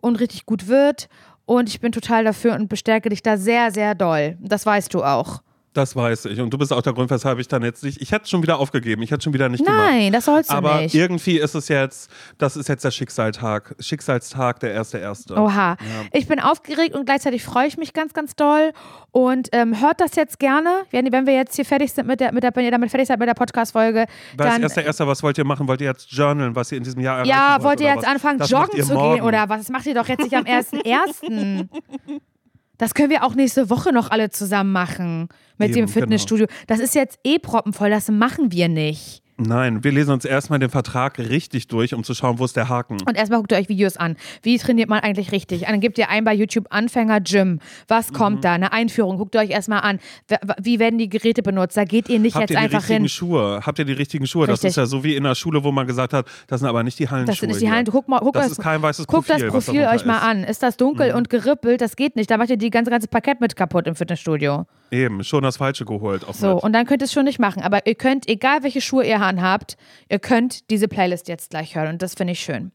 [0.01, 1.07] und richtig gut wird.
[1.45, 4.37] Und ich bin total dafür und bestärke dich da sehr, sehr doll.
[4.41, 5.41] Das weißt du auch.
[5.75, 6.39] Das weiß ich.
[6.39, 8.41] Und du bist auch der Grund, weshalb ich dann jetzt nicht, ich hätte es schon
[8.41, 9.83] wieder aufgegeben, ich hätte es schon wieder nicht gemacht.
[9.91, 10.95] Nein, das sollst du Aber nicht.
[10.95, 15.35] irgendwie ist es jetzt, das ist jetzt der Schicksaltag, Schicksalstag, der erste erste.
[15.35, 15.75] Oha.
[16.13, 18.71] Ich bin aufgeregt und gleichzeitig freue ich mich ganz, ganz doll.
[19.11, 20.83] Und ähm, hört das jetzt gerne.
[20.91, 23.07] Wenn, wenn wir jetzt hier fertig sind mit der, mit der, wenn ihr damit fertig
[23.07, 24.05] seid mit der Podcast-Folge,
[24.37, 24.61] Was dann.
[24.61, 25.67] erster erster, was wollt ihr machen?
[25.67, 27.97] Wollt ihr jetzt journalen, was ihr in diesem Jahr erreichen Ja, wollt, wollt ihr jetzt
[28.03, 28.05] was?
[28.05, 29.15] anfangen, Das joggen zu morgen.
[29.15, 29.59] gehen oder was?
[29.59, 31.67] Das macht ihr doch jetzt nicht am 1.1.
[32.77, 36.47] Das können wir auch nächste Woche noch alle zusammen machen mit Eben, dem Fitnessstudio.
[36.67, 39.21] Das ist jetzt eh proppenvoll, das machen wir nicht.
[39.37, 42.69] Nein, wir lesen uns erstmal den Vertrag richtig durch, um zu schauen, wo ist der
[42.69, 42.97] Haken.
[43.05, 44.15] Und erstmal guckt ihr euch Videos an.
[44.43, 45.63] Wie trainiert man eigentlich richtig?
[45.63, 47.59] Und dann gebt ihr ein bei YouTube Anfänger Gym.
[47.89, 48.15] Was Mhm.
[48.15, 48.53] kommt da?
[48.53, 49.17] Eine Einführung.
[49.17, 49.99] Guckt ihr euch erstmal an.
[50.61, 51.75] Wie werden die Geräte benutzt?
[51.75, 53.09] Da geht ihr nicht Habt jetzt ihr die einfach richtigen hin.
[53.09, 53.59] Schuhe?
[53.65, 54.47] Habt ihr die richtigen Schuhe?
[54.47, 54.69] Das Richtig.
[54.69, 56.97] ist ja so wie in der Schule, wo man gesagt hat, das sind aber nicht
[56.99, 57.33] die Hallenschuhe.
[57.33, 57.75] Das sind nicht die hier.
[57.75, 57.85] Hallen.
[57.91, 59.45] Guck mal, guck das das, ist kein weißes guckt Profil.
[59.47, 60.23] das was Profil euch mal ist.
[60.23, 60.29] Mhm.
[60.29, 60.43] an.
[60.45, 61.81] Ist das dunkel und gerippelt?
[61.81, 62.31] Das geht nicht.
[62.31, 64.65] Da macht ihr die ganze, ganze Parkett mit kaputt im Fitnessstudio.
[64.91, 66.23] Eben, schon das Falsche geholt.
[66.31, 66.63] So, mit.
[66.63, 67.63] und dann könnt ihr es schon nicht machen.
[67.63, 69.77] Aber ihr könnt, egal welche Schuhe ihr anhabt,
[70.09, 71.89] ihr könnt diese Playlist jetzt gleich hören.
[71.89, 72.71] Und das finde ich schön.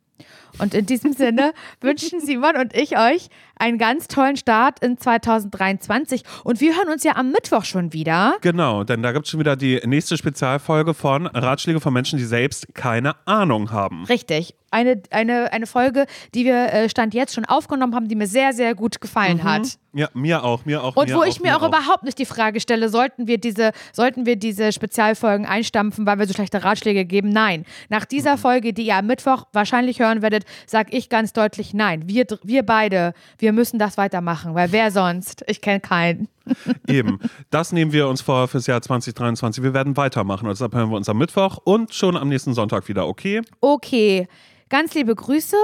[0.59, 6.23] Und in diesem Sinne wünschen Simon und ich euch einen ganz tollen Start in 2023.
[6.45, 8.37] Und wir hören uns ja am Mittwoch schon wieder.
[8.41, 12.25] Genau, denn da gibt es schon wieder die nächste Spezialfolge von Ratschläge von Menschen, die
[12.25, 14.05] selbst keine Ahnung haben.
[14.05, 14.55] Richtig.
[14.71, 18.53] Eine, eine, eine Folge, die wir äh, Stand jetzt schon aufgenommen haben, die mir sehr,
[18.53, 19.79] sehr gut gefallen hat.
[19.93, 20.95] Ja, mir auch, mir auch.
[20.95, 23.73] Und mir wo auch, ich mir auch, überhaupt nicht die Frage stelle, sollten wir diese,
[23.93, 27.31] sollten wir diese Spezialfolgen einstampfen, weil wir so schlechte Ratschläge geben?
[27.31, 27.65] Nein.
[27.89, 32.09] Nach dieser Folge, die ihr am Mittwoch wahrscheinlich hören werdet, sage ich ganz deutlich nein.
[32.09, 35.45] Wir, wir beide, wir müssen das weitermachen, weil wer sonst?
[35.49, 36.29] Ich kenne keinen.
[36.89, 37.19] Eben.
[37.51, 39.63] Das nehmen wir uns vor fürs Jahr 2023.
[39.63, 40.47] Wir werden weitermachen.
[40.47, 43.43] Und deshalb hören wir uns am Mittwoch und schon am nächsten Sonntag wieder, okay?
[43.61, 44.29] Okay.
[44.69, 45.57] Ganz liebe Grüße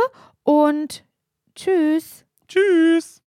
[0.42, 1.04] und
[1.54, 2.24] tschüss.
[2.48, 3.22] Tschüss.